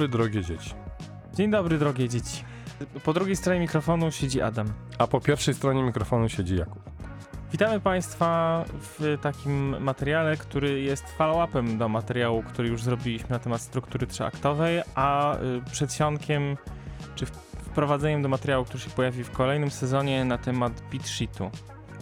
dobry, 0.00 0.08
drogie 0.08 0.44
dzieci. 0.44 0.74
Dzień 1.34 1.50
dobry, 1.50 1.78
drogie 1.78 2.08
dzieci. 2.08 2.44
Po 3.04 3.12
drugiej 3.12 3.36
stronie 3.36 3.60
mikrofonu 3.60 4.10
siedzi 4.10 4.40
Adam. 4.42 4.72
A 4.98 5.06
po 5.06 5.20
pierwszej 5.20 5.54
stronie 5.54 5.82
mikrofonu 5.82 6.28
siedzi 6.28 6.56
Jakub. 6.56 6.82
Witamy 7.52 7.80
Państwa 7.80 8.64
w 8.70 9.18
takim 9.22 9.82
materiale, 9.82 10.36
który 10.36 10.80
jest 10.80 11.04
follow-upem 11.18 11.78
do 11.78 11.88
materiału, 11.88 12.42
który 12.42 12.68
już 12.68 12.82
zrobiliśmy 12.82 13.30
na 13.30 13.38
temat 13.38 13.60
struktury 13.60 14.06
trzyaktowej, 14.06 14.82
a 14.94 15.36
y, 15.36 15.70
przedsionkiem 15.70 16.56
czy 17.14 17.26
wprowadzeniem 17.56 18.22
do 18.22 18.28
materiału, 18.28 18.64
który 18.64 18.80
się 18.80 18.90
pojawi 18.90 19.24
w 19.24 19.30
kolejnym 19.30 19.70
sezonie 19.70 20.24
na 20.24 20.38
temat 20.38 20.82
beat 20.92 21.08
sheetu. 21.08 21.50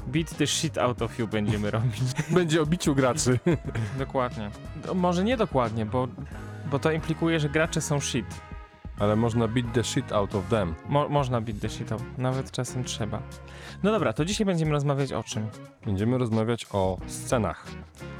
Beat 0.06 0.36
the 0.36 0.46
shit 0.46 0.78
out 0.78 1.02
of 1.02 1.18
you 1.18 1.28
będziemy 1.28 1.70
robić. 1.70 2.02
Będzie 2.30 2.62
o 2.62 2.66
biciu 2.66 2.94
graczy. 2.94 3.38
dokładnie. 3.98 4.50
No, 4.86 4.94
może 4.94 5.24
nie 5.24 5.36
dokładnie, 5.36 5.86
bo, 5.86 6.08
bo 6.70 6.78
to 6.78 6.90
implikuje, 6.90 7.40
że 7.40 7.48
gracze 7.48 7.80
są 7.80 8.00
shit. 8.00 8.26
Ale 8.98 9.16
można 9.16 9.48
beat 9.48 9.72
the 9.72 9.84
shit 9.84 10.12
out 10.12 10.34
of 10.34 10.48
them. 10.48 10.74
Mo 10.88 11.08
można 11.08 11.40
beat 11.40 11.60
the 11.60 11.68
shit 11.68 11.92
out, 11.92 12.02
nawet 12.18 12.50
czasem 12.50 12.84
trzeba. 12.84 13.22
No 13.82 13.92
dobra, 13.92 14.12
to 14.12 14.24
dzisiaj 14.24 14.46
będziemy 14.46 14.72
rozmawiać 14.72 15.12
o 15.12 15.22
czym? 15.22 15.46
Będziemy 15.86 16.18
rozmawiać 16.18 16.66
o 16.72 16.98
scenach. 17.06 17.66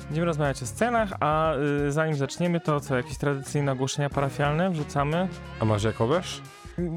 Będziemy 0.05 0.27
rozmawiać 0.27 0.62
o 0.62 0.66
scenach, 0.66 1.12
a 1.21 1.55
y, 1.87 1.93
zanim 1.93 2.15
zaczniemy, 2.15 2.61
to 2.61 2.80
co, 2.80 2.97
jakieś 2.97 3.19
tradycyjne 3.19 3.73
ogłoszenia 3.73 4.11
parafialne 4.11 4.71
wrzucamy? 4.71 5.29
A 5.60 5.65
masz 5.65 5.85
Jakowiesz? 5.85 6.43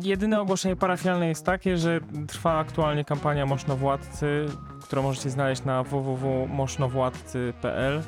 Jedyne 0.01 0.41
ogłoszenie 0.41 0.75
parafialne 0.75 1.27
jest 1.27 1.45
takie, 1.45 1.77
że 1.77 1.99
trwa 2.27 2.57
aktualnie 2.57 3.05
kampania 3.05 3.45
Mosznowładcy, 3.45 4.45
którą 4.83 5.03
możecie 5.03 5.29
znaleźć 5.29 5.63
na 5.63 5.83
www.mosznowładcy.pl 5.83 8.01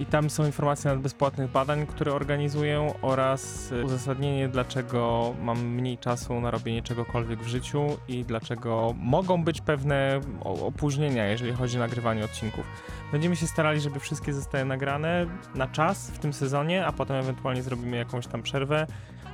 i 0.00 0.06
tam 0.06 0.30
są 0.30 0.46
informacje 0.46 0.90
na 0.90 0.96
bezpłatnych 0.96 1.50
badań, 1.50 1.86
które 1.86 2.14
organizuję 2.14 2.94
oraz 3.02 3.72
y, 3.72 3.84
uzasadnienie, 3.84 4.48
dlaczego 4.48 5.34
mam 5.42 5.66
mniej 5.66 5.98
czasu 5.98 6.40
na 6.40 6.50
robienie 6.50 6.82
czegokolwiek 6.82 7.40
w 7.40 7.46
życiu 7.46 7.86
i 8.08 8.24
dlaczego 8.24 8.94
mogą 8.98 9.44
być 9.44 9.60
pewne 9.60 10.20
opóźnienia, 10.44 11.26
jeżeli 11.26 11.52
chodzi 11.52 11.76
o 11.76 11.80
nagrywanie 11.80 12.24
odcinków. 12.24 12.64
Będziemy 13.12 13.36
się 13.36 13.46
starali, 13.46 13.80
żeby 13.80 14.00
wszystkie 14.00 14.32
zostały 14.32 14.64
nagrane 14.64 15.26
na 15.54 15.68
czas 15.68 16.10
w 16.10 16.18
tym 16.18 16.32
sezonie, 16.32 16.86
a 16.86 16.92
potem 16.92 17.16
ewentualnie 17.16 17.62
zrobimy 17.62 17.96
jakąś 17.96 18.26
tam 18.26 18.42
przerwę, 18.42 18.86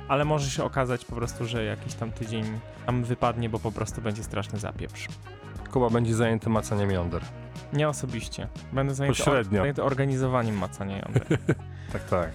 ale 0.07 0.25
może 0.25 0.49
się 0.49 0.63
okazać 0.63 1.05
po 1.05 1.15
prostu, 1.15 1.45
że 1.45 1.63
jakiś 1.63 1.93
tam 1.93 2.11
tydzień 2.11 2.43
nam 2.87 3.03
wypadnie, 3.03 3.49
bo 3.49 3.59
po 3.59 3.71
prostu 3.71 4.01
będzie 4.01 4.23
straszny 4.23 4.59
zapieprz. 4.59 5.07
Kuba 5.71 5.89
będzie 5.89 6.15
zajęty 6.15 6.49
macaniem 6.49 6.91
jąder. 6.91 7.21
Nie 7.73 7.89
osobiście. 7.89 8.47
Będę 8.73 8.93
zajęty, 8.95 9.17
Pośrednio. 9.17 9.59
zajęty 9.61 9.83
organizowaniem 9.83 10.57
macania 10.57 10.97
jąder. 10.97 11.25
Tak, 11.93 12.03
tak. 12.03 12.29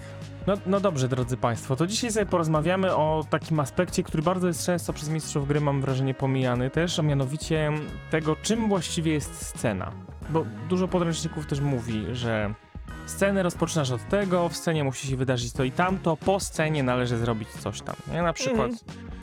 No, 0.47 0.53
no 0.65 0.79
dobrze, 0.79 1.07
drodzy 1.07 1.37
Państwo, 1.37 1.75
to 1.75 1.87
dzisiaj 1.87 2.11
sobie 2.11 2.25
porozmawiamy 2.25 2.95
o 2.95 3.25
takim 3.29 3.59
aspekcie, 3.59 4.03
który 4.03 4.23
bardzo 4.23 4.47
jest 4.47 4.65
często 4.65 4.93
przez 4.93 5.09
mistrzów 5.09 5.47
gry, 5.47 5.61
mam 5.61 5.81
wrażenie, 5.81 6.13
pomijany 6.13 6.69
też, 6.69 6.99
a 6.99 7.01
mianowicie 7.01 7.71
tego, 8.11 8.35
czym 8.35 8.67
właściwie 8.69 9.13
jest 9.13 9.45
scena. 9.45 9.91
Bo 10.29 10.45
dużo 10.69 10.87
podręczników 10.87 11.45
też 11.45 11.59
mówi, 11.59 12.05
że 12.11 12.53
scenę 13.05 13.43
rozpoczynasz 13.43 13.91
od 13.91 14.09
tego, 14.09 14.49
w 14.49 14.55
scenie 14.55 14.83
musi 14.83 15.07
się 15.07 15.17
wydarzyć 15.17 15.53
to 15.53 15.63
i 15.63 15.71
tamto, 15.71 16.17
po 16.17 16.39
scenie 16.39 16.83
należy 16.83 17.17
zrobić 17.17 17.49
coś 17.49 17.81
tam. 17.81 17.95
Nie? 18.11 18.21
Na 18.21 18.33
przykład 18.33 18.71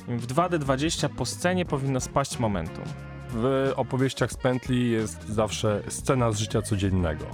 w 0.08 0.26
2D20 0.26 1.08
po 1.08 1.26
scenie 1.26 1.64
powinno 1.64 2.00
spaść 2.00 2.38
momentum. 2.38 2.84
W 3.33 3.72
opowieściach 3.77 4.32
z 4.32 4.37
pętli 4.37 4.91
jest 4.91 5.28
zawsze 5.28 5.82
scena 5.88 6.32
z 6.32 6.38
życia 6.38 6.62
codziennego. 6.62 7.25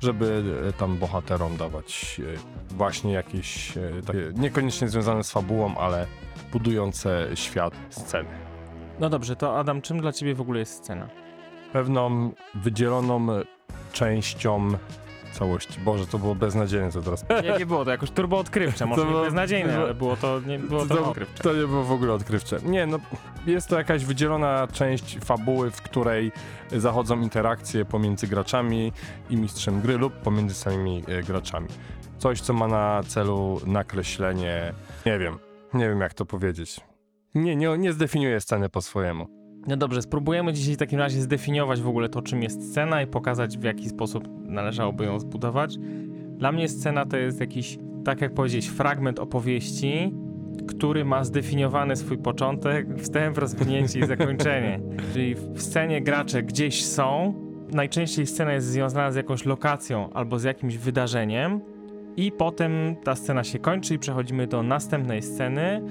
Żeby 0.00 0.42
e, 0.68 0.72
tam 0.72 0.96
bohaterom 0.96 1.56
dawać 1.56 2.20
e, 2.20 2.74
właśnie 2.74 3.12
jakieś 3.12 3.76
e, 3.76 3.80
takie 4.06 4.30
niekoniecznie 4.34 4.88
związane 4.88 5.24
z 5.24 5.30
fabułą, 5.30 5.76
ale 5.76 6.06
budujące 6.52 7.28
świat 7.34 7.74
sceny. 7.90 8.28
No 9.00 9.10
dobrze, 9.10 9.36
to 9.36 9.58
Adam, 9.58 9.82
czym 9.82 10.00
dla 10.00 10.12
ciebie 10.12 10.34
w 10.34 10.40
ogóle 10.40 10.60
jest 10.60 10.72
scena? 10.72 11.08
pewną 11.72 12.32
wydzieloną 12.54 13.26
częścią 13.92 14.68
całości. 15.38 15.80
Boże, 15.80 16.06
to 16.06 16.18
było 16.18 16.34
beznadziejne 16.34 16.90
co 16.92 17.02
teraz. 17.02 17.24
Nie, 17.42 17.58
nie 17.58 17.66
było 17.66 17.84
to 17.84 17.90
jakoś 17.90 18.10
turbo 18.10 18.38
odkrywcze, 18.38 18.86
może 18.86 19.00
To 19.02 19.06
nie 19.06 19.12
było- 19.12 19.24
beznadziejne, 19.24 19.72
to- 19.74 19.80
ale 19.82 19.94
było 19.94 20.16
to, 20.16 20.40
nie, 20.46 20.58
było 20.58 20.86
to, 20.86 20.94
to, 20.96 21.08
odkrywcze. 21.08 21.42
to 21.42 21.52
nie 21.54 21.66
było 21.66 21.84
w 21.84 21.92
ogóle 21.92 22.12
odkrywcze. 22.12 22.58
Nie, 22.64 22.86
no 22.86 22.98
jest 23.46 23.68
to 23.68 23.78
jakaś 23.78 24.04
wydzielona 24.04 24.66
część 24.72 25.18
fabuły, 25.24 25.70
w 25.70 25.82
której 25.82 26.32
zachodzą 26.72 27.20
interakcje 27.20 27.84
pomiędzy 27.84 28.26
graczami 28.26 28.92
i 29.30 29.36
mistrzem 29.36 29.80
gry 29.80 29.98
lub 29.98 30.12
pomiędzy 30.14 30.54
samymi 30.54 31.04
e, 31.08 31.22
graczami. 31.22 31.68
Coś, 32.18 32.40
co 32.40 32.52
ma 32.52 32.68
na 32.68 33.02
celu 33.08 33.60
nakreślenie, 33.66 34.72
nie 35.06 35.18
wiem, 35.18 35.38
nie 35.74 35.88
wiem 35.88 36.00
jak 36.00 36.14
to 36.14 36.26
powiedzieć. 36.26 36.80
Nie, 37.34 37.56
nie, 37.56 37.78
nie 37.78 37.92
zdefiniuję 37.92 38.40
sceny 38.40 38.68
po 38.68 38.82
swojemu. 38.82 39.35
No 39.66 39.76
dobrze, 39.76 40.02
spróbujemy 40.02 40.52
dzisiaj 40.52 40.74
w 40.74 40.78
takim 40.78 40.98
razie 40.98 41.20
zdefiniować 41.20 41.80
w 41.80 41.88
ogóle 41.88 42.08
to, 42.08 42.22
czym 42.22 42.42
jest 42.42 42.70
scena 42.70 43.02
i 43.02 43.06
pokazać, 43.06 43.58
w 43.58 43.62
jaki 43.62 43.88
sposób 43.88 44.28
należałoby 44.48 45.04
ją 45.04 45.20
zbudować. 45.20 45.78
Dla 46.38 46.52
mnie 46.52 46.68
scena 46.68 47.06
to 47.06 47.16
jest 47.16 47.40
jakiś, 47.40 47.78
tak 48.04 48.20
jak 48.20 48.34
powiedzieć, 48.34 48.68
fragment 48.68 49.18
opowieści, 49.18 50.14
który 50.68 51.04
ma 51.04 51.24
zdefiniowany 51.24 51.96
swój 51.96 52.18
początek, 52.18 52.86
wstęp, 52.98 53.38
rozwinięcie 53.38 53.98
i 53.98 54.06
zakończenie. 54.16 54.80
Czyli 55.12 55.34
w 55.34 55.62
scenie 55.62 56.02
gracze 56.02 56.42
gdzieś 56.42 56.84
są, 56.84 57.34
najczęściej 57.72 58.26
scena 58.26 58.52
jest 58.52 58.66
związana 58.66 59.12
z 59.12 59.16
jakąś 59.16 59.44
lokacją 59.44 60.12
albo 60.12 60.38
z 60.38 60.44
jakimś 60.44 60.76
wydarzeniem 60.76 61.60
i 62.16 62.32
potem 62.32 62.96
ta 63.04 63.14
scena 63.14 63.44
się 63.44 63.58
kończy 63.58 63.94
i 63.94 63.98
przechodzimy 63.98 64.46
do 64.46 64.62
następnej 64.62 65.22
sceny, 65.22 65.82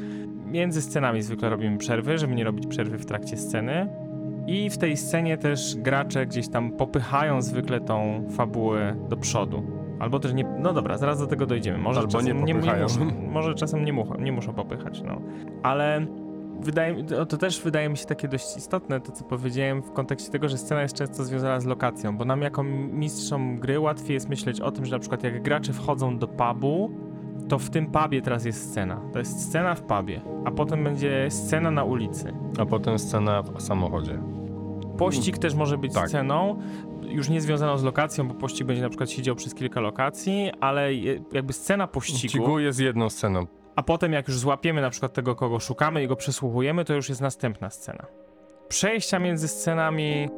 Między 0.56 0.82
scenami 0.82 1.22
zwykle 1.22 1.50
robimy 1.50 1.78
przerwy, 1.78 2.18
żeby 2.18 2.36
nie 2.36 2.44
robić 2.44 2.68
przerwy 2.68 2.98
w 2.98 3.06
trakcie 3.06 3.38
sceny. 3.38 3.88
I 4.48 4.70
w 4.70 4.78
tej 4.78 4.98
scenie 4.98 5.38
też 5.38 5.76
gracze 5.76 6.26
gdzieś 6.26 6.48
tam 6.48 6.72
popychają 6.72 7.42
zwykle 7.42 7.80
tą 7.80 8.24
fabułę 8.32 8.96
do 9.10 9.18
przodu. 9.18 9.64
Albo 10.00 10.20
też 10.20 10.34
nie. 10.34 10.44
No 10.60 10.74
dobra, 10.74 10.98
zaraz 10.98 11.20
do 11.20 11.28
tego 11.28 11.46
dojdziemy. 11.46 11.78
Może 11.78 12.00
Albo 12.00 12.12
czasem 12.12 12.28
nie 12.28 12.34
nie, 12.34 12.54
nie, 12.54 12.60
popychają. 12.60 12.84
muszą, 12.84 13.12
może 13.34 13.56
czasem 13.56 13.86
nie, 13.86 13.94
muszą, 13.94 14.16
nie 14.18 14.32
muszą 14.32 14.54
popychać, 14.54 15.02
no. 15.02 15.22
Ale 15.64 16.06
wydaje, 16.62 17.04
to 17.04 17.38
też 17.38 17.62
wydaje 17.62 17.90
mi 17.90 17.98
się 17.98 18.06
takie 18.06 18.28
dość 18.28 18.58
istotne, 18.58 19.02
to 19.02 19.12
co 19.12 19.24
powiedziałem 19.24 19.82
w 19.82 19.92
kontekście 19.92 20.32
tego, 20.32 20.50
że 20.50 20.58
scena 20.58 20.82
jest 20.82 20.96
często 20.96 21.24
związana 21.24 21.60
z 21.60 21.66
lokacją, 21.66 22.18
bo 22.18 22.26
nam 22.26 22.42
jako 22.42 22.64
mistrzom 22.64 23.60
gry 23.60 23.80
łatwiej 23.80 24.14
jest 24.14 24.30
myśleć 24.30 24.62
o 24.62 24.72
tym, 24.72 24.86
że 24.86 24.92
na 24.92 25.00
przykład 25.00 25.24
jak 25.24 25.44
gracze 25.44 25.74
wchodzą 25.74 26.18
do 26.18 26.28
pubu, 26.28 26.92
to 27.50 27.60
w 27.60 27.70
tym 27.70 27.88
pubie 27.92 28.22
teraz 28.22 28.46
jest 28.46 28.70
scena. 28.72 29.02
To 29.14 29.20
jest 29.20 29.42
scena 29.50 29.76
w 29.76 29.82
pubie, 29.82 30.22
a 30.46 30.52
potem 30.52 30.84
będzie 30.84 31.28
scena 31.32 31.72
na 31.72 31.84
ulicy. 31.84 32.34
A 32.60 32.66
potem 32.66 33.00
scena 33.00 33.42
w 33.42 33.62
samochodzie. 33.62 34.20
Pościg 34.98 35.38
też 35.38 35.56
może 35.56 35.78
być 35.78 35.94
Tak. 35.94 36.10
sceną, 36.10 36.60
już 37.02 37.30
nie 37.30 37.42
związaną 37.42 37.78
z 37.78 37.84
lokacją, 37.84 38.28
bo 38.28 38.34
pościg 38.34 38.68
będzie 38.68 38.82
na 38.84 38.90
przykład 38.90 39.10
siedział 39.10 39.36
przez 39.36 39.54
kilka 39.56 39.82
lokacji, 39.82 40.52
ale 40.60 40.94
jakby 41.34 41.54
scena 41.54 41.88
pościgu, 41.88 42.30
Ścigu 42.30 42.60
jest 42.60 42.80
jedną 42.80 43.10
sceną. 43.10 43.46
a 43.76 43.84
potem 43.84 44.14
jak 44.14 44.28
już 44.28 44.38
złapiemy 44.40 44.82
na 44.82 44.90
przykład 44.90 45.14
tego, 45.14 45.36
kogo 45.36 45.60
szukamy 45.60 46.04
i 46.04 46.08
go 46.08 46.16
przesłuchujemy, 46.16 46.86
to 46.86 46.94
już 46.94 47.10
jest 47.10 47.22
następna 47.22 47.70
scena. 47.70 48.06
Przejścia 48.68 49.20
między 49.20 49.48
scenami 49.48 50.30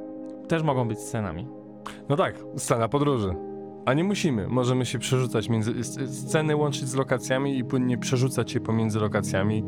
też 0.48 0.64
mogą 0.64 0.88
być 0.88 1.00
scenami. 1.00 1.48
No 2.10 2.16
tak, 2.16 2.36
scena 2.58 2.88
podróży. 2.88 3.36
A 3.88 3.94
nie 3.94 4.04
musimy. 4.04 4.48
Możemy 4.48 4.86
się 4.86 5.00
przerzucać 5.00 5.50
między. 5.50 5.72
sc- 5.74 6.08
Sceny 6.08 6.56
łączyć 6.56 6.88
z 6.88 6.96
lokacjami 6.96 7.58
i 7.58 7.64
płynnie 7.64 7.98
przerzucać 7.98 8.52
się 8.52 8.60
pomiędzy 8.60 9.00
lokacjami 9.00 9.64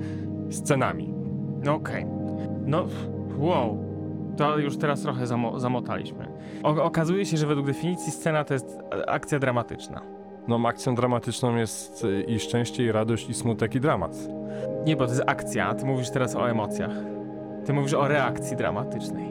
scenami. 0.50 1.14
No 1.64 1.74
Okej. 1.76 2.06
No, 2.66 2.86
wow. 3.38 3.78
To 4.38 4.58
już 4.58 4.78
teraz 4.78 5.02
trochę 5.02 5.28
zamo 5.28 5.60
zamotaliśmy. 5.60 6.28
O 6.64 6.84
okazuje 6.84 7.26
się, 7.26 7.38
że 7.38 7.48
według 7.48 7.68
definicji 7.68 8.12
scena 8.12 8.44
to 8.44 8.54
jest 8.54 8.80
akcja 9.08 9.40
dramatyczna. 9.40 10.02
No, 10.48 10.60
akcją 10.68 10.96
dramatyczną 10.96 11.56
jest 11.56 12.06
i 12.28 12.40
szczęście, 12.40 12.84
i 12.86 12.92
radość, 12.92 13.30
i 13.30 13.34
smutek, 13.34 13.76
i 13.76 13.80
dramat. 13.80 14.18
Nie, 14.86 14.96
bo 14.96 15.06
to 15.06 15.12
jest 15.12 15.24
akcja, 15.28 15.74
ty 15.74 15.86
mówisz 15.86 16.10
teraz 16.10 16.36
o 16.36 16.50
emocjach. 16.50 16.92
Ty 17.66 17.74
mówisz 17.74 17.94
o 17.94 18.08
reakcji 18.08 18.58
dramatycznej. 18.58 19.30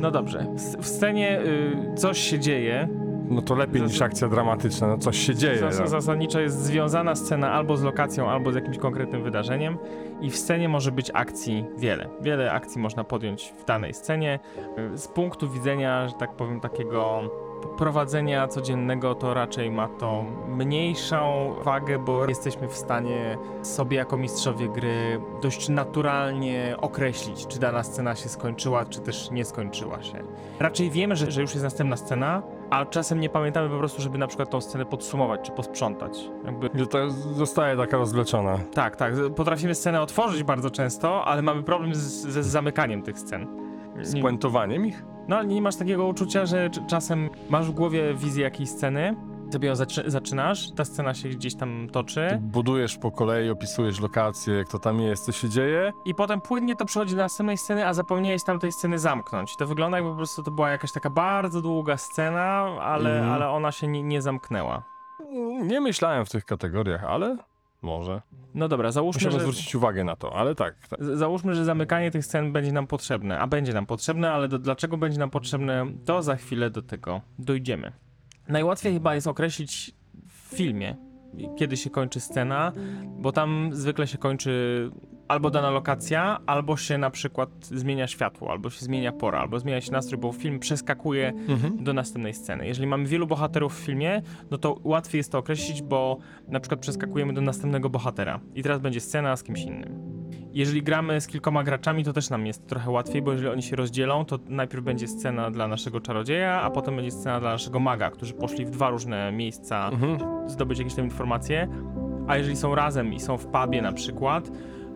No 0.00 0.10
dobrze, 0.10 0.46
w, 0.56 0.82
w 0.82 0.86
scenie 0.86 1.40
y, 1.40 1.94
coś 1.96 2.18
się 2.18 2.38
dzieje. 2.38 2.88
No 3.30 3.42
to 3.42 3.54
lepiej 3.54 3.82
niż 3.82 4.02
akcja 4.02 4.28
dramatyczna. 4.28 4.86
No 4.86 4.98
coś 4.98 5.18
się 5.18 5.34
dzieje. 5.34 5.58
Zas 5.58 5.80
no. 5.80 5.86
zasadniczo 5.86 6.40
jest 6.40 6.62
związana 6.62 7.14
scena 7.14 7.52
albo 7.52 7.76
z 7.76 7.82
lokacją, 7.82 8.30
albo 8.30 8.52
z 8.52 8.54
jakimś 8.54 8.78
konkretnym 8.78 9.22
wydarzeniem 9.22 9.78
i 10.20 10.30
w 10.30 10.36
scenie 10.36 10.68
może 10.68 10.92
być 10.92 11.10
akcji 11.14 11.64
wiele. 11.78 12.08
Wiele 12.20 12.52
akcji 12.52 12.80
można 12.80 13.04
podjąć 13.04 13.54
w 13.58 13.64
danej 13.64 13.94
scenie. 13.94 14.38
Y, 14.94 14.98
Z 14.98 15.08
punktu 15.08 15.50
widzenia, 15.50 16.08
że 16.08 16.14
tak 16.14 16.32
powiem, 16.36 16.60
takiego 16.60 17.22
prowadzenia 17.78 18.48
codziennego, 18.48 19.14
to 19.14 19.34
raczej 19.34 19.70
ma 19.70 19.88
to 19.88 20.24
mniejszą 20.48 21.52
wagę, 21.64 21.98
bo 21.98 22.26
jesteśmy 22.28 22.68
w 22.68 22.74
stanie 22.74 23.38
sobie 23.62 23.96
jako 23.96 24.16
mistrzowie 24.16 24.68
gry 24.68 25.20
dość 25.42 25.68
naturalnie 25.68 26.74
określić, 26.78 27.46
czy 27.46 27.60
dana 27.60 27.82
scena 27.82 28.14
się 28.14 28.28
skończyła, 28.28 28.84
czy 28.84 29.00
też 29.00 29.30
nie 29.30 29.44
skończyła 29.44 30.02
się. 30.02 30.18
Raczej 30.60 30.90
wiemy, 30.90 31.16
że, 31.16 31.30
że 31.30 31.40
już 31.40 31.50
jest 31.50 31.64
następna 31.64 31.96
scena, 31.96 32.42
a 32.70 32.84
czasem 32.86 33.20
nie 33.20 33.28
pamiętamy 33.28 33.68
po 33.68 33.78
prostu, 33.78 34.02
żeby 34.02 34.18
na 34.18 34.26
przykład 34.26 34.50
tą 34.50 34.60
scenę 34.60 34.84
podsumować 34.86 35.40
czy 35.42 35.52
posprzątać. 35.52 36.30
Jakby, 36.44 36.70
Że 36.74 36.86
to 36.86 37.10
zostaje 37.10 37.76
taka 37.76 37.96
rozwleczona. 37.96 38.58
tak, 38.74 38.96
tak, 38.96 39.14
potrafimy 39.36 39.74
scenę 39.74 40.00
otworzyć 40.00 40.42
bardzo 40.42 40.70
często, 40.70 41.24
ale 41.24 41.42
mamy 41.42 41.62
problem 41.62 41.94
z, 41.94 42.00
ze 42.26 42.42
zamykaniem 42.42 43.02
tych 43.02 43.18
scen. 43.18 43.46
Z 44.02 44.14
Nie- 44.14 44.20
puentowaniem 44.22 44.86
ich? 44.86 45.04
No 45.28 45.36
ale 45.36 45.46
nie 45.46 45.62
masz 45.62 45.76
takiego 45.76 46.06
uczucia, 46.06 46.46
że 46.46 46.68
cz- 46.70 46.86
czasem 46.86 47.30
masz 47.50 47.66
w 47.70 47.74
głowie 47.74 48.14
wizję 48.14 48.44
jakiejś 48.44 48.68
sceny, 48.70 49.14
sobie 49.52 49.68
ją 49.68 49.74
zaczy- 49.74 50.10
zaczynasz, 50.10 50.70
ta 50.76 50.84
scena 50.84 51.14
się 51.14 51.28
gdzieś 51.28 51.54
tam 51.56 51.88
toczy 51.92 52.38
Budujesz 52.42 52.96
po 52.98 53.10
kolei, 53.12 53.50
opisujesz 53.50 54.00
lokację, 54.00 54.54
jak 54.54 54.68
to 54.68 54.78
tam 54.78 55.00
jest, 55.00 55.24
co 55.24 55.32
się 55.32 55.48
dzieje. 55.48 55.92
i 56.04 56.14
potem 56.14 56.40
płynnie 56.40 56.76
to 56.76 56.84
przechodzi 56.84 57.16
do 57.16 57.22
następnej 57.22 57.58
sceny, 57.58 57.86
a 57.86 57.94
zapomniałeś 57.94 58.44
tamtej 58.44 58.72
sceny 58.72 58.98
zamknąć. 58.98 59.56
To 59.58 59.66
wygląda 59.66 59.96
jakby 59.96 60.10
po 60.10 60.16
prostu 60.16 60.42
to 60.42 60.50
była 60.50 60.70
jakaś 60.70 60.92
taka 60.92 61.10
bardzo 61.10 61.62
długa 61.62 61.96
scena, 61.96 62.42
ale, 62.80 63.10
Mhm. 63.18 63.32
ale 63.34 63.50
ona 63.50 63.72
się 63.72 63.86
nie, 63.88 64.02
nie 64.02 64.22
zamknęła. 64.22 64.82
Nie 65.62 65.80
myślałem 65.80 66.24
w 66.26 66.30
tych 66.30 66.44
kategoriach, 66.44 67.04
ale 67.04 67.36
może. 67.82 68.22
No 68.54 68.68
dobra, 68.68 68.92
załóżmy, 68.92 69.18
Musimy 69.18 69.32
że, 69.32 69.40
zwrócić 69.40 69.74
uwagę 69.74 70.04
na 70.04 70.16
to, 70.16 70.36
ale 70.36 70.54
tak. 70.54 70.74
tak. 70.88 71.04
załóżmy, 71.04 71.54
że 71.54 71.64
zamykanie 71.64 72.10
tych 72.10 72.24
scen 72.24 72.52
będzie 72.52 72.72
nam 72.72 72.86
potrzebne, 72.86 73.38
a 73.38 73.46
będzie 73.46 73.72
nam 73.72 73.86
potrzebne, 73.86 74.32
ale 74.32 74.48
do, 74.48 74.58
dlaczego 74.58 74.96
będzie 74.96 75.18
nam 75.18 75.30
potrzebne, 75.30 75.86
to 76.04 76.22
za 76.22 76.36
chwilę 76.36 76.70
do 76.70 76.82
tego 76.82 77.20
dojdziemy. 77.38 77.92
Najłatwiej 78.48 78.92
chyba 78.92 79.14
jest 79.14 79.26
określić 79.26 79.94
w 80.28 80.56
filmie, 80.56 80.96
kiedy 81.56 81.76
się 81.76 81.90
kończy 81.90 82.20
scena, 82.20 82.72
bo 83.18 83.32
tam 83.32 83.70
zwykle 83.72 84.06
się 84.06 84.18
kończy 84.18 84.50
albo 85.28 85.50
dana 85.50 85.70
lokacja, 85.70 86.40
albo 86.46 86.76
się 86.76 86.98
na 86.98 87.10
przykład 87.10 87.48
zmienia 87.60 88.06
światło, 88.06 88.50
albo 88.50 88.70
się 88.70 88.84
zmienia 88.84 89.12
pora, 89.12 89.38
albo 89.40 89.58
zmienia 89.60 89.80
się 89.80 89.92
nastrój, 89.92 90.20
bo 90.20 90.32
film 90.32 90.58
przeskakuje 90.58 91.28
Mhm. 91.48 91.84
do 91.84 91.92
następnej 91.92 92.34
sceny. 92.34 92.66
Jeżeli 92.66 92.86
mamy 92.86 93.06
wielu 93.06 93.26
bohaterów 93.26 93.74
w 93.80 93.84
filmie, 93.84 94.22
no 94.50 94.58
to 94.58 94.78
łatwiej 94.84 95.18
jest 95.18 95.32
to 95.32 95.38
określić, 95.38 95.82
bo 95.82 96.18
na 96.48 96.60
przykład 96.60 96.80
przeskakujemy 96.80 97.32
do 97.32 97.40
następnego 97.40 97.90
bohatera 97.90 98.40
i 98.54 98.62
teraz 98.62 98.80
będzie 98.80 99.00
scena 99.00 99.36
z 99.36 99.42
kimś 99.42 99.62
innym. 99.62 100.16
Jeżeli 100.56 100.82
gramy 100.82 101.20
z 101.20 101.26
kilkoma 101.26 101.64
graczami, 101.64 102.04
to 102.04 102.12
też 102.12 102.30
nam 102.30 102.46
jest 102.46 102.66
trochę 102.66 102.90
łatwiej, 102.90 103.22
bo 103.22 103.32
jeżeli 103.32 103.48
oni 103.48 103.62
się 103.62 103.76
rozdzielą, 103.76 104.24
to 104.24 104.38
najpierw 104.48 104.84
będzie 104.84 105.08
scena 105.08 105.50
dla 105.50 105.68
naszego 105.68 106.00
czarodzieja, 106.00 106.60
a 106.62 106.70
potem 106.70 106.96
będzie 106.96 107.10
scena 107.10 107.40
dla 107.40 107.50
naszego 107.50 107.80
maga, 107.80 108.10
którzy 108.10 108.34
poszli 108.34 108.64
w 108.66 108.70
dwa 108.70 108.90
różne 108.90 109.32
miejsca 109.32 109.88
Mhm. 109.92 110.18
zdobyć 110.50 110.78
jakieś 110.78 110.94
tam 110.94 111.04
informacje. 111.04 111.68
A 112.28 112.36
jeżeli 112.36 112.56
są 112.56 112.74
razem 112.74 113.14
i 113.14 113.20
są 113.20 113.36
w 113.38 113.46
pubie 113.46 113.82
na 113.82 113.92
przykład, 113.92 114.50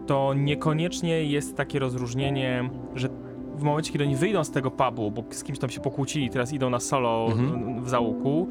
to 0.07 0.35
niekoniecznie 0.35 1.25
jest 1.25 1.57
takie 1.57 1.79
rozróżnienie, 1.79 2.71
że 2.95 3.09
w 3.57 3.63
momencie, 3.63 3.93
kiedy 3.93 4.05
oni 4.05 4.17
wyjdą 4.17 4.45
z 4.45 4.51
tego 4.51 4.71
pubu, 4.71 5.11
bo 5.11 5.25
z 5.31 5.45
kimś 5.45 5.59
tam 5.59 5.71
się 5.71 5.81
pokłócili 5.81 6.31
teraz 6.31 6.53
idą 6.53 6.71
na 6.71 6.81
solo 6.81 7.27
Mhm. 7.33 7.85
w 7.85 7.89
załuku, 7.89 8.49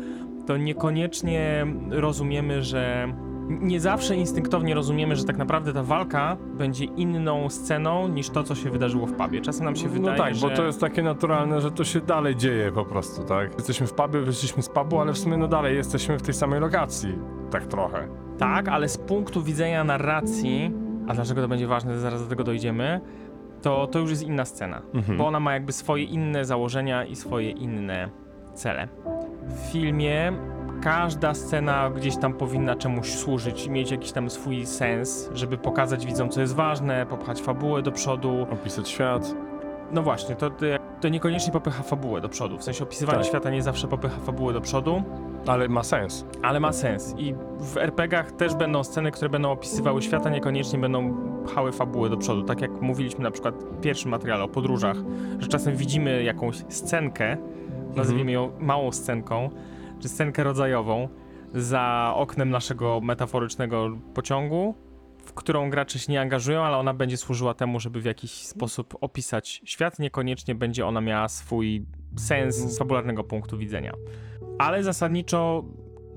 to 0.48 0.58
niekoniecznie 0.58 1.68
rozumiemy, 1.90 2.64
że 2.64 3.14
nie 3.50 3.80
zawsze 3.80 4.16
instynktownie 4.16 4.76
rozumiemy, 4.76 5.16
że 5.16 5.24
tak 5.24 5.38
naprawdę 5.38 5.74
ta 5.74 5.84
walka 5.84 6.38
będzie 6.58 6.86
inną 6.86 7.50
sceną 7.50 8.08
niż 8.08 8.30
to, 8.30 8.44
co 8.44 8.56
się 8.56 8.70
wydarzyło 8.70 9.06
w 9.08 9.14
pubie. 9.14 9.42
Czasem 9.42 9.66
nam 9.66 9.76
się 9.76 9.90
wydaje, 9.90 10.18
no 10.18 10.24
tak, 10.24 10.36
że... 10.36 10.50
bo 10.50 10.56
to 10.56 10.64
jest 10.66 10.82
takie 10.82 11.04
naturalne, 11.04 11.62
że 11.62 11.72
to 11.72 11.84
się 11.84 12.02
dalej 12.02 12.36
dzieje 12.36 12.72
po 12.72 12.86
prostu, 12.86 13.24
tak? 13.24 13.54
Jesteśmy 13.58 13.88
w 13.88 13.94
pubie, 13.94 14.20
wyszliśmy 14.22 14.64
z 14.64 14.70
pubu, 14.70 15.00
ale 15.00 15.14
w 15.14 15.18
sumie 15.18 15.38
no 15.38 15.48
dalej 15.48 15.76
jesteśmy 15.76 16.18
w 16.20 16.22
tej 16.22 16.34
samej 16.34 16.60
lokacji. 16.60 17.16
Tak 17.52 17.66
trochę. 17.68 18.08
Tak, 18.38 18.68
ale 18.68 18.90
z 18.90 18.98
punktu 18.98 19.44
widzenia 19.44 19.84
narracji, 19.84 20.72
a 21.08 21.14
dlaczego 21.14 21.42
to 21.42 21.48
będzie 21.48 21.68
ważne, 21.68 22.00
zaraz 22.00 22.24
do 22.24 22.30
tego 22.30 22.44
dojdziemy, 22.44 23.02
to, 23.62 23.88
to 23.88 24.00
już 24.00 24.10
jest 24.10 24.24
inna 24.24 24.46
scena, 24.46 24.82
Mhm. 24.94 25.18
bo 25.18 25.28
ona 25.28 25.40
ma 25.40 25.54
jakby 25.54 25.72
swoje 25.72 26.04
inne 26.04 26.46
założenia 26.46 27.06
i 27.06 27.16
swoje 27.16 27.50
inne 27.52 28.10
cele. 28.54 28.88
W 29.48 29.72
filmie 29.72 30.34
każda 30.82 31.34
scena 31.34 31.90
gdzieś 31.90 32.18
tam 32.18 32.34
powinna 32.34 32.76
czemuś 32.76 33.08
służyć 33.16 33.66
i 33.66 33.72
mieć 33.72 33.92
jakiś 33.92 34.12
tam 34.12 34.30
swój 34.30 34.66
sens, 34.66 35.30
żeby 35.34 35.58
pokazać 35.58 36.06
widzom, 36.06 36.30
co 36.30 36.42
jest 36.42 36.56
ważne, 36.56 37.06
popchać 37.06 37.42
fabułę 37.42 37.82
do 37.82 37.92
przodu. 37.92 38.48
Opisać 38.52 38.90
świat. 38.90 39.36
No 39.92 40.04
właśnie, 40.04 40.36
to, 40.36 40.50
to, 40.50 40.66
to 41.02 41.10
niekoniecznie 41.10 41.54
popycha 41.54 41.84
fabułę 41.84 42.22
do 42.22 42.30
przodu, 42.30 42.58
w 42.58 42.64
sensie 42.64 42.84
opisywanie 42.84 43.18
Tak. 43.20 43.28
świata 43.28 43.50
nie 43.50 43.62
zawsze 43.64 43.88
popycha 43.88 44.20
fabułę 44.20 44.54
do 44.54 44.62
przodu, 44.62 45.04
Ale 45.48 45.68
ma 45.68 45.84
sens. 45.84 46.26
ale 46.42 46.60
ma 46.60 46.72
sens. 46.72 47.16
I 47.18 47.36
w 47.60 47.78
RPGach 47.78 48.32
też 48.32 48.56
będą 48.56 48.84
sceny, 48.84 49.12
które 49.12 49.30
będą 49.30 49.52
opisywały 49.52 50.02
świata, 50.02 50.30
niekoniecznie 50.30 50.80
będą 50.80 51.14
pchały 51.46 51.72
fabułę 51.72 52.10
do 52.10 52.18
przodu. 52.18 52.44
Tak 52.44 52.62
jak 52.62 52.82
mówiliśmy 52.82 53.24
na 53.24 53.32
przykład 53.32 53.56
w 53.56 53.82
pierwszym 53.82 54.12
materiale 54.12 54.44
o 54.44 54.48
podróżach, 54.48 54.98
że 55.40 55.48
czasem 55.48 55.76
widzimy 55.76 56.24
jakąś 56.24 56.56
scenkę, 56.70 57.38
nazwijmy 57.96 58.32
ją 58.32 58.52
małą 58.60 58.92
scenką, 58.92 59.50
czy 60.00 60.10
scenkę 60.10 60.44
rodzajową, 60.44 61.10
za 61.54 62.14
oknem 62.16 62.50
naszego 62.50 63.02
metaforycznego 63.02 63.98
pociągu, 64.14 64.76
w 65.26 65.34
którą 65.34 65.70
gracze 65.70 66.00
się 66.00 66.12
nie 66.12 66.22
angażują, 66.22 66.62
ale 66.64 66.78
ona 66.78 66.94
będzie 66.94 67.18
służyła 67.18 67.54
temu, 67.54 67.80
żeby 67.80 68.02
w 68.02 68.06
jakiś 68.06 68.32
sposób 68.32 68.96
opisać 69.02 69.62
świat. 69.66 70.00
Niekoniecznie 70.00 70.56
będzie 70.56 70.86
ona 70.86 71.02
miała 71.02 71.28
swój 71.28 71.86
sens 72.18 72.56
z 72.56 72.80
fabularnego 72.80 73.24
punktu 73.24 73.58
widzenia. 73.58 73.94
Ale 74.58 74.84
zasadniczo 74.84 75.64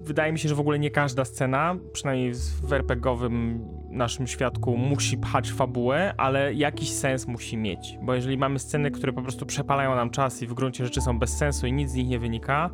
wydaje 0.01 0.33
mi 0.33 0.39
się, 0.39 0.49
że 0.49 0.55
w 0.55 0.61
ogóle 0.61 0.79
nie 0.79 0.91
każda 0.91 1.25
scena, 1.25 1.77
przynajmniej 1.93 2.33
w 2.63 2.73
RPGowym 2.73 3.65
naszym 3.93 4.27
świadku, 4.27 4.77
musi 4.77 5.19
pchać 5.19 5.53
fabułę, 5.53 6.15
ale 6.17 6.55
jakiś 6.55 6.93
sens 6.93 7.27
musi 7.27 7.57
mieć. 7.57 7.99
Bo 8.03 8.15
jeżeli 8.15 8.39
mamy 8.39 8.59
sceny, 8.59 8.91
które 8.91 9.13
po 9.13 9.23
prostu 9.23 9.47
przepalają 9.47 9.95
nam 9.95 10.11
czas 10.11 10.43
i 10.43 10.47
w 10.47 10.55
gruncie 10.55 10.85
rzeczy 10.85 11.01
są 11.01 11.19
bez 11.19 11.37
sensu 11.37 11.67
i 11.67 11.73
nic 11.73 11.91
z 11.91 11.95
nich 11.95 12.09
nie 12.09 12.19
wynika, 12.19 12.71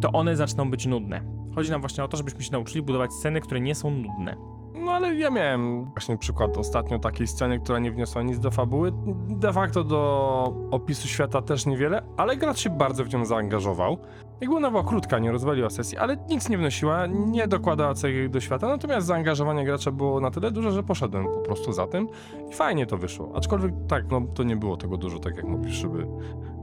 to 0.00 0.12
one 0.12 0.36
zaczną 0.36 0.70
być 0.70 0.86
nudne. 0.86 1.20
Chodzi 1.54 1.70
nam 1.70 1.80
właśnie 1.80 2.04
o 2.04 2.08
to, 2.08 2.16
żebyśmy 2.16 2.42
się 2.42 2.52
nauczyli 2.52 2.82
budować 2.82 3.12
sceny, 3.12 3.40
które 3.40 3.60
nie 3.60 3.74
są 3.74 3.90
nudne. 3.90 4.36
No 4.84 4.92
ale 4.92 5.14
ja 5.14 5.30
miałem 5.30 5.84
właśnie 5.84 6.18
przykład 6.18 6.58
ostatnio 6.58 6.98
takiej 6.98 7.26
sceny, 7.26 7.60
która 7.60 7.78
nie 7.78 7.92
wniosła 7.92 8.22
nic 8.22 8.38
do 8.38 8.50
fabuły. 8.50 8.92
De 9.28 9.52
facto 9.52 9.84
do 9.84 10.54
opisu 10.70 11.08
świata 11.08 11.42
też 11.42 11.66
niewiele, 11.66 12.02
ale 12.16 12.36
gracz 12.36 12.58
się 12.58 12.70
bardzo 12.70 13.04
w 13.04 13.12
nią 13.12 13.24
zaangażował. 13.24 13.98
Jakby 14.40 14.56
ona 14.56 14.70
była 14.70 14.84
krótka, 14.84 15.18
nie 15.18 15.32
rozwaliła 15.32 15.70
sesji, 15.70 15.98
ale 15.98 16.16
nic 16.30 16.48
nie 16.48 16.58
wnosiła, 16.58 17.06
nie 17.06 17.48
dokładała 17.48 17.94
cech 17.94 18.30
do 18.30 18.40
świata, 18.40 18.68
natomiast 18.68 19.06
zaangażowanie 19.06 19.64
gracza 19.64 19.90
było 19.90 20.20
na 20.20 20.30
tyle 20.30 20.50
duże, 20.50 20.72
że 20.72 20.82
poszedłem 20.82 21.24
po 21.24 21.40
prostu 21.40 21.72
za 21.72 21.86
tym 21.86 22.08
i 22.50 22.54
fajnie 22.54 22.86
to 22.86 22.96
wyszło. 22.96 23.32
Aczkolwiek 23.34 23.72
tak, 23.88 24.10
no 24.10 24.20
to 24.34 24.42
nie 24.42 24.56
było 24.56 24.76
tego 24.76 24.96
dużo, 24.96 25.18
tak 25.18 25.36
jak 25.36 25.44
mówisz, 25.44 25.74
żeby 25.74 26.06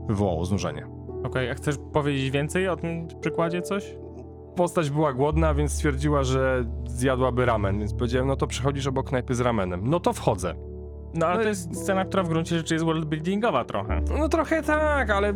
wywołało 0.06 0.44
znużenie. 0.44 0.86
Okej, 1.24 1.50
a 1.50 1.54
chcesz 1.54 1.76
powiedzieć 1.92 2.30
więcej 2.30 2.68
o 2.68 2.76
tym 2.76 3.08
przykładzie 3.20 3.62
coś? 3.62 3.96
Postać 4.56 4.90
była 4.90 5.12
głodna, 5.12 5.54
więc 5.54 5.72
stwierdziła, 5.72 6.22
że 6.24 6.64
zjadłaby 6.86 7.46
ramen, 7.46 7.78
więc 7.78 7.94
powiedziałem, 7.94 8.28
no 8.28 8.36
to 8.36 8.46
przychodzisz 8.46 8.86
obok 8.86 9.08
knajpy 9.08 9.34
z 9.34 9.40
ramenem. 9.40 9.80
No 9.84 10.00
to 10.00 10.12
wchodzę. 10.12 10.54
No 11.14 11.26
ale 11.26 11.34
No 11.36 11.40
to 11.42 11.46
i- 11.46 11.48
jest 11.48 11.76
scena, 11.82 12.04
która 12.04 12.22
w 12.22 12.28
gruncie 12.28 12.56
rzeczy 12.58 12.74
jest 12.74 12.84
worldbuildingowa 12.86 13.64
trochę. 13.64 14.00
No 14.18 14.28
trochę 14.28 14.62
tak, 14.62 15.10
ale 15.10 15.34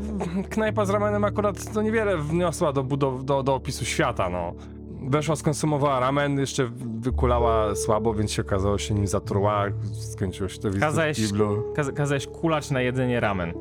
knajpa 0.51 0.85
z 0.85 0.91
ramenem 0.91 1.25
akurat 1.25 1.73
to 1.75 1.83
niewiele 1.83 2.17
wniosła 2.19 2.73
do, 2.73 2.85
budow- 2.85 3.25
do, 3.25 3.43
do 3.43 3.55
opisu 3.55 3.85
świata, 3.85 4.29
no. 4.29 4.53
Weszła, 5.09 5.37
skonsumowała 5.37 6.01
ramen, 6.01 6.39
jeszcze 6.39 6.71
wykulała 7.01 7.75
słabo, 7.75 8.15
więc 8.15 8.33
się 8.33 8.43
okazało, 8.43 8.79
się 8.79 8.95
nim 8.95 9.07
zatruła, 9.07 9.65
skończyło 9.93 10.49
się 10.49 10.59
to 10.59 10.69
wizytą 10.69 10.87
w 10.87 10.95
Kazałeś- 10.95 11.17
kiblu. 11.27 11.63
Kaz 11.77 11.93
kazałeś 11.93 12.27
kulać 12.27 12.71
na 12.71 12.81
jedzenie 12.81 13.21
ramen. 13.21 13.53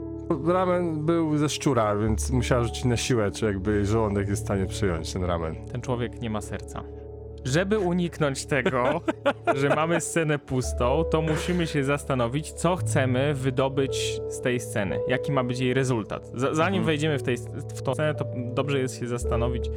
Ramen 0.47 1.05
był 1.05 1.37
ze 1.37 1.49
szczura, 1.49 1.95
więc 1.95 2.31
musiała 2.31 2.63
rzucić 2.63 2.85
na 2.85 2.97
siłę, 2.97 3.31
czy 3.31 3.45
jakby 3.45 3.85
żołądek 3.85 4.27
jest 4.29 4.41
w 4.41 4.45
stanie 4.45 4.65
przyjąć 4.65 5.13
ten 5.13 5.23
ramen. 5.23 5.55
Ten 5.71 5.81
człowiek 5.81 6.21
nie 6.21 6.29
ma 6.29 6.41
serca. 6.41 6.83
Żeby 7.45 7.79
uniknąć 7.79 8.45
tego, 8.45 9.01
że 9.61 9.69
mamy 9.69 10.01
scenę 10.01 10.39
pustą, 10.39 11.03
to 11.11 11.21
musimy 11.21 11.67
się 11.67 11.83
zastanowić, 11.83 12.51
co 12.51 12.75
chcemy 12.75 13.33
wydobyć 13.33 14.21
z 14.29 14.41
tej 14.41 14.59
sceny. 14.59 14.99
Jaki 15.07 15.31
ma 15.31 15.43
być 15.43 15.59
jej 15.59 15.73
rezultat. 15.73 16.25
Z 16.35 16.55
zanim 16.55 16.79
Mhm. 16.79 16.85
wejdziemy 16.85 17.17
w, 17.19 17.23
tej, 17.23 17.37
w 17.75 17.81
tą 17.81 17.93
scenę, 17.93 18.15
to 18.15 18.25
dobrze 18.35 18.79
jest 18.79 18.99
się 18.99 19.07
zastanowić, 19.07 19.69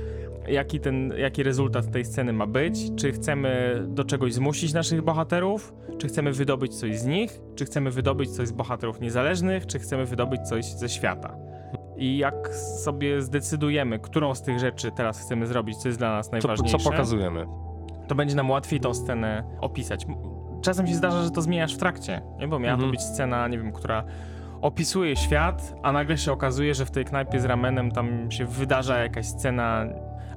jaki, 0.48 0.80
ten, 0.80 1.12
jaki 1.18 1.42
rezultat 1.42 1.90
tej 1.90 2.04
sceny 2.04 2.32
ma 2.32 2.46
być. 2.46 2.90
Czy 2.96 3.12
chcemy 3.12 3.82
do 3.88 4.04
czegoś 4.04 4.34
zmusić 4.34 4.72
naszych 4.72 5.02
bohaterów, 5.02 5.74
czy 5.98 6.08
chcemy 6.08 6.32
wydobyć 6.32 6.74
coś 6.78 6.98
z 6.98 7.06
nich, 7.06 7.40
czy 7.54 7.64
chcemy 7.64 7.90
wydobyć 7.90 8.30
coś 8.30 8.48
z 8.48 8.52
bohaterów 8.52 9.00
niezależnych, 9.00 9.66
czy 9.66 9.78
chcemy 9.78 10.06
wydobyć 10.06 10.40
coś 10.42 10.64
ze 10.64 10.88
świata. 10.88 11.36
I 11.96 12.18
jak 12.18 12.48
sobie 12.84 13.22
zdecydujemy, 13.22 13.98
którą 13.98 14.34
z 14.34 14.42
tych 14.42 14.58
rzeczy 14.58 14.90
teraz 14.96 15.20
chcemy 15.20 15.46
zrobić, 15.46 15.76
co 15.76 15.88
jest 15.88 15.98
dla 16.00 16.10
nas 16.12 16.26
Co, 16.26 16.32
najważniejsze, 16.32 16.78
co 16.78 16.90
pokazujemy? 16.90 17.46
to 18.08 18.14
będzie 18.14 18.36
nam 18.36 18.50
łatwiej 18.50 18.80
tą 18.80 18.94
scenę 18.94 19.44
opisać. 19.60 20.06
Czasem 20.62 20.86
się 20.86 20.94
zdarza, 20.94 21.22
że 21.22 21.30
to 21.30 21.42
zmieniasz 21.42 21.74
w 21.74 21.78
trakcie, 21.78 22.22
nie? 22.38 22.48
bo 22.48 22.58
miała 22.58 22.74
Mhm. 22.74 22.90
to 22.90 22.90
być 22.90 23.02
scena, 23.02 23.48
nie 23.48 23.58
wiem, 23.58 23.72
która 23.72 24.04
opisuje 24.60 25.16
świat, 25.16 25.74
a 25.82 25.92
nagle 25.92 26.18
się 26.18 26.32
okazuje, 26.32 26.74
że 26.74 26.86
w 26.86 26.90
tej 26.90 27.04
knajpie 27.04 27.40
z 27.40 27.44
ramenem 27.44 27.90
tam 27.92 28.30
się 28.30 28.46
wydarza 28.46 28.98
jakaś 28.98 29.26
scena. 29.26 29.86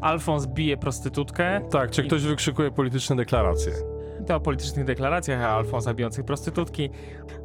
Alfons 0.02 0.46
bije 0.48 0.78
prostytutkę. 0.78 1.62
Tak, 1.72 1.92
czy 1.92 2.04
ktoś 2.04 2.22
wykrzykuje 2.24 2.72
polityczne 2.72 3.16
deklaracje. 3.16 3.74
to 4.28 4.36
o 4.36 4.40
politycznych 4.40 4.86
deklaracjach, 4.86 5.42
a 5.42 5.50
Alfonsa 5.50 5.94
bijących 5.94 6.26
prostytutki, 6.26 6.90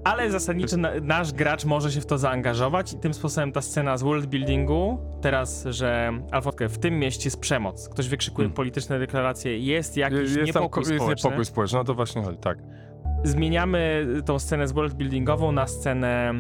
ale 0.05 0.31
zasadniczo 0.31 0.77
na, 0.77 0.91
nasz 1.03 1.33
gracz 1.33 1.65
może 1.65 1.93
się 1.93 2.01
w 2.01 2.07
to 2.07 2.19
zaangażować 2.19 2.93
i 2.93 2.97
tym 2.97 3.15
sposobem 3.15 3.53
ta 3.53 3.61
scena 3.63 3.97
z 3.97 4.03
worldbuildingu, 4.03 4.99
teraz, 5.21 5.65
że 5.71 6.13
Alfonso, 6.31 6.69
w 6.69 6.79
tym 6.79 6.99
mieście 6.99 7.25
jest 7.27 7.41
przemoc, 7.41 7.89
ktoś 7.89 8.09
wykrzykuje 8.09 8.45
Hmm. 8.45 8.57
polityczne 8.57 8.99
deklaracje, 8.99 9.59
jest 9.59 9.97
jakiś 9.97 10.19
jest, 10.19 10.35
tam, 10.35 10.45
niepokój 10.45 10.81
jest 10.81 10.95
społeczny. 10.95 11.29
niepokój 11.31 11.45
społeczny, 11.45 11.79
no 11.79 11.85
to 11.85 11.95
właśnie 11.95 12.23
chodzi, 12.23 12.39
tak. 12.39 12.59
Zmieniamy 13.25 14.07
tą 14.25 14.39
scenę 14.39 14.69
z 14.69 14.73
worldbuildingową 14.73 15.53
na 15.53 15.67
scenę. 15.67 16.33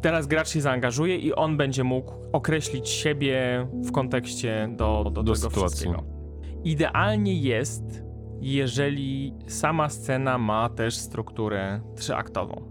Teraz 0.00 0.26
gracz 0.26 0.48
się 0.48 0.60
zaangażuje 0.60 1.16
i 1.16 1.34
on 1.34 1.56
będzie 1.56 1.84
mógł 1.84 2.12
określić 2.32 2.88
siebie 2.88 3.66
w 3.84 3.92
kontekście 3.92 4.68
do, 4.76 5.02
do, 5.04 5.10
Do 5.10 5.22
tego 5.22 5.36
sytuacji. 5.36 5.58
wszystkiego. 5.76 6.04
Idealnie 6.64 7.34
jest, 7.34 8.02
jeżeli 8.40 9.34
sama 9.46 9.88
scena 9.88 10.38
ma 10.38 10.68
też 10.68 10.94
strukturę 10.96 11.80
trzyaktową. 11.96 12.62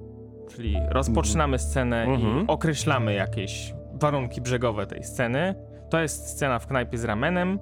Czyli 0.56 0.78
rozpoczynamy 0.90 1.60
scenę 1.60 2.04
Mhm. 2.04 2.44
i 2.44 2.48
określamy 2.48 3.14
jakieś 3.14 3.74
warunki 4.02 4.42
brzegowe 4.42 4.88
tej 4.88 5.04
sceny. 5.04 5.56
To 5.90 6.00
jest 6.00 6.28
scena 6.30 6.60
w 6.60 6.68
knajpie 6.68 6.98
z 6.98 7.04
ramenem, 7.04 7.60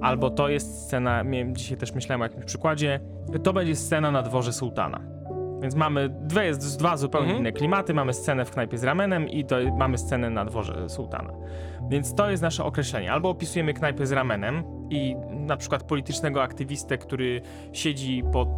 albo 0.00 0.30
to 0.30 0.48
jest 0.48 0.82
scena, 0.86 1.24
dzisiaj 1.52 1.76
też 1.78 1.92
myślałem 1.94 2.20
o 2.20 2.24
jakimś 2.24 2.44
przykładzie, 2.44 3.00
to 3.42 3.52
będzie 3.52 3.76
scena 3.76 4.10
na 4.10 4.22
dworze 4.22 4.52
sułtana. 4.52 5.15
Więc 5.62 5.74
mamy 5.74 6.08
dwie, 6.08 6.44
jest 6.44 6.78
dwa 6.78 6.96
zupełnie 6.96 7.26
Mhm. 7.26 7.40
inne 7.40 7.52
klimaty. 7.52 7.94
Mamy 7.94 8.12
scenę 8.14 8.44
w 8.44 8.50
knajpie 8.50 8.78
z 8.78 8.84
ramenem 8.84 9.28
i 9.28 9.44
to 9.44 9.56
mamy 9.78 9.98
scenę 9.98 10.30
na 10.30 10.44
dworze 10.44 10.88
sułtana. 10.88 11.32
Więc 11.90 12.14
to 12.14 12.30
jest 12.30 12.42
nasze 12.42 12.64
określenie. 12.64 13.12
Albo 13.12 13.30
opisujemy 13.30 13.74
knajpę 13.74 14.06
z 14.06 14.12
ramenem 14.12 14.62
i 14.90 15.16
na 15.30 15.56
przykład 15.56 15.82
politycznego 15.82 16.42
aktywistę, 16.42 16.98
który 16.98 17.40
siedzi 17.72 18.22
pod. 18.32 18.48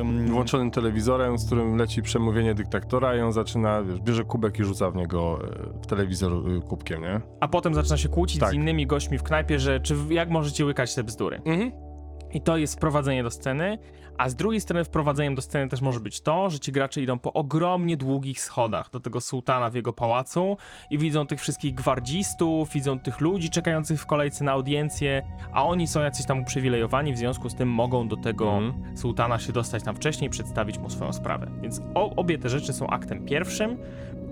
ym, 0.00 0.26
Włączonym 0.28 0.70
telewizorem, 0.70 1.38
z 1.38 1.46
którym 1.46 1.76
leci 1.76 2.02
przemówienie 2.02 2.54
dyktatora 2.54 3.16
i 3.16 3.20
on 3.20 3.32
zaczyna, 3.32 3.82
wiesz, 3.82 4.00
bierze 4.00 4.24
kubek 4.24 4.58
i 4.58 4.64
rzuca 4.64 4.90
w 4.90 4.96
niego 4.96 5.38
e, 5.44 5.82
w 5.82 5.86
telewizor 5.86 6.32
e, 6.32 6.60
kubkiem, 6.60 7.02
nie? 7.02 7.20
a 7.40 7.48
potem 7.48 7.74
zaczyna 7.74 7.96
się 7.96 8.08
kłócić 8.08 8.40
Tak. 8.40 8.50
z 8.50 8.52
innymi 8.52 8.86
gośćmi 8.86 9.18
w 9.18 9.22
knajpie, 9.22 9.58
że 9.58 9.80
czy 9.80 9.94
jak 10.10 10.30
możecie 10.30 10.64
łykać 10.64 10.94
te 10.94 11.04
bzdury. 11.04 11.36
Mhm. 11.44 11.91
I 12.32 12.40
to 12.40 12.56
jest 12.56 12.74
wprowadzenie 12.74 13.22
do 13.22 13.30
sceny, 13.30 13.78
a 14.18 14.28
z 14.28 14.34
drugiej 14.36 14.60
strony 14.60 14.84
wprowadzeniem 14.84 15.34
do 15.34 15.42
sceny 15.42 15.68
też 15.68 15.80
może 15.80 16.00
być 16.00 16.20
to, 16.20 16.50
że 16.50 16.58
ci 16.60 16.72
gracze 16.72 17.02
idą 17.02 17.18
po 17.18 17.32
ogromnie 17.32 17.96
długich 17.96 18.40
schodach 18.40 18.90
do 18.90 19.00
tego 19.00 19.20
sułtana 19.20 19.70
w 19.70 19.74
jego 19.74 19.92
pałacu 19.92 20.56
i 20.90 20.98
widzą 20.98 21.26
tych 21.26 21.40
wszystkich 21.40 21.74
gwardzistów, 21.74 22.68
widzą 22.72 22.98
tych 22.98 23.20
ludzi 23.20 23.50
czekających 23.50 24.00
w 24.00 24.06
kolejce 24.06 24.44
na 24.44 24.52
audiencję, 24.52 25.22
a 25.52 25.64
oni 25.66 25.86
są 25.86 26.00
jacyś 26.00 26.26
tam 26.26 26.40
uprzywilejowani, 26.40 27.12
w 27.12 27.18
związku 27.18 27.48
z 27.48 27.54
tym 27.54 27.68
mogą 27.68 28.08
do 28.08 28.16
tego 28.16 28.52
Mhm. 28.52 28.96
sułtana 28.96 29.38
się 29.38 29.52
dostać 29.52 29.82
tam 29.82 29.96
wcześniej 29.96 30.26
i 30.28 30.30
przedstawić 30.30 30.78
mu 30.78 30.90
swoją 30.90 31.12
sprawę. 31.12 31.46
Więc 31.62 31.80
o, 31.94 32.14
obie 32.16 32.38
te 32.38 32.48
rzeczy 32.48 32.72
są 32.72 32.86
aktem 32.86 33.24
pierwszym 33.24 33.78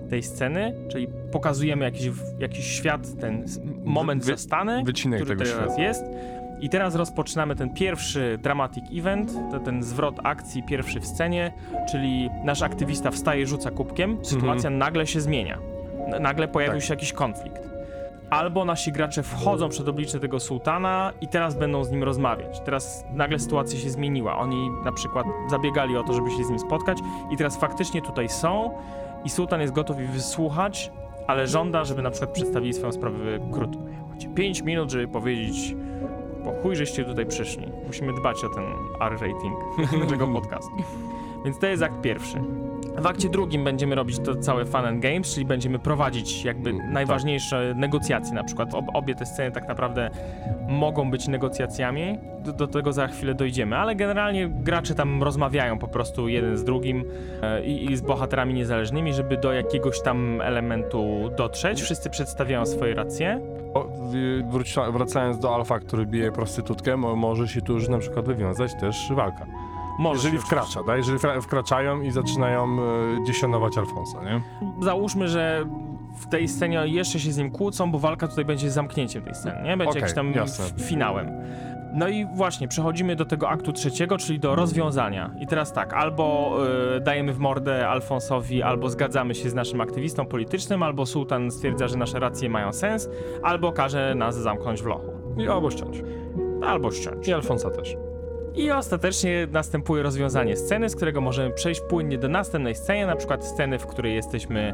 tej 0.09 0.23
sceny, 0.23 0.75
czyli 0.91 1.07
pokazujemy 1.31 1.85
jakiś, 1.85 2.09
jakiś 2.39 2.65
świat, 2.65 3.19
ten 3.19 3.45
moment 3.85 4.23
Wy- 4.25 4.31
zastany, 4.31 4.83
wycinek 4.83 5.21
który 5.21 5.35
tego 5.37 5.51
teraz 5.51 5.65
świata. 5.67 5.81
jest. 5.81 6.03
I 6.61 6.69
teraz 6.69 6.95
rozpoczynamy 6.95 7.55
ten 7.55 7.69
pierwszy 7.69 8.37
dramatic 8.41 8.85
event, 8.99 9.33
to 9.51 9.59
ten 9.59 9.83
zwrot 9.83 10.15
akcji 10.23 10.63
pierwszy 10.63 10.99
w 10.99 11.07
scenie, 11.07 11.53
czyli 11.91 12.29
nasz 12.43 12.61
aktywista 12.61 13.11
wstaje, 13.11 13.47
rzuca 13.47 13.71
kubkiem, 13.71 14.17
sytuacja 14.25 14.69
nagle 14.69 15.07
się 15.07 15.21
zmienia. 15.21 15.57
Nagle 16.19 16.47
pojawił 16.47 16.79
Tak. 16.79 16.87
się 16.87 16.93
jakiś 16.93 17.13
konflikt. 17.13 17.61
Albo 18.29 18.65
nasi 18.65 18.91
gracze 18.91 19.23
wchodzą 19.23 19.69
przed 19.69 19.87
oblicze 19.87 20.19
tego 20.19 20.39
sułtana 20.39 21.13
i 21.21 21.27
teraz 21.27 21.55
będą 21.55 21.83
z 21.83 21.91
nim 21.91 22.03
rozmawiać. 22.03 22.59
Teraz 22.65 23.05
nagle 23.13 23.39
sytuacja 23.39 23.79
się 23.79 23.89
zmieniła. 23.89 24.37
Oni 24.37 24.69
na 24.85 24.91
przykład 24.91 25.25
zabiegali 25.49 25.97
o 25.97 26.03
to, 26.03 26.13
żeby 26.13 26.31
się 26.31 26.43
z 26.43 26.49
nim 26.49 26.59
spotkać 26.59 26.97
i 27.31 27.37
teraz 27.37 27.57
faktycznie 27.57 28.01
tutaj 28.01 28.29
są 28.29 28.71
i 29.25 29.29
sułtan 29.29 29.61
jest 29.61 29.73
gotów 29.73 29.99
ich 30.01 30.09
wysłuchać, 30.09 30.91
ale 31.27 31.47
żąda, 31.47 31.83
żeby 31.83 32.01
na 32.01 32.11
przykład 32.11 32.31
przedstawili 32.31 32.73
swoją 32.73 32.91
sprawę 32.91 33.17
krótko. 33.51 33.81
Macie 34.09 34.27
5 34.29 34.61
minut, 34.61 34.91
żeby 34.91 35.07
powiedzieć 35.07 35.75
po 36.43 36.51
chuj, 36.61 36.75
żeście 36.75 37.05
tutaj 37.05 37.25
przyszli. 37.25 37.67
Musimy 37.87 38.13
dbać 38.13 38.43
o 38.43 38.49
ten 38.49 38.63
R-rating 39.01 39.55
naszego 40.03 40.27
podcastu. 40.27 40.71
Więc 41.45 41.59
to 41.59 41.67
jest 41.67 41.83
akt 41.83 42.01
pierwszy. 42.01 42.41
W 42.97 43.05
akcie 43.07 43.29
drugim 43.29 43.63
będziemy 43.63 43.95
robić 43.95 44.19
to 44.19 44.35
całe 44.35 44.65
fun 44.65 44.85
and 44.85 44.99
games, 45.01 45.33
czyli 45.33 45.45
będziemy 45.45 45.79
prowadzić 45.79 46.45
jakby 46.45 46.69
Mm, 46.69 46.81
tak. 46.81 46.91
najważniejsze 46.91 47.73
negocjacje 47.75 48.33
na 48.33 48.43
przykład. 48.43 48.73
Ob, 48.73 48.85
obie 48.93 49.15
te 49.15 49.25
sceny 49.25 49.51
tak 49.51 49.67
naprawdę 49.67 50.09
mogą 50.69 51.11
być 51.11 51.27
negocjacjami, 51.27 52.17
do, 52.43 52.53
do 52.53 52.67
tego 52.67 52.93
za 52.93 53.07
chwilę 53.07 53.33
dojdziemy, 53.33 53.77
ale 53.77 53.95
generalnie 53.95 54.49
gracze 54.49 54.95
tam 54.95 55.23
rozmawiają 55.23 55.77
po 55.79 55.87
prostu 55.87 56.27
jeden 56.27 56.57
z 56.57 56.63
drugim 56.63 57.03
e, 57.41 57.65
i, 57.65 57.95
z 57.95 58.01
bohaterami 58.01 58.53
niezależnymi, 58.53 59.13
żeby 59.13 59.37
do 59.37 59.53
jakiegoś 59.53 60.01
tam 60.01 60.41
elementu 60.41 61.29
dotrzeć. 61.37 61.81
Wszyscy 61.81 62.09
przedstawiają 62.09 62.65
swoje 62.65 62.95
racje. 62.95 63.41
O, 63.73 63.85
y, 64.13 64.43
wróci- 64.51 64.93
wracając 64.93 65.39
do 65.39 65.55
Alfa, 65.55 65.79
który 65.79 66.05
bije 66.05 66.31
prostytutkę, 66.31 66.97
mo, 66.97 67.15
może 67.15 67.47
się 67.47 67.61
tu 67.61 67.73
już 67.73 67.87
na 67.89 67.97
przykład 67.97 68.25
wywiązać 68.25 68.71
też 68.75 69.11
walka. 69.15 69.45
Może 69.99 70.17
Jeżeli 70.23 70.37
wkracza, 70.37 70.83
tak? 70.83 70.97
Jeżeli 70.97 71.17
wkra- 71.17 71.41
wkraczają 71.41 72.01
i 72.01 72.11
zaczynają 72.11 72.63
e, 72.65 73.23
dziesionować 73.23 73.77
Alfonsa, 73.77 74.23
nie? 74.23 74.41
załóżmy, 74.81 75.27
że 75.27 75.65
w 76.19 76.27
tej 76.29 76.47
scenie 76.47 76.81
jeszcze 76.85 77.19
się 77.19 77.31
z 77.31 77.37
nim 77.37 77.51
kłócą, 77.51 77.91
bo 77.91 77.99
walka 77.99 78.27
tutaj 78.27 78.45
będzie 78.45 78.71
zamknięciem 78.71 79.23
tej 79.23 79.35
sceny, 79.35 79.61
nie? 79.63 79.77
Będzie 79.77 79.89
Okej, 79.89 80.01
jakimś 80.01 80.15
tam 80.15 80.31
jasne. 80.33 80.65
f- 80.65 80.81
finałem. 80.87 81.31
No 81.93 82.07
i 82.07 82.25
właśnie, 82.35 82.67
przechodzimy 82.67 83.15
do 83.15 83.25
tego 83.25 83.49
aktu 83.49 83.71
trzeciego, 83.73 84.17
czyli 84.17 84.39
do 84.39 84.55
rozwiązania. 84.55 85.31
I 85.39 85.47
teraz 85.47 85.73
tak, 85.73 85.93
albo 85.93 86.55
y, 86.97 86.99
dajemy 87.01 87.33
w 87.33 87.39
mordę 87.39 87.89
Alfonsowi, 87.89 88.63
albo 88.63 88.89
zgadzamy 88.89 89.35
się 89.35 89.49
z 89.49 89.53
naszym 89.53 89.81
aktywistą 89.81 90.25
politycznym, 90.25 90.83
albo 90.83 91.05
sułtan 91.05 91.51
stwierdza, 91.51 91.87
że 91.87 91.97
nasze 91.97 92.19
racje 92.19 92.49
mają 92.49 92.73
sens, 92.73 93.09
albo 93.43 93.71
każe 93.71 94.15
nas 94.15 94.35
zamknąć 94.37 94.81
w 94.81 94.85
lochu. 94.85 95.11
I 95.37 95.47
albo 95.47 95.71
ściąć. 95.71 96.03
Albo 96.65 96.91
ściąć. 96.91 97.27
I 97.27 97.33
Alfonsa 97.33 97.69
też. 97.69 97.95
I 98.55 98.71
ostatecznie 98.71 99.47
następuje 99.51 100.03
rozwiązanie 100.03 100.57
sceny, 100.57 100.89
z 100.89 100.95
którego 100.95 101.21
możemy 101.21 101.53
przejść 101.53 101.81
płynnie 101.89 102.17
do 102.17 102.29
następnej 102.29 102.75
sceny, 102.75 103.07
na 103.07 103.15
przykład 103.15 103.45
sceny, 103.45 103.79
w 103.79 103.87
której 103.87 104.15
jesteśmy 104.15 104.73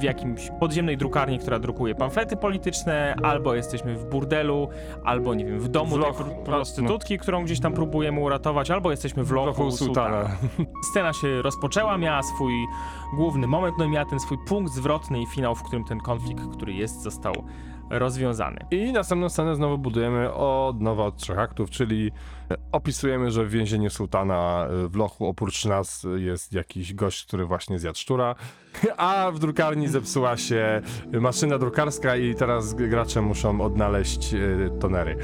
w 0.00 0.02
jakimś 0.02 0.50
podziemnej 0.60 0.96
drukarni, 0.96 1.38
która 1.38 1.58
drukuje 1.58 1.94
pamflety 1.94 2.36
polityczne, 2.36 3.14
albo 3.22 3.54
jesteśmy 3.54 3.94
w 3.96 4.04
burdelu, 4.04 4.68
albo 5.04 5.34
nie 5.34 5.44
wiem, 5.44 5.60
w 5.60 5.68
domu 5.68 5.90
W 5.90 5.92
tej 5.92 6.00
lochu, 6.00 6.22
pr- 6.22 6.42
prostytutki, 6.42 7.18
którą 7.18 7.44
gdzieś 7.44 7.60
tam 7.60 7.72
próbujemy 7.72 8.20
uratować, 8.20 8.70
albo 8.70 8.90
jesteśmy 8.90 9.24
w 9.24 9.30
lochu, 9.30 9.46
Lochu 9.48 9.70
sułtana. 9.76 10.22
sułtana. 10.28 10.70
Scena 10.90 11.12
się 11.12 11.42
rozpoczęła, 11.42 11.98
miała 11.98 12.22
swój 12.22 12.52
główny 13.16 13.46
moment, 13.46 13.74
no 13.78 13.84
i 13.84 13.88
miała 13.88 14.06
ten 14.06 14.20
swój 14.20 14.38
punkt 14.48 14.72
zwrotny 14.72 15.22
i 15.22 15.26
finał, 15.26 15.54
w 15.54 15.62
którym 15.62 15.84
ten 15.84 16.00
konflikt, 16.00 16.42
który 16.56 16.72
jest, 16.72 17.02
został 17.02 17.34
rozwiązany. 17.90 18.60
I 18.70 18.92
następną 18.92 19.28
scenę 19.28 19.56
znowu 19.56 19.78
budujemy 19.78 20.32
od 20.32 20.80
nowa 20.80 21.04
od 21.04 21.16
trzech 21.16 21.38
aktów, 21.38 21.70
czyli 21.70 22.12
opisujemy, 22.72 23.30
że 23.30 23.44
w 23.44 23.50
więzieniu 23.50 23.90
sułtana 23.90 24.66
e, 24.66 24.88
w 24.88 24.96
lochu 24.96 25.26
oprócz 25.26 25.64
nas 25.64 26.06
jest 26.16 26.52
jakiś 26.52 26.94
gość, 26.94 27.26
który 27.26 27.46
właśnie 27.46 27.78
zjadł 27.78 27.98
szczura, 27.98 28.34
a 28.96 29.30
w 29.30 29.38
drukarni 29.38 29.88
zepsuła 29.88 30.36
się 30.36 30.80
maszyna 31.20 31.58
drukarska 31.58 32.16
i 32.16 32.34
teraz 32.34 32.74
gracze 32.74 33.22
muszą 33.22 33.60
odnaleźć 33.60 34.34
e, 34.34 34.38
tonery. 34.80 35.16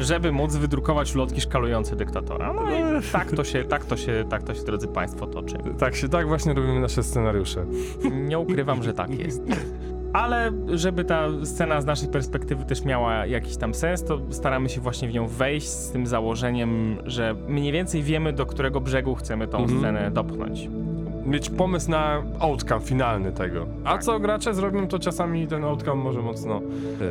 żeby 0.00 0.32
móc 0.32 0.56
wydrukować 0.56 1.14
ulotki 1.14 1.40
szkalujące 1.40 1.96
dyktatora. 1.96 2.52
No 2.52 2.62
i 2.62 2.82
tak 3.12 3.30
to 3.32 3.44
się, 3.44 3.64
tak 3.64 3.84
to 3.84 3.96
się, 3.96 4.24
tak 4.30 4.42
to 4.42 4.54
się, 4.54 4.62
drodzy 4.64 4.88
Państwo, 4.88 5.26
toczy. 5.26 5.56
Tak 5.78 5.96
się, 5.96 6.08
tak 6.08 6.28
właśnie 6.28 6.54
robimy 6.54 6.80
nasze 6.80 7.02
scenariusze. 7.02 7.66
Nie 8.12 8.38
ukrywam, 8.38 8.82
że 8.82 8.92
tak 8.92 9.18
jest. 9.18 9.42
Ale 10.14 10.52
żeby 10.74 11.04
ta 11.04 11.26
scena 11.44 11.80
z 11.80 11.84
naszej 11.86 12.08
perspektywy 12.08 12.64
też 12.64 12.84
miała 12.84 13.26
jakiś 13.26 13.56
tam 13.56 13.74
sens, 13.74 14.04
to 14.04 14.18
staramy 14.30 14.68
się 14.68 14.80
właśnie 14.80 15.08
w 15.08 15.12
nią 15.12 15.26
wejść 15.26 15.68
z 15.68 15.90
tym 15.90 16.06
założeniem, 16.06 16.96
że 17.06 17.34
mniej 17.48 17.72
więcej 17.72 18.02
wiemy, 18.02 18.32
do 18.32 18.46
którego 18.46 18.80
brzegu 18.80 19.14
chcemy 19.14 19.48
tą 19.48 19.58
Mhm. 19.58 19.78
scenę 19.80 20.10
dopchnąć. 20.10 20.68
Mieć 21.26 21.50
pomysł 21.50 21.90
na 21.90 22.22
outcome 22.40 22.80
finalny 22.80 23.32
tego. 23.32 23.66
A 23.84 23.92
Tak. 23.92 24.02
co 24.02 24.20
gracze 24.20 24.54
zrobią, 24.54 24.88
to 24.88 24.98
czasami 24.98 25.46
ten 25.46 25.64
outcome 25.64 26.02
może 26.04 26.22
mocno 26.22 26.60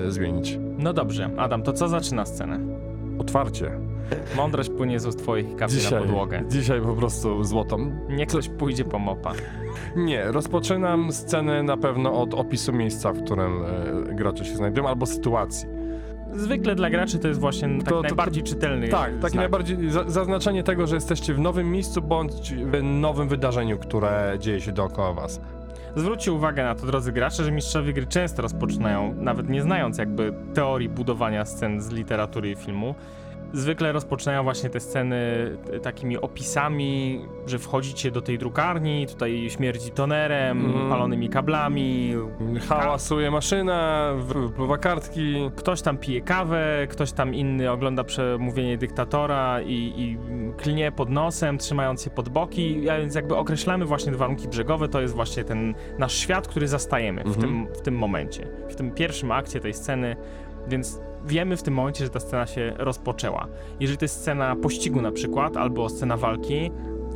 e, 0.08 0.12
zmienić. 0.12 0.60
No 0.78 0.94
dobrze, 0.94 1.30
Adam, 1.38 1.64
to 1.64 1.74
co 1.74 1.88
zaczyna 1.88 2.26
scenę? 2.26 2.60
Otwarcie. 3.20 3.72
Mądrość 4.38 4.70
płynie 4.70 5.00
z 5.00 5.06
ust 5.06 5.20
twoich 5.20 5.46
i 5.52 5.56
kapie 5.56 5.74
na 5.74 5.80
Dzisiaj, 5.80 6.02
podłogę. 6.02 6.44
dzisiaj 6.50 6.82
po 6.82 6.94
prostu 6.94 7.44
złotą. 7.44 7.92
Niech 8.10 8.28
ktoś 8.30 8.50
pójdzie 8.50 8.86
po 8.86 9.00
mopa. 9.00 9.32
Nie, 9.96 10.32
rozpoczynam 10.32 11.12
scenę 11.12 11.64
na 11.64 11.78
pewno 11.78 12.22
od 12.22 12.34
opisu 12.34 12.74
miejsca, 12.74 13.12
w 13.14 13.24
którym 13.24 13.52
e, 14.12 14.16
gracze 14.16 14.46
się 14.46 14.56
znajdują, 14.56 14.88
albo 14.88 15.06
sytuacji. 15.06 15.68
Zwykle 16.34 16.76
dla 16.76 16.90
graczy 16.90 17.20
to 17.20 17.28
jest 17.28 17.40
właśnie 17.40 17.68
taki 17.70 17.84
To- 17.84 17.96
to- 17.96 18.02
najbardziej 18.02 18.44
czytelny 18.44 18.88
Tak, 18.88 19.12
znak. 19.20 19.34
najbardziej 19.34 19.90
za, 19.92 20.04
zaznaczenie 20.10 20.64
tego, 20.64 20.88
że 20.88 20.96
jesteście 20.96 21.34
w 21.34 21.40
nowym 21.40 21.72
miejscu 21.72 22.02
bądź 22.02 22.54
w 22.54 22.84
nowym 22.84 23.28
wydarzeniu, 23.28 23.78
które 23.78 24.36
dzieje 24.40 24.62
się 24.62 24.72
dookoła 24.72 25.14
was. 25.14 25.42
Zwróćcie 25.96 26.32
uwagę 26.34 26.64
na 26.64 26.76
to, 26.76 26.86
drodzy 26.86 27.12
gracze, 27.12 27.44
że 27.44 27.52
mistrzowie 27.52 27.94
gry 27.94 28.08
często 28.08 28.42
rozpoczynają, 28.42 29.16
nawet 29.18 29.50
nie 29.50 29.62
znając 29.62 29.98
jakby 29.98 30.34
teorii 30.54 30.90
budowania 30.90 31.46
scen 31.46 31.82
z 31.82 31.90
literatury 31.90 32.52
i 32.52 32.56
filmu, 32.56 32.96
zwykle 33.54 33.92
rozpoczynają 33.92 34.44
właśnie 34.44 34.70
te 34.70 34.80
sceny 34.80 35.16
e, 35.74 35.80
takimi 35.80 36.18
opisami, 36.18 37.22
że 37.48 37.60
wchodzicie 37.60 38.12
do 38.12 38.22
tej 38.22 38.38
drukarni, 38.38 39.08
tutaj 39.08 39.50
śmierdzi 39.50 39.92
tonerem, 39.92 40.66
Mhm. 40.66 40.90
palonymi 40.90 41.30
kablami, 41.30 42.14
Hałasuje 42.70 43.32
maszyna, 43.32 44.10
wpływa 44.54 44.78
kartki. 44.78 45.36
ktoś 45.56 45.82
tam 45.82 45.98
pije 45.98 46.22
kawę, 46.22 46.88
ktoś 46.90 47.12
tam 47.12 47.34
inny 47.36 47.72
ogląda 47.72 48.04
przemówienie 48.04 48.78
dyktatora 48.78 49.62
i, 49.62 49.74
i 49.98 50.18
klnie 50.58 50.92
pod 50.92 51.10
nosem, 51.10 51.58
trzymając 51.58 52.04
się 52.04 52.10
pod 52.10 52.30
boki, 52.30 52.90
a 52.90 52.98
więc 52.98 53.16
jakby 53.16 53.36
określamy 53.36 53.86
właśnie 53.86 54.12
warunki 54.12 54.48
brzegowe, 54.48 54.88
to 54.88 55.02
jest 55.02 55.16
właśnie 55.16 55.44
ten 55.44 55.74
nasz 56.00 56.14
świat, 56.14 56.48
który 56.48 56.68
zastajemy 56.68 57.24
w, 57.24 57.28
Mhm. 57.28 57.42
tym, 57.46 57.68
w 57.76 57.82
tym 57.82 57.96
momencie, 57.96 58.48
w 58.70 58.76
tym 58.76 58.92
pierwszym 58.92 59.32
akcie 59.32 59.60
tej 59.60 59.74
sceny, 59.74 60.16
więc 60.68 61.00
wiemy 61.26 61.58
w 61.58 61.64
tym 61.64 61.74
momencie, 61.74 62.04
że 62.04 62.10
ta 62.10 62.20
scena 62.20 62.46
się 62.46 62.74
rozpoczęła. 62.78 63.48
Jeżeli 63.80 63.98
to 63.98 64.06
jest 64.06 64.16
scena 64.16 64.56
pościgu 64.56 65.02
na 65.02 65.12
przykład, 65.12 65.58
albo 65.58 65.90
scena 65.90 66.18
walki, 66.18 66.72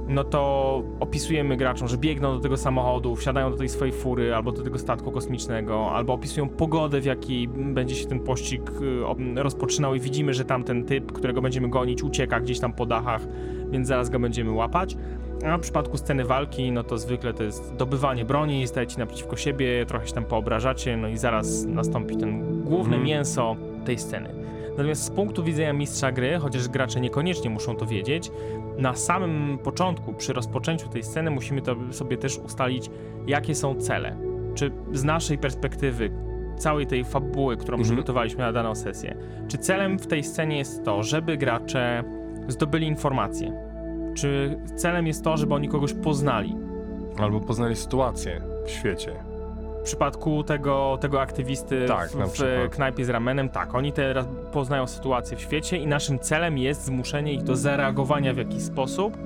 no 0.07 0.23
to 0.23 0.83
opisujemy 0.99 1.57
graczom, 1.57 1.87
że 1.87 1.97
biegną 1.97 2.35
do 2.35 2.39
tego 2.39 2.57
samochodu, 2.57 3.15
wsiadają 3.15 3.51
do 3.51 3.57
tej 3.57 3.69
swojej 3.69 3.93
fury 3.93 4.35
albo 4.35 4.51
do 4.51 4.63
tego 4.63 4.79
statku 4.79 5.11
kosmicznego, 5.11 5.91
albo 5.91 6.13
opisują 6.13 6.49
pogodę, 6.49 7.01
w 7.01 7.05
jakiej 7.05 7.47
będzie 7.47 7.95
się 7.95 8.07
ten 8.07 8.19
pościg 8.19 8.71
y, 9.37 9.43
rozpoczynał 9.43 9.95
i 9.95 9.99
widzimy, 9.99 10.33
że 10.33 10.45
tamten 10.45 10.85
typ, 10.85 11.11
którego 11.11 11.41
będziemy 11.41 11.69
gonić, 11.69 12.03
ucieka 12.03 12.39
gdzieś 12.39 12.59
tam 12.59 12.73
po 12.73 12.85
dachach, 12.85 13.21
więc 13.69 13.87
zaraz 13.87 14.09
go 14.09 14.19
będziemy 14.19 14.51
łapać. 14.51 14.97
A 15.45 15.57
w 15.57 15.61
przypadku 15.61 15.97
sceny 15.97 16.25
walki, 16.25 16.71
no 16.71 16.83
to 16.83 16.97
zwykle 16.97 17.33
to 17.33 17.43
jest 17.43 17.75
dobywanie 17.75 18.25
broni, 18.25 18.67
stajecie 18.67 18.99
naprzeciwko 18.99 19.35
siebie, 19.35 19.85
trochę 19.85 20.07
się 20.07 20.13
tam 20.13 20.25
poobrażacie, 20.25 20.97
no 20.97 21.07
i 21.07 21.17
zaraz 21.17 21.65
nastąpi 21.65 22.17
ten 22.17 22.61
główne 22.63 22.95
Mhm. 22.95 23.03
mięso 23.03 23.55
tej 23.85 23.97
sceny. 23.99 24.29
Natomiast 24.69 25.03
z 25.03 25.09
punktu 25.09 25.43
widzenia 25.43 25.73
mistrza 25.73 26.11
gry, 26.11 26.39
chociaż 26.39 26.67
gracze 26.67 26.99
niekoniecznie 26.99 27.49
muszą 27.49 27.75
to 27.75 27.85
wiedzieć, 27.85 28.31
na 28.77 28.93
samym 28.95 29.57
początku, 29.63 30.13
przy 30.13 30.33
rozpoczęciu 30.33 30.89
tej 30.89 31.03
sceny, 31.03 31.31
musimy 31.31 31.61
to 31.61 31.75
sobie 31.91 32.17
też 32.17 32.37
ustalić, 32.37 32.89
jakie 33.27 33.55
są 33.55 33.75
cele. 33.75 34.17
Czy 34.55 34.71
z 34.93 35.03
naszej 35.03 35.37
perspektywy, 35.37 36.11
całej 36.57 36.87
tej 36.87 37.03
fabuły, 37.03 37.57
którą 37.57 37.75
Mhm. 37.77 37.83
przygotowaliśmy 37.83 38.39
na 38.39 38.51
daną 38.53 38.75
sesję, 38.75 39.17
czy 39.47 39.57
celem 39.57 39.99
w 39.99 40.07
tej 40.07 40.23
scenie 40.23 40.57
jest 40.57 40.83
to, 40.83 41.03
żeby 41.03 41.37
gracze 41.37 42.03
zdobyli 42.47 42.87
informacje? 42.87 43.66
Czy 44.17 44.59
celem 44.75 45.07
jest 45.07 45.23
to, 45.23 45.37
żeby 45.37 45.53
oni 45.53 45.69
kogoś 45.69 45.93
poznali? 45.93 46.55
Albo 47.19 47.39
poznali 47.39 47.75
sytuację 47.75 48.41
w 48.65 48.69
świecie. 48.69 49.11
W 49.79 49.83
przypadku 49.83 50.43
tego, 50.43 50.97
tego 51.01 51.21
aktywisty 51.21 51.85
Tak, 51.87 52.09
w, 52.09 52.37
w 52.37 52.69
knajpie 52.69 53.05
z 53.05 53.09
ramenem, 53.09 53.49
tak, 53.49 53.75
oni 53.75 53.91
teraz 53.93 54.25
poznają 54.51 54.87
sytuację 54.87 55.37
w 55.37 55.41
świecie 55.41 55.77
i 55.77 55.87
naszym 55.87 56.19
celem 56.19 56.57
jest 56.57 56.85
zmuszenie 56.85 57.33
ich 57.33 57.43
do 57.43 57.55
zareagowania 57.55 58.33
w 58.33 58.37
jakiś 58.37 58.61
sposób, 58.63 59.17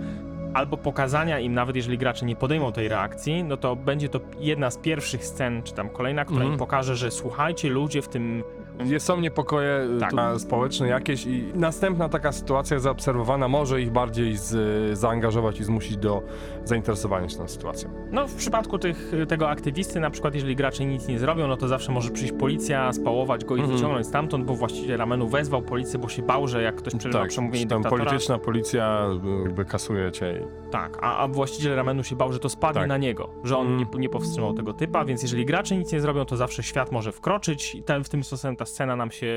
albo 0.53 0.77
pokazania 0.77 1.39
im, 1.39 1.53
nawet 1.53 1.75
jeżeli 1.75 1.97
gracze 1.97 2.25
nie 2.25 2.35
podejmą 2.35 2.71
tej 2.71 2.87
reakcji, 2.87 3.43
no 3.43 3.57
to 3.57 3.75
będzie 3.75 4.09
to 4.09 4.19
jedna 4.39 4.71
z 4.71 4.77
pierwszych 4.77 5.25
scen, 5.25 5.63
czy 5.63 5.73
tam 5.73 5.89
kolejna, 5.89 6.25
która 6.25 6.39
Mhm. 6.41 6.53
im 6.53 6.59
pokaże, 6.59 6.95
że 6.95 7.11
słuchajcie, 7.11 7.69
ludzie 7.69 8.01
w 8.01 8.07
tym 8.07 8.43
Jest, 8.85 9.05
są 9.05 9.19
niepokoje 9.21 9.87
Tak. 9.99 10.13
tak. 10.15 10.39
społeczne 10.39 10.87
jakieś 10.87 11.25
i 11.25 11.43
następna 11.55 12.09
taka 12.09 12.31
sytuacja 12.31 12.79
zaobserwowana 12.79 13.47
może 13.47 13.81
ich 13.81 13.91
bardziej 13.91 14.37
z, 14.37 14.99
zaangażować 14.99 15.59
i 15.59 15.63
zmusić 15.63 15.97
do 15.97 16.21
zainteresowania 16.65 17.29
się 17.29 17.37
tą 17.37 17.47
sytuacją. 17.47 17.89
No, 18.11 18.27
w 18.27 18.35
przypadku 18.35 18.77
tych, 18.79 19.11
tego 19.27 19.49
aktywisty, 19.49 19.99
na 19.99 20.09
przykład, 20.09 20.33
jeżeli 20.35 20.55
gracze 20.55 20.85
nic 20.85 21.07
nie 21.07 21.19
zrobią, 21.19 21.47
no 21.47 21.57
to 21.57 21.67
zawsze 21.67 21.91
może 21.91 22.09
przyjść 22.11 22.33
policja, 22.33 22.93
spałować 22.93 23.45
go 23.45 23.55
i 23.55 23.59
Mhm. 23.59 23.77
wyciągnąć 23.77 24.07
stamtąd, 24.07 24.45
bo 24.45 24.55
właściciel 24.55 24.97
ramenu 24.97 25.27
wezwał 25.27 25.61
policję, 25.61 25.99
bo 25.99 26.09
się 26.09 26.21
bał, 26.21 26.47
że 26.47 26.61
jak 26.61 26.75
ktoś 26.75 26.95
przerywa 26.95 27.25
przemówienie 27.25 27.65
czy 27.65 27.69
tam 27.69 27.81
dyktatora... 27.81 28.05
polityczna 28.05 28.37
policja 28.39 29.07
y, 29.39 29.43
jakby 29.43 29.65
kasuje 29.65 30.11
cię. 30.11 30.47
Tak, 30.71 30.97
a, 31.01 31.17
a 31.17 31.27
właściciel 31.27 31.75
ramenu 31.75 32.03
się 32.03 32.15
bał, 32.15 32.33
że 32.33 32.39
to 32.39 32.49
spadnie 32.49 32.81
Tak. 32.81 32.89
na 32.89 32.97
niego, 32.97 33.29
że 33.43 33.57
on 33.57 33.67
Mm. 33.67 33.79
nie, 33.79 33.99
nie 33.99 34.09
powstrzymał 34.09 34.53
tego 34.53 34.73
typa, 34.73 35.05
więc 35.05 35.21
jeżeli 35.23 35.45
gracze 35.45 35.77
nic 35.77 35.91
nie 35.93 36.01
zrobią, 36.01 36.25
to 36.25 36.37
zawsze 36.37 36.63
świat 36.63 36.91
może 36.91 37.11
wkroczyć 37.11 37.75
i 37.75 37.83
ten, 37.83 38.03
w 38.03 38.09
tym 38.09 38.23
sposobem 38.23 38.55
ta 38.55 38.65
scena 38.71 38.95
nam 38.95 39.11
się 39.11 39.27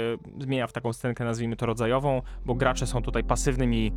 zmienia 0.40 0.66
w 0.66 0.73
taką 0.73 0.92
scenkę, 0.92 1.25
nazwijmy 1.25 1.57
to 1.57 1.66
rodzajową, 1.66 2.23
bo 2.47 2.55
gracze 2.55 2.87
są 2.87 3.03
tutaj 3.03 3.25
pasywnymi 3.25 3.92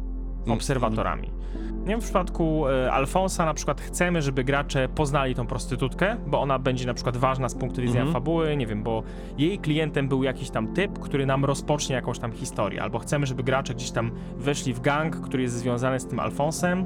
obserwatorami. 0.50 1.32
Nie 1.80 1.88
wiem, 1.88 2.02
w 2.02 2.04
przypadku 2.04 2.68
e, 2.68 2.92
Alfonsa 2.92 3.46
na 3.46 3.54
przykład 3.54 3.82
chcemy, 3.82 4.22
żeby 4.22 4.44
gracze 4.44 4.90
poznali 4.90 5.36
tą 5.36 5.48
prostytutkę, 5.48 6.18
bo 6.28 6.42
ona 6.42 6.60
będzie 6.60 6.88
na 6.88 6.94
przykład 6.94 7.18
ważna 7.18 7.50
z 7.50 7.56
punktu 7.56 7.82
widzenia 7.82 8.02
Mhm. 8.02 8.14
fabuły, 8.14 8.58
nie 8.58 8.68
wiem, 8.68 8.84
bo 8.84 9.04
jej 9.38 9.60
klientem 9.60 10.08
był 10.08 10.24
jakiś 10.24 10.50
tam 10.50 10.74
typ, 10.74 11.00
który 11.00 11.26
nam 11.26 11.46
rozpocznie 11.46 11.96
jakąś 11.96 12.20
tam 12.20 12.32
historię, 12.32 12.82
albo 12.84 13.00
chcemy, 13.00 13.26
żeby 13.26 13.44
gracze 13.44 13.74
gdzieś 13.74 13.92
tam 13.92 14.12
weszli 14.38 14.74
w 14.74 14.80
gang, 14.80 15.16
który 15.22 15.44
jest 15.44 15.56
związany 15.56 16.00
z 16.00 16.06
tym 16.08 16.20
Alfonsem 16.20 16.86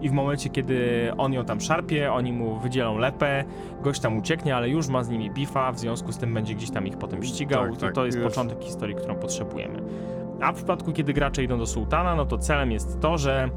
i 0.00 0.08
w 0.08 0.12
momencie, 0.12 0.50
kiedy 0.50 1.10
on 1.18 1.32
ją 1.32 1.44
tam 1.44 1.60
szarpie, 1.60 2.12
oni 2.12 2.32
mu 2.32 2.60
wydzielą 2.60 2.98
lepę, 2.98 3.44
gość 3.82 4.00
tam 4.00 4.18
ucieknie, 4.18 4.56
ale 4.56 4.68
już 4.68 4.88
ma 4.88 5.04
z 5.04 5.08
nimi 5.08 5.30
bifa, 5.30 5.72
w 5.72 5.78
związku 5.78 6.12
z 6.12 6.18
tym 6.18 6.34
będzie 6.34 6.54
gdzieś 6.54 6.70
tam 6.70 6.86
ich 6.86 6.96
potem 6.96 7.22
ścigał. 7.22 7.62
Tak, 7.62 7.74
to, 7.74 7.80
tak, 7.80 7.94
to 7.94 8.06
jest 8.06 8.18
jest. 8.18 8.28
początek 8.28 8.64
historii, 8.64 8.96
którą 8.96 9.14
potrzebujemy. 9.14 9.82
A 10.40 10.52
w 10.52 10.54
przypadku, 10.56 10.92
kiedy 10.92 11.12
gracze 11.12 11.44
idą 11.44 11.58
do 11.58 11.66
sułtana, 11.66 12.14
no 12.14 12.26
to 12.26 12.38
celem 12.38 12.72
jest 12.72 13.00
to, 13.00 13.18
że 13.18 13.50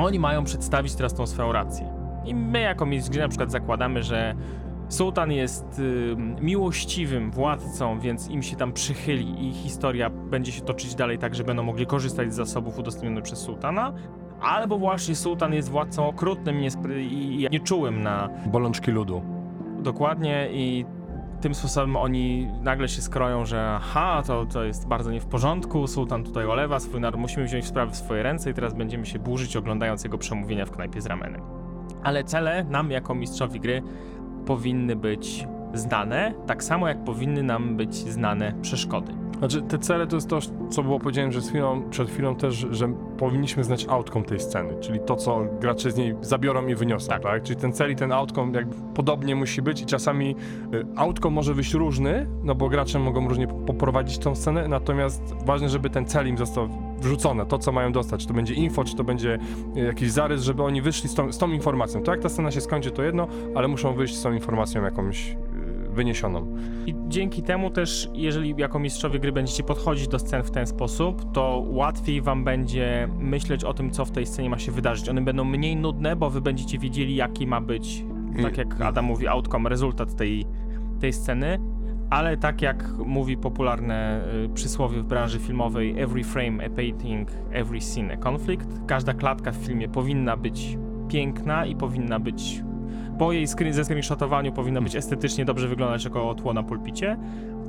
oni 0.00 0.18
mają 0.18 0.44
przedstawić 0.44 0.94
teraz 0.94 1.14
tą 1.14 1.26
swoją 1.26 1.52
rację. 1.52 1.92
I 2.24 2.34
my 2.34 2.60
jako 2.60 2.86
mistrz 2.86 3.10
gry 3.10 3.20
na 3.20 3.28
przykład 3.28 3.50
zakładamy, 3.50 4.02
że 4.02 4.34
sułtan 4.88 5.32
jest 5.32 5.78
y, 5.78 6.16
miłościwym 6.40 7.30
władcą, 7.30 8.00
więc 8.00 8.28
im 8.28 8.42
się 8.42 8.56
tam 8.56 8.72
przychyli 8.72 9.48
i 9.48 9.52
historia 9.52 10.10
będzie 10.10 10.52
się 10.52 10.60
toczyć 10.60 10.94
dalej 10.94 11.18
tak, 11.18 11.34
że 11.34 11.44
będą 11.44 11.62
mogli 11.62 11.86
korzystać 11.86 12.32
z 12.32 12.36
zasobów 12.36 12.78
udostępnionych 12.78 13.24
przez 13.24 13.38
sułtana. 13.38 13.92
Albo 14.42 14.78
właśnie 14.78 15.14
sułtan 15.16 15.52
jest 15.54 15.70
władcą 15.70 16.06
okrutnym 16.08 16.60
niespry- 16.60 17.00
i 17.02 17.42
i 17.42 17.48
nieczułym 17.50 18.02
na 18.02 18.28
Bolączki 18.46 18.90
ludu. 18.90 19.22
dokładnie 19.82 20.48
i 20.52 20.84
tym 21.40 21.54
sposobem 21.54 21.96
oni 21.96 22.48
nagle 22.62 22.88
się 22.88 23.02
skroją, 23.02 23.46
że 23.46 23.72
aha, 23.76 24.22
to, 24.26 24.46
to 24.46 24.64
jest 24.64 24.88
bardzo 24.88 25.10
nie 25.12 25.20
w 25.20 25.26
porządku, 25.26 25.86
sułtan 25.86 26.24
tutaj 26.24 26.46
olewa 26.46 26.80
swój 26.80 27.00
naród, 27.00 27.20
musimy 27.20 27.46
wziąć 27.46 27.64
sprawy 27.66 27.92
w 27.92 27.96
swoje 27.96 28.22
ręce 28.22 28.50
i 28.50 28.54
teraz 28.54 28.74
będziemy 28.74 29.06
się 29.06 29.18
burzyć 29.18 29.56
oglądając 29.56 30.04
jego 30.04 30.18
przemówienia 30.18 30.66
w 30.66 30.70
knajpie 30.70 31.00
z 31.00 31.06
ramenem. 31.06 31.40
Ale 32.02 32.24
cele 32.24 32.64
nam 32.64 32.90
jako 32.90 33.14
mistrzowi 33.14 33.60
gry 33.60 33.82
powinny 34.46 34.96
być 34.96 35.46
znane, 35.74 36.34
tak 36.46 36.64
samo 36.64 36.88
jak 36.88 37.04
powinny 37.04 37.42
nam 37.42 37.76
być 37.76 37.94
znane 37.94 38.52
przeszkody. 38.62 39.12
Znaczy, 39.42 39.62
te 39.62 39.78
cele 39.78 40.06
to 40.06 40.16
jest 40.16 40.28
to, 40.28 40.38
co 40.70 40.82
było 40.82 40.98
powiedziałem 40.98 41.30
przed 41.30 41.44
chwilą, 41.44 41.82
przed 41.90 42.10
chwilą 42.10 42.34
też, 42.36 42.66
że 42.70 42.94
powinniśmy 43.18 43.64
znać 43.64 43.86
outcome 43.88 44.24
tej 44.24 44.40
sceny, 44.40 44.74
czyli 44.80 45.00
to, 45.00 45.16
co 45.16 45.40
gracze 45.60 45.90
z 45.90 45.96
niej 45.96 46.14
zabiorą 46.20 46.66
i 46.66 46.74
wyniosą, 46.74 47.08
Tak. 47.08 47.22
tak? 47.22 47.42
Czyli 47.42 47.60
ten 47.60 47.72
cel 47.72 47.92
i 47.92 47.96
ten 47.96 48.12
outcome 48.12 48.52
jakby 48.58 48.76
podobnie 48.94 49.36
musi 49.36 49.62
być 49.62 49.80
i 49.80 49.86
czasami 49.86 50.36
y, 50.74 50.86
outcome 50.96 51.34
może 51.34 51.54
być 51.54 51.74
różny, 51.74 52.26
no 52.42 52.54
bo 52.54 52.68
gracze 52.68 52.98
mogą 52.98 53.28
różnie 53.28 53.46
poprowadzić 53.46 54.18
tą 54.18 54.34
scenę, 54.34 54.68
natomiast 54.68 55.22
ważne, 55.46 55.68
żeby 55.68 55.90
ten 55.90 56.06
cel 56.06 56.28
im 56.28 56.38
został 56.38 56.68
wrzucone, 57.00 57.46
to, 57.46 57.58
co 57.58 57.72
mają 57.72 57.92
dostać, 57.92 58.20
czy 58.20 58.26
to 58.28 58.34
będzie 58.34 58.54
info, 58.54 58.84
czy 58.84 58.96
to 58.96 59.04
będzie 59.04 59.38
y, 59.76 59.80
jakiś 59.80 60.10
zarys, 60.10 60.42
żeby 60.42 60.62
oni 60.62 60.82
wyszli 60.82 61.08
z 61.08 61.14
tą, 61.14 61.32
z 61.32 61.38
tą 61.38 61.50
informacją. 61.50 62.02
To 62.02 62.10
jak 62.10 62.20
ta 62.20 62.28
scena 62.28 62.50
się 62.50 62.60
skończy, 62.60 62.90
to 62.90 63.02
jedno, 63.02 63.26
ale 63.54 63.68
muszą 63.68 63.94
wyjść 63.94 64.16
z 64.16 64.22
tą 64.22 64.32
informacją 64.32 64.82
jakąś 64.82 65.36
wyniesioną. 65.92 66.56
I 66.86 66.94
dzięki 67.08 67.42
temu 67.42 67.70
też, 67.70 68.08
jeżeli 68.14 68.54
jako 68.58 68.78
mistrzowie 68.78 69.18
gry 69.18 69.32
będziecie 69.32 69.62
podchodzić 69.62 70.08
do 70.08 70.18
scen 70.18 70.42
w 70.42 70.50
ten 70.50 70.66
sposób, 70.66 71.32
to 71.32 71.64
łatwiej 71.66 72.22
wam 72.22 72.44
będzie 72.44 73.08
myśleć 73.18 73.64
o 73.64 73.74
tym, 73.74 73.90
co 73.90 74.04
w 74.04 74.10
tej 74.10 74.26
scenie 74.26 74.50
ma 74.50 74.58
się 74.58 74.72
wydarzyć. 74.72 75.08
One 75.08 75.20
będą 75.20 75.44
mniej 75.44 75.76
nudne, 75.76 76.16
bo 76.16 76.30
wy 76.30 76.40
będziecie 76.40 76.78
wiedzieli, 76.78 77.14
jaki 77.14 77.46
ma 77.46 77.60
być, 77.60 78.04
tak 78.42 78.58
jak 78.58 78.80
Adam 78.80 79.04
mówi, 79.04 79.28
outcome, 79.28 79.70
rezultat 79.70 80.16
tej, 80.16 80.46
tej 81.00 81.12
sceny. 81.12 81.58
Ale 82.10 82.36
tak 82.36 82.62
jak 82.62 82.92
mówi 82.98 83.36
popularne 83.36 84.24
y, 84.44 84.48
przysłowie 84.48 85.00
w 85.00 85.04
branży 85.04 85.38
filmowej, 85.38 86.00
every 86.00 86.24
frame 86.24 86.66
a 86.66 86.70
painting, 86.70 87.28
every 87.52 87.80
scene 87.80 88.14
a 88.14 88.16
conflict. 88.16 88.68
Każda 88.86 89.14
klatka 89.14 89.52
w 89.52 89.56
filmie 89.56 89.88
powinna 89.88 90.36
być 90.36 90.78
piękna 91.08 91.66
i 91.66 91.76
powinna 91.76 92.18
być 92.18 92.62
po 93.18 93.32
jej 93.32 93.46
screen, 93.48 93.72
ze 93.72 93.84
screenshotowaniu 93.84 94.52
powinna 94.52 94.80
być 94.80 94.96
estetycznie 94.96 95.44
dobrze 95.44 95.68
wyglądać 95.68 96.04
jako 96.04 96.34
tło 96.34 96.52
na 96.52 96.62
pulpicie, 96.62 97.16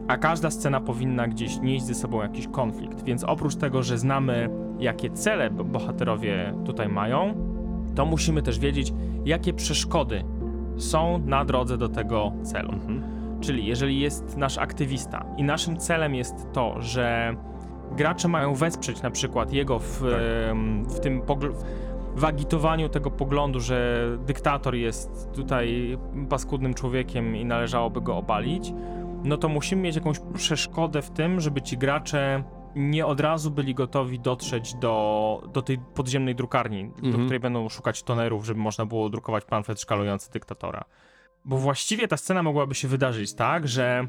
a 0.08 0.18
każda 0.18 0.52
scena 0.52 0.80
powinna 0.80 1.28
gdzieś 1.28 1.60
nieść 1.60 1.86
ze 1.86 1.94
sobą 1.94 2.22
jakiś 2.22 2.48
konflikt. 2.48 3.04
Więc 3.04 3.24
oprócz 3.24 3.56
tego, 3.56 3.84
że 3.84 3.98
znamy, 3.98 4.50
jakie 4.80 5.10
cele 5.10 5.50
bo- 5.50 5.64
bohaterowie 5.64 6.54
tutaj 6.66 6.90
mają, 6.90 7.34
to 7.96 8.06
musimy 8.06 8.42
też 8.42 8.60
wiedzieć, 8.60 8.94
jakie 9.26 9.54
przeszkody 9.54 10.24
są 10.78 11.20
na 11.26 11.46
drodze 11.46 11.78
do 11.78 11.90
tego 11.90 12.32
celu. 12.44 12.74
Czyli 13.42 13.66
jeżeli 13.66 14.00
jest 14.00 14.38
nasz 14.38 14.58
aktywista 14.58 15.26
i 15.38 15.44
naszym 15.44 15.78
celem 15.78 16.16
jest 16.16 16.48
to, 16.54 16.76
że 16.82 17.36
gracze 17.98 18.28
mają 18.28 18.54
wesprzeć 18.56 19.02
na 19.02 19.12
przykład 19.12 19.54
jego 19.54 19.80
w, 19.80 20.00
Tak. 20.02 20.92
w 20.96 21.00
tym 21.00 21.22
pogl- 21.22 21.54
w 22.16 22.26
agitowaniu 22.26 22.90
tego 22.90 23.12
poglądu, 23.12 23.60
że 23.60 24.08
dyktator 24.26 24.76
jest 24.76 25.32
tutaj 25.36 25.98
paskudnym 26.30 26.74
człowiekiem 26.74 27.36
i 27.36 27.46
należałoby 27.46 28.02
go 28.02 28.18
obalić, 28.18 28.74
no 29.24 29.38
to 29.38 29.50
musimy 29.50 29.82
mieć 29.82 29.96
jakąś 29.96 30.18
przeszkodę 30.34 31.02
w 31.02 31.10
tym, 31.12 31.40
żeby 31.40 31.62
ci 31.62 31.78
gracze 31.78 32.44
nie 32.76 33.06
od 33.06 33.20
razu 33.20 33.52
byli 33.52 33.76
gotowi 33.76 34.20
dotrzeć 34.20 34.76
do, 34.76 35.44
do 35.54 35.62
tej 35.62 35.78
podziemnej 35.78 36.36
drukarni, 36.36 36.90
do 36.90 37.08
Mhm. 37.08 37.24
której 37.24 37.40
będą 37.40 37.70
szukać 37.70 38.04
tonerów, 38.04 38.46
żeby 38.46 38.60
można 38.60 38.86
było 38.86 39.10
drukować 39.10 39.46
pamflet 39.46 39.82
szkalujący 39.82 40.32
dyktatora. 40.32 40.84
Bo 41.46 41.58
właściwie 41.58 42.08
ta 42.08 42.18
scena 42.18 42.44
mogłaby 42.44 42.76
się 42.76 42.88
wydarzyć 42.88 43.34
tak, 43.34 43.68
że 43.68 44.08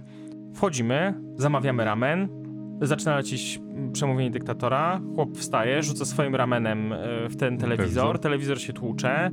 wchodzimy, 0.55 1.14
zamawiamy 1.37 1.85
ramen, 1.85 2.43
zaczyna 2.80 3.16
lecieć 3.16 3.60
przemówienie 3.92 4.30
dyktatora, 4.30 5.00
chłop 5.14 5.37
wstaje, 5.37 5.82
rzuca 5.82 6.04
swoim 6.04 6.34
ramenem 6.34 6.92
e, 6.92 7.28
w 7.28 7.37
ten 7.37 7.58
telewizor, 7.58 7.88
Telewizor. 7.88 8.18
telewizor 8.18 8.60
się 8.60 8.72
tłucze, 8.72 9.30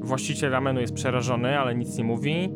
właściciel 0.00 0.50
ramenu 0.50 0.80
jest 0.80 0.94
przerażony, 0.94 1.58
ale 1.58 1.74
nic 1.74 1.98
nie 1.98 2.04
mówi. 2.04 2.50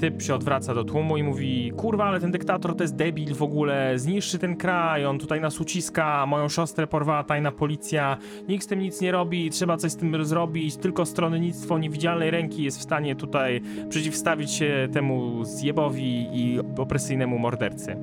Typ 0.00 0.22
się 0.22 0.34
odwraca 0.34 0.74
do 0.74 0.84
tłumu 0.84 1.16
i 1.16 1.22
mówi: 1.22 1.72
Kurwa, 1.76 2.04
ale 2.04 2.20
ten 2.20 2.30
dyktator 2.30 2.76
to 2.76 2.84
jest 2.84 2.96
debil 2.96 3.34
w 3.34 3.42
ogóle, 3.42 3.98
zniszczy 3.98 4.38
ten 4.38 4.56
kraj, 4.56 5.06
on 5.06 5.18
tutaj 5.18 5.40
nas 5.40 5.60
uciska, 5.60 6.26
moją 6.26 6.48
siostrę 6.48 6.86
porwała 6.86 7.24
tajna 7.24 7.52
policja, 7.52 8.16
nikt 8.48 8.64
z 8.64 8.66
tym 8.66 8.78
nic 8.78 9.00
nie 9.00 9.12
robi, 9.12 9.50
trzeba 9.50 9.76
coś 9.76 9.92
z 9.92 9.96
tym 9.96 10.24
zrobić, 10.24 10.76
tylko 10.76 11.06
stronnictwo 11.06 11.78
niewidzialnej 11.78 12.30
ręki 12.30 12.62
jest 12.62 12.78
w 12.78 12.82
stanie 12.82 13.16
tutaj 13.16 13.60
przeciwstawić 13.88 14.50
się 14.50 14.88
temu 14.92 15.44
zjebowi 15.44 16.28
i 16.32 16.58
opresyjnemu 16.78 17.38
mordercy. 17.38 17.96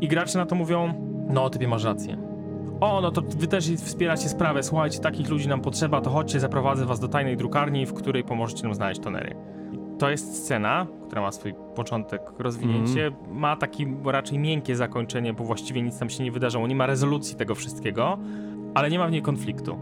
I 0.00 0.08
gracze 0.08 0.38
na 0.38 0.46
to 0.46 0.54
mówią: 0.54 1.11
No, 1.32 1.50
typie 1.50 1.68
masz 1.68 1.84
rację. 1.84 2.18
O, 2.80 3.00
no 3.00 3.10
to 3.10 3.22
wy 3.22 3.46
też 3.46 3.70
wspieracie 3.70 4.28
sprawę, 4.28 4.62
słuchajcie, 4.62 4.98
takich 4.98 5.28
ludzi 5.30 5.48
nam 5.48 5.60
potrzeba, 5.60 6.00
to 6.00 6.10
chodźcie, 6.10 6.40
zaprowadzę 6.40 6.86
was 6.86 7.00
do 7.00 7.08
tajnej 7.08 7.36
drukarni, 7.36 7.86
w 7.86 7.94
której 7.94 8.24
pomożecie 8.24 8.62
nam 8.62 8.74
znaleźć 8.74 9.00
tonery. 9.00 9.36
To 9.98 10.10
jest 10.10 10.44
scena, 10.44 10.86
która 11.06 11.22
ma 11.22 11.32
swój 11.32 11.54
początek, 11.74 12.22
rozwinięcie, 12.38 13.10
ma 13.32 13.56
taki 13.56 13.86
raczej 14.04 14.38
miękkie 14.38 14.76
zakończenie, 14.76 15.32
bo 15.32 15.44
właściwie 15.44 15.82
nic 15.82 15.98
tam 15.98 16.10
się 16.10 16.24
nie 16.24 16.32
wydarzyło, 16.32 16.66
nie 16.66 16.76
ma 16.76 16.86
rezolucji 16.86 17.36
tego 17.36 17.54
wszystkiego, 17.54 18.18
ale 18.74 18.90
nie 18.90 18.98
ma 18.98 19.06
w 19.06 19.10
niej 19.10 19.22
konfliktu. 19.22 19.78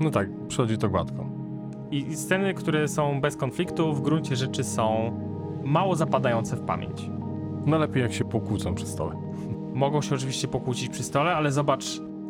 No 0.00 0.10
tak, 0.10 0.28
przychodzi 0.48 0.78
to 0.78 0.88
gładko. 0.88 1.26
I 1.90 2.16
sceny, 2.16 2.54
które 2.54 2.88
są 2.88 3.20
bez 3.20 3.36
konfliktu, 3.36 3.94
w 3.94 4.02
gruncie 4.02 4.36
rzeczy 4.36 4.64
są 4.64 5.12
mało 5.64 5.96
zapadające 5.96 6.56
w 6.56 6.60
pamięć. 6.60 7.10
No 7.66 7.78
lepiej 7.78 8.02
jak 8.02 8.12
się 8.12 8.24
pokłócą 8.24 8.74
przy 8.74 8.86
stole. 8.86 9.16
Mogą 9.74 10.02
się 10.02 10.14
oczywiście 10.14 10.48
pokłócić 10.48 10.88
przy 10.88 11.02
stole, 11.02 11.34
ale 11.34 11.52
zobacz, 11.52 11.84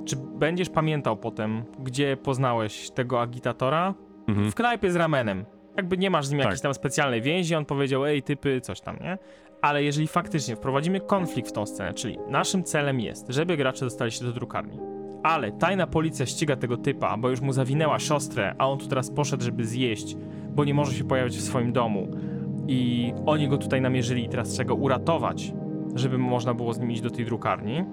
czy 0.04 0.16
będziesz 0.16 0.68
pamiętał 0.68 1.16
potem, 1.16 1.62
gdzie 1.78 2.16
poznałeś 2.16 2.90
tego 2.90 3.20
agitatora? 3.20 3.94
Mhm. 4.28 4.50
W 4.50 4.54
knajpie 4.54 4.90
z 4.92 4.96
ramenem. 4.96 5.44
Jakby 5.76 5.98
nie 5.98 6.10
masz 6.10 6.26
z 6.26 6.30
nim 6.30 6.38
Tak. 6.38 6.44
jakiejś 6.44 6.62
tam 6.62 6.74
specjalnej 6.74 7.22
więzi, 7.22 7.54
on 7.54 7.64
powiedział, 7.64 8.06
ej 8.06 8.22
typy, 8.22 8.60
coś 8.60 8.80
tam, 8.80 8.96
nie? 9.00 9.18
Ale 9.62 9.84
jeżeli 9.84 10.06
faktycznie 10.08 10.56
wprowadzimy 10.56 11.00
konflikt 11.00 11.48
w 11.48 11.52
tą 11.52 11.66
scenę, 11.66 11.94
czyli 11.94 12.18
naszym 12.28 12.64
celem 12.64 13.00
jest, 13.00 13.26
żeby 13.28 13.56
gracze 13.56 13.84
dostali 13.84 14.10
się 14.12 14.24
do 14.24 14.32
drukarni, 14.32 14.78
ale 15.22 15.52
tajna 15.52 15.86
policja 15.86 16.26
ściga 16.26 16.56
tego 16.56 16.76
typa, 16.76 17.16
bo 17.16 17.30
już 17.30 17.40
mu 17.40 17.52
zawinęła 17.52 17.98
siostrę, 17.98 18.54
a 18.58 18.68
on 18.68 18.78
tu 18.78 18.86
teraz 18.86 19.10
poszedł, 19.10 19.44
żeby 19.44 19.64
zjeść, 19.64 20.16
bo 20.50 20.64
nie 20.64 20.74
może 20.74 20.92
się 20.92 21.04
pojawiać 21.04 21.36
w 21.36 21.40
swoim 21.40 21.72
domu 21.72 22.08
i 22.68 23.12
oni 23.26 23.48
go 23.48 23.58
tutaj 23.58 23.80
namierzyli 23.80 24.24
i 24.24 24.28
teraz 24.28 24.48
trzeba 24.48 24.68
go 24.68 24.74
uratować, 24.74 25.52
żeby 25.94 26.18
można 26.18 26.54
było 26.54 26.72
z 26.72 26.78
nim 26.80 26.90
iść 26.90 27.02
do 27.02 27.10
tej 27.10 27.24
drukarni, 27.24 27.84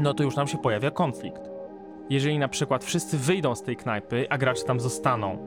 no 0.00 0.14
to 0.14 0.22
już 0.22 0.36
nam 0.36 0.46
się 0.46 0.58
pojawia 0.58 0.90
konflikt. 0.90 1.40
Jeżeli 2.10 2.38
na 2.38 2.48
przykład 2.48 2.84
wszyscy 2.84 3.18
wyjdą 3.18 3.54
z 3.54 3.62
tej 3.62 3.76
knajpy, 3.76 4.26
a 4.30 4.38
gracze 4.38 4.64
tam 4.64 4.80
zostaną, 4.80 5.38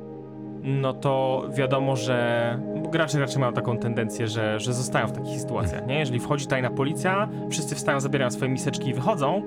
no 0.64 0.94
to 0.94 1.44
wiadomo, 1.54 1.96
że 1.96 2.60
gracze 2.92 3.20
raczej 3.20 3.40
mają 3.40 3.54
taką 3.54 3.78
tendencję, 3.78 4.28
że, 4.28 4.60
że 4.60 4.74
zostają 4.74 5.08
w 5.08 5.12
takich 5.12 5.40
sytuacjach, 5.42 5.88
nie? 5.88 6.00
Jeżeli 6.00 6.20
wchodzi 6.20 6.48
tajna 6.48 6.70
policja, 6.70 7.30
wszyscy 7.50 7.76
wstają, 7.76 8.00
zabierają 8.00 8.32
swoje 8.32 8.52
miseczki 8.52 8.90
i 8.90 8.94
wychodzą, 8.94 9.42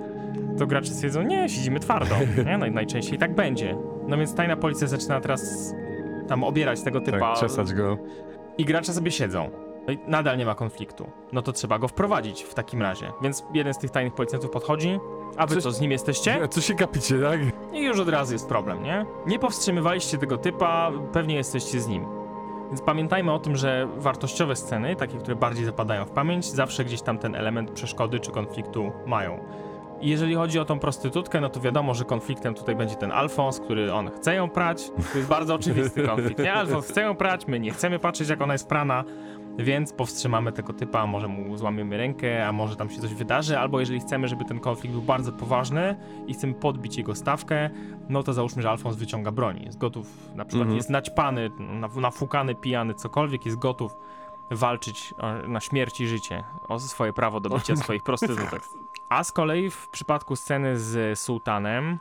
to 0.58 0.66
gracze 0.66 0.90
stwierdzą, 0.90 1.22
nie, 1.22 1.48
siedzimy 1.48 1.80
twardo, 1.80 2.14
nie? 2.46 2.58
Naj, 2.58 2.70
najczęściej 2.72 3.18
tak 3.18 3.34
będzie. 3.34 3.76
No 4.08 4.16
więc 4.16 4.34
tajna 4.34 4.56
policja 4.56 4.86
zaczyna 4.86 5.20
teraz 5.20 5.74
tam 6.28 6.44
obierać 6.44 6.82
tego 6.82 7.00
typa 7.00 7.18
Tak, 7.18 7.38
czesać 7.38 7.74
go. 7.74 7.98
i 8.58 8.64
gracze 8.64 8.92
sobie 8.92 9.10
siedzą. 9.10 9.50
No 9.96 10.10
nadal 10.10 10.38
nie 10.38 10.46
ma 10.46 10.54
konfliktu. 10.54 11.10
No 11.32 11.42
to 11.42 11.52
trzeba 11.52 11.78
go 11.78 11.88
wprowadzić 11.88 12.42
w 12.42 12.54
takim 12.54 12.82
razie. 12.82 13.12
Więc 13.22 13.44
jeden 13.54 13.74
z 13.74 13.78
tych 13.78 13.90
tajnych 13.90 14.14
policjantów 14.14 14.50
podchodzi, 14.50 14.98
a 15.36 15.46
wy 15.46 15.54
Coś- 15.54 15.62
co, 15.62 15.72
z 15.72 15.80
nim 15.80 15.90
jesteście? 15.90 16.42
A 16.42 16.48
Co 16.48 16.60
się 16.60 16.74
gapicie, 16.74 17.20
tak? 17.20 17.40
I 17.72 17.84
już 17.84 17.98
od 18.00 18.08
razu 18.08 18.32
jest 18.32 18.48
problem, 18.48 18.82
nie? 18.82 19.06
Nie 19.26 19.38
powstrzymywaliście 19.38 20.18
tego 20.18 20.38
typa, 20.38 20.90
pewnie 21.12 21.34
jesteście 21.34 21.80
z 21.80 21.88
nim. 21.88 22.04
Więc 22.68 22.82
pamiętajmy 22.82 23.32
o 23.32 23.38
tym, 23.38 23.56
że 23.56 23.88
wartościowe 23.96 24.56
sceny, 24.56 24.96
takie, 24.96 25.18
które 25.18 25.36
bardziej 25.36 25.64
zapadają 25.64 26.04
w 26.04 26.10
pamięć, 26.10 26.46
zawsze 26.46 26.84
gdzieś 26.84 27.02
tam 27.02 27.18
ten 27.18 27.34
element 27.34 27.70
przeszkody 27.70 28.20
czy 28.20 28.30
konfliktu 28.30 28.92
mają. 29.06 29.38
I 30.00 30.08
jeżeli 30.08 30.34
chodzi 30.34 30.58
o 30.58 30.64
tą 30.64 30.78
prostytutkę, 30.78 31.40
no 31.40 31.48
to 31.48 31.60
wiadomo, 31.60 31.94
że 31.94 32.04
konfliktem 32.04 32.54
tutaj 32.54 32.76
będzie 32.76 32.94
ten 32.94 33.12
Alfons, 33.12 33.60
który 33.60 33.92
on 33.92 34.10
chce 34.10 34.34
ją 34.34 34.48
prać. 34.50 34.90
To 35.12 35.18
jest 35.18 35.30
bardzo 35.30 35.54
oczywisty 35.54 36.02
konflikt, 36.02 36.38
nie? 36.38 36.52
Alfons 36.52 36.88
chce 36.88 37.00
ją 37.00 37.16
prać, 37.16 37.46
my 37.46 37.60
nie 37.60 37.70
chcemy 37.70 37.98
patrzeć, 37.98 38.28
jak 38.28 38.40
ona 38.42 38.52
jest 38.52 38.68
prana, 38.68 39.04
więc 39.60 39.92
powstrzymamy 39.92 40.52
tego 40.52 40.72
typa, 40.72 41.06
może 41.06 41.28
mu 41.28 41.56
złamiemy 41.56 41.96
rękę, 41.96 42.46
a 42.48 42.52
może 42.52 42.76
tam 42.76 42.90
się 42.90 43.00
coś 43.00 43.14
wydarzy, 43.14 43.58
albo 43.58 43.80
jeżeli 43.80 44.00
chcemy, 44.00 44.28
żeby 44.28 44.44
ten 44.44 44.60
konflikt 44.60 44.92
był 44.92 45.02
bardzo 45.02 45.32
poważny 45.32 45.96
i 46.26 46.34
chcemy 46.34 46.54
podbić 46.54 46.96
jego 46.96 47.14
stawkę, 47.14 47.70
no 48.08 48.22
to 48.22 48.32
załóżmy, 48.32 48.62
że 48.62 48.70
Alfons 48.70 48.96
wyciąga 48.96 49.30
broń, 49.32 49.62
jest 49.64 49.78
gotów, 49.78 50.06
na 50.34 50.44
przykład 50.44 50.62
Mhm. 50.62 50.76
jest 50.76 50.90
naćpany, 50.90 51.50
na- 51.58 51.88
nafukany, 52.00 52.54
pijany, 52.54 52.94
cokolwiek, 52.94 53.46
jest 53.46 53.58
gotów 53.58 53.96
walczyć 54.50 55.14
o, 55.18 55.48
na 55.48 55.60
śmierć 55.60 56.00
i 56.00 56.06
życie, 56.06 56.44
o 56.68 56.80
swoje 56.80 57.12
prawo 57.12 57.40
do 57.40 57.48
bycia 57.48 57.76
swoich 57.84 58.02
prostytutek. 58.02 58.62
A 59.08 59.24
z 59.24 59.32
kolei 59.32 59.70
w 59.70 59.88
przypadku 59.88 60.36
sceny 60.36 60.78
z 60.78 61.18
sułtanem, 61.18 61.98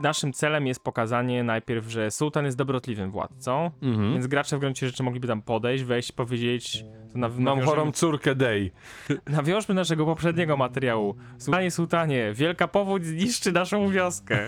naszym 0.00 0.32
celem 0.32 0.66
jest 0.66 0.84
pokazanie 0.84 1.44
najpierw, 1.44 1.88
że 1.88 2.10
sułtan 2.10 2.44
jest 2.44 2.56
dobrotliwym 2.56 3.10
władcą, 3.10 3.70
Mhm. 3.82 4.12
więc 4.12 4.26
gracze 4.26 4.56
w 4.56 4.60
gruncie 4.60 4.86
rzeczy 4.86 5.02
mogliby 5.02 5.28
tam 5.28 5.42
podejść, 5.42 5.84
wejść, 5.84 6.12
powiedzieć, 6.12 6.84
to 7.12 7.18
naw- 7.18 7.38
Mam 7.38 7.60
chorą 7.60 7.92
córkę 7.92 8.34
Day. 8.34 8.70
Nawiążmy 9.26 9.74
naszego 9.74 10.06
poprzedniego 10.06 10.56
materiału. 10.56 11.14
Sułtanie, 11.38 11.70
sułtanie, 11.70 12.32
wielka 12.34 12.68
powódź 12.68 13.04
zniszczy 13.04 13.52
naszą 13.52 13.88
wioskę. 13.88 14.46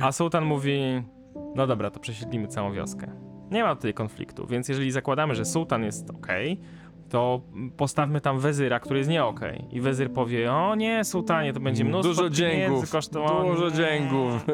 A 0.00 0.12
sułtan 0.12 0.44
mówi, 0.44 1.02
no 1.54 1.66
dobra, 1.66 1.90
to 1.90 2.00
przesiedlimy 2.00 2.48
całą 2.48 2.72
wioskę. 2.72 3.12
Nie 3.50 3.62
ma 3.62 3.76
tutaj 3.76 3.94
konfliktu, 3.94 4.46
więc 4.46 4.68
jeżeli 4.68 4.90
zakładamy, 4.90 5.34
że 5.34 5.44
sułtan 5.44 5.84
jest 5.84 6.10
ok, 6.10 6.26
to 7.08 7.40
postawmy 7.76 8.20
tam 8.20 8.38
wezyra, 8.38 8.80
który 8.80 8.98
jest 8.98 9.10
nie 9.10 9.24
ok. 9.24 9.40
I 9.70 9.80
wezyr 9.80 10.10
powie, 10.12 10.52
o 10.52 10.74
nie, 10.74 11.04
sułtanie, 11.04 11.52
to 11.52 11.60
będzie 11.60 11.84
mnóstwo 11.84 12.28
Dużo 12.28 12.42
pieniędzy 12.42 12.92
kosztowało. 12.92 13.54
Dużo 13.54 13.68
Nie, 13.68 13.74
dzięgów. 13.74 14.46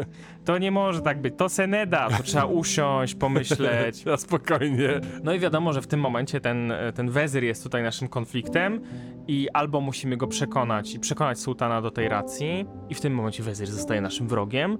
To 0.44 0.58
nie 0.58 0.70
może 0.70 1.00
tak 1.00 1.20
być, 1.20 1.34
to 1.36 1.48
seneda, 1.48 2.08
to 2.16 2.22
trzeba 2.22 2.44
usiąść, 2.44 3.14
pomyśleć. 3.14 4.04
Na 4.04 4.16
spokojnie. 4.16 5.00
No 5.24 5.34
i 5.34 5.38
wiadomo, 5.38 5.72
że 5.72 5.82
w 5.82 5.86
tym 5.86 6.00
momencie 6.00 6.40
ten, 6.40 6.72
ten 6.94 7.10
wezyr 7.10 7.44
jest 7.44 7.62
tutaj 7.62 7.82
naszym 7.82 8.08
konfliktem 8.08 8.80
i 9.28 9.48
albo 9.52 9.80
musimy 9.80 10.16
go 10.16 10.26
przekonać 10.26 10.94
i 10.94 11.00
przekonać 11.00 11.40
sułtana 11.40 11.82
do 11.82 11.90
tej 11.90 12.08
racji 12.08 12.66
i 12.88 12.94
w 12.94 13.00
tym 13.00 13.14
momencie 13.14 13.42
wezyr 13.42 13.68
zostaje 13.68 14.00
naszym 14.00 14.28
wrogiem, 14.28 14.78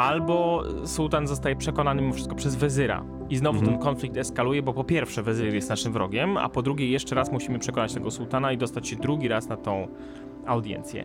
albo 0.00 0.62
sułtan 0.84 1.26
zostaje 1.26 1.56
przekonany 1.56 2.02
mimo 2.02 2.14
wszystko 2.14 2.34
przez 2.34 2.56
wezyra. 2.56 3.04
I 3.30 3.36
znowu 3.36 3.58
Mhm. 3.58 3.72
ten 3.76 3.82
konflikt 3.84 4.16
eskaluje, 4.16 4.62
bo 4.62 4.72
po 4.72 4.84
pierwsze 4.84 5.22
wezyr 5.22 5.54
jest 5.54 5.70
naszym 5.70 5.92
wrogiem, 5.92 6.36
a 6.36 6.48
po 6.48 6.62
drugie 6.62 6.88
jeszcze 6.90 7.14
raz 7.14 7.32
musimy 7.32 7.58
przekonać 7.58 7.94
tego 7.94 8.10
sułtana 8.10 8.52
i 8.52 8.58
dostać 8.58 8.88
się 8.88 8.96
drugi 8.96 9.28
raz 9.28 9.48
na 9.48 9.56
tą 9.56 9.88
audiencję. 10.46 11.04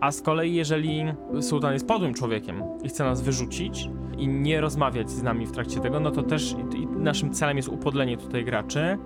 A 0.00 0.10
z 0.12 0.22
kolei, 0.22 0.54
jeżeli 0.54 1.04
sułtan 1.40 1.72
jest 1.72 1.88
podłym 1.88 2.14
człowiekiem 2.14 2.62
i 2.84 2.88
chce 2.88 3.04
nas 3.04 3.22
wyrzucić 3.22 3.90
i 4.18 4.28
nie 4.28 4.60
rozmawiać 4.60 5.10
z 5.10 5.22
nami 5.22 5.46
w 5.46 5.52
trakcie 5.52 5.80
tego, 5.80 6.00
no 6.00 6.10
to 6.10 6.22
też 6.22 6.56
naszym 6.96 7.32
celem 7.32 7.56
jest 7.56 7.68
upodlenie 7.68 8.16
tutaj 8.16 8.44
graczy, 8.44 8.98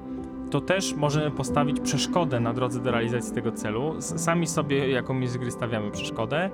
to 0.51 0.61
też 0.61 0.95
możemy 0.95 1.31
postawić 1.31 1.81
przeszkodę 1.81 2.41
na 2.41 2.53
drodze 2.53 2.81
do 2.81 2.91
realizacji 2.91 3.35
tego 3.35 3.53
celu. 3.53 3.95
Sami 4.01 4.47
sobie 4.47 4.89
jako 4.91 5.15
mistrz 5.15 5.39
gry 5.39 5.51
stawiamy 5.51 5.91
przeszkodę 5.91 6.51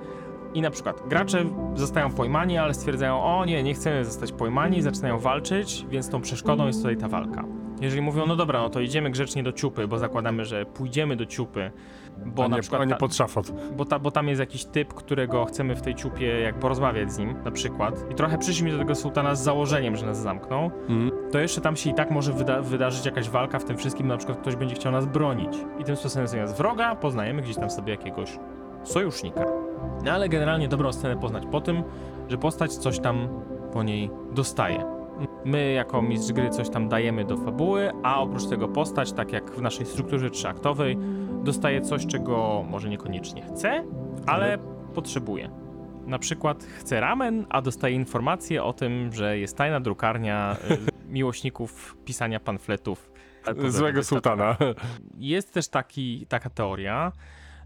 i 0.55 0.61
na 0.61 0.71
przykład 0.71 1.03
gracze 1.09 1.45
zostają 1.75 2.11
pojmani, 2.11 2.59
ale 2.59 2.75
stwierdzają, 2.75 3.23
o 3.23 3.45
nie, 3.45 3.63
nie 3.63 3.75
chcemy 3.75 4.05
zostać 4.05 4.33
pojmani, 4.33 4.83
zaczynają 4.83 5.19
walczyć, 5.19 5.87
więc 5.91 6.11
tą 6.11 6.21
przeszkodą 6.21 6.67
jest 6.67 6.79
tutaj 6.79 6.97
ta 6.97 7.09
walka. 7.09 7.45
Jeżeli 7.81 8.03
mówią, 8.03 8.27
no 8.27 8.37
dobra, 8.37 8.61
no 8.61 8.71
to 8.71 8.81
idziemy 8.81 9.11
grzecznie 9.11 9.43
do 9.43 9.53
ciupy, 9.53 9.89
bo 9.89 9.99
zakładamy, 9.99 10.45
że 10.45 10.67
pójdziemy 10.67 11.17
do 11.17 11.27
ciupy, 11.27 11.71
bo 12.27 12.45
a 12.45 12.49
na 12.49 12.57
nie, 12.57 12.63
przykład 12.63 12.83
a 12.83 12.85
nie 12.85 12.95
pod 12.95 13.15
szafot. 13.15 13.53
bo, 13.77 13.85
ta, 13.85 13.99
bo 13.99 14.11
tam 14.11 14.29
jest 14.29 14.41
jakiś 14.41 14.65
typ, 14.65 14.95
którego 14.95 15.45
chcemy 15.45 15.77
w 15.77 15.83
tej 15.83 15.95
ciupie 15.95 16.41
jak 16.41 16.59
porozmawiać 16.59 17.13
z 17.13 17.19
nim, 17.19 17.35
na 17.45 17.51
przykład. 17.51 18.11
I 18.11 18.15
trochę 18.15 18.39
przyszliśmy 18.39 18.73
do 18.73 18.79
tego 18.79 18.95
sułtana 18.95 19.35
z 19.35 19.43
założeniem, 19.43 19.97
że 19.97 20.07
nas 20.07 20.19
zamkną. 20.19 20.71
Mhm. 20.89 21.11
To 21.33 21.39
jeszcze 21.39 21.61
tam 21.61 21.77
się 21.77 21.91
i 21.91 21.95
tak 21.95 22.11
może 22.11 22.33
wyda 22.33 22.63
wydarzyć 22.63 23.07
jakaś 23.07 23.31
walka 23.31 23.59
w 23.59 23.65
tym 23.65 23.77
wszystkim, 23.77 24.07
na 24.07 24.17
przykład 24.17 24.39
ktoś 24.39 24.57
będzie 24.57 24.75
chciał 24.75 24.93
nas 24.93 25.07
bronić. 25.07 25.57
I 25.79 25.85
tym 25.85 25.97
sposobem 25.97 26.29
zamiast 26.29 26.57
wroga 26.57 26.95
poznajemy 26.97 27.43
gdzieś 27.43 27.57
tam 27.57 27.71
sobie 27.71 27.91
jakiegoś 27.91 28.39
sojusznika. 28.85 29.68
No 30.05 30.13
ale 30.13 30.29
generalnie 30.29 30.69
dobrą 30.69 30.93
scenę 30.93 31.17
poznać 31.17 31.43
po 31.51 31.61
tym, 31.61 31.83
że 32.29 32.39
postać 32.39 32.75
coś 32.75 33.01
tam 33.01 33.29
po 33.73 33.83
niej 33.83 34.11
dostaje. 34.33 34.85
My 35.45 35.73
jako 35.73 36.03
mistrz 36.03 36.33
gry 36.33 36.51
coś 36.51 36.71
tam 36.71 36.89
dajemy 36.89 37.25
do 37.25 37.37
fabuły, 37.37 37.93
a 38.03 38.21
oprócz 38.21 38.47
tego 38.47 38.69
postać, 38.69 39.13
tak 39.13 39.33
jak 39.33 39.51
w 39.51 39.63
naszej 39.63 39.87
strukturze 39.87 40.31
trzyaktowej, 40.31 40.99
dostaje 41.45 41.81
coś, 41.81 42.07
czego 42.07 42.65
może 42.69 42.89
niekoniecznie 42.89 43.43
chce, 43.43 43.85
ale 44.27 44.59
potrzebuje. 44.95 45.51
Na 46.07 46.19
przykład 46.19 46.65
chce 46.65 47.01
ramen, 47.01 47.47
a 47.49 47.63
dostaje 47.63 47.95
informację 47.95 48.65
o 48.65 48.73
tym, 48.73 49.13
że 49.13 49.39
jest 49.39 49.57
tajna 49.57 49.81
drukarnia 49.81 50.57
y, 50.71 50.79
miłośników 51.09 51.97
pisania 52.05 52.41
pamfletów. 52.41 53.11
Złego 53.69 54.05
sułtana. 54.05 54.57
Jest 55.19 55.55
też 55.55 55.69
taki, 55.69 56.27
taka 56.27 56.51
teoria, 56.51 57.13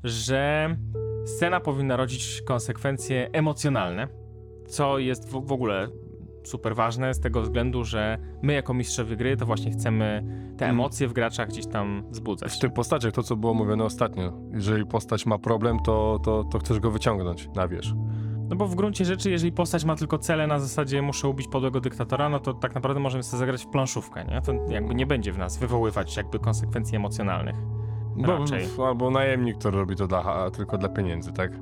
że 0.04 0.76
scena 1.24 1.60
powinna 1.60 1.96
rodzić 1.96 2.42
konsekwencje 2.42 3.30
emocjonalne, 3.32 4.08
co 4.66 4.98
jest 4.98 5.30
w, 5.30 5.46
w 5.46 5.52
ogóle 5.52 5.88
super 6.44 6.74
ważne 6.74 7.14
z 7.14 7.20
tego 7.20 7.42
względu, 7.42 7.84
że 7.84 8.18
my 8.42 8.52
jako 8.52 8.74
mistrzowie 8.74 9.16
gry 9.16 9.36
to 9.36 9.46
właśnie 9.46 9.70
chcemy 9.70 10.24
te 10.58 10.64
Mm. 10.64 10.76
emocje 10.76 11.08
w 11.08 11.12
graczach 11.12 11.48
gdzieś 11.48 11.66
tam 11.66 12.04
wzbudzać. 12.10 12.52
W 12.52 12.58
tych 12.58 12.72
postaciach, 12.72 13.12
to 13.12 13.22
co 13.22 13.36
było 13.36 13.54
mówione 13.54 13.84
ostatnio. 13.84 14.32
Jeżeli 14.52 14.86
postać 14.86 15.26
ma 15.26 15.38
problem, 15.38 15.78
to, 15.80 16.18
to, 16.24 16.44
to 16.44 16.58
chcesz 16.58 16.80
go 16.80 16.90
wyciągnąć 16.90 17.48
na 17.54 17.68
wierzch. 17.68 17.94
No 18.48 18.56
bo 18.56 18.66
w 18.66 18.74
gruncie 18.74 19.04
rzeczy, 19.04 19.30
jeżeli 19.30 19.52
postać 19.52 19.84
ma 19.84 19.96
tylko 19.96 20.18
cele 20.18 20.46
na 20.46 20.58
zasadzie 20.58 21.02
muszę 21.02 21.28
ubić 21.28 21.48
podłego 21.48 21.80
dyktatora, 21.80 22.28
no 22.28 22.40
to 22.40 22.54
tak 22.54 22.74
naprawdę 22.74 23.00
możemy 23.00 23.22
sobie 23.22 23.38
zagrać 23.38 23.64
w 23.64 23.68
planszówkę, 23.68 24.24
nie? 24.24 24.42
To 24.42 24.52
jakby 24.68 24.94
nie 24.94 25.06
będzie 25.06 25.32
w 25.32 25.38
nas 25.38 25.58
wywoływać 25.58 26.16
jakby 26.16 26.38
konsekwencji 26.38 26.96
emocjonalnych. 26.96 27.56
Bo, 28.16 28.88
albo 28.88 29.10
najemnik, 29.10 29.58
który 29.58 29.78
robi 29.78 29.96
to 29.96 30.06
dla, 30.06 30.50
tylko 30.50 30.78
dla 30.78 30.88
pieniędzy, 30.88 31.32
tak? 31.32 31.52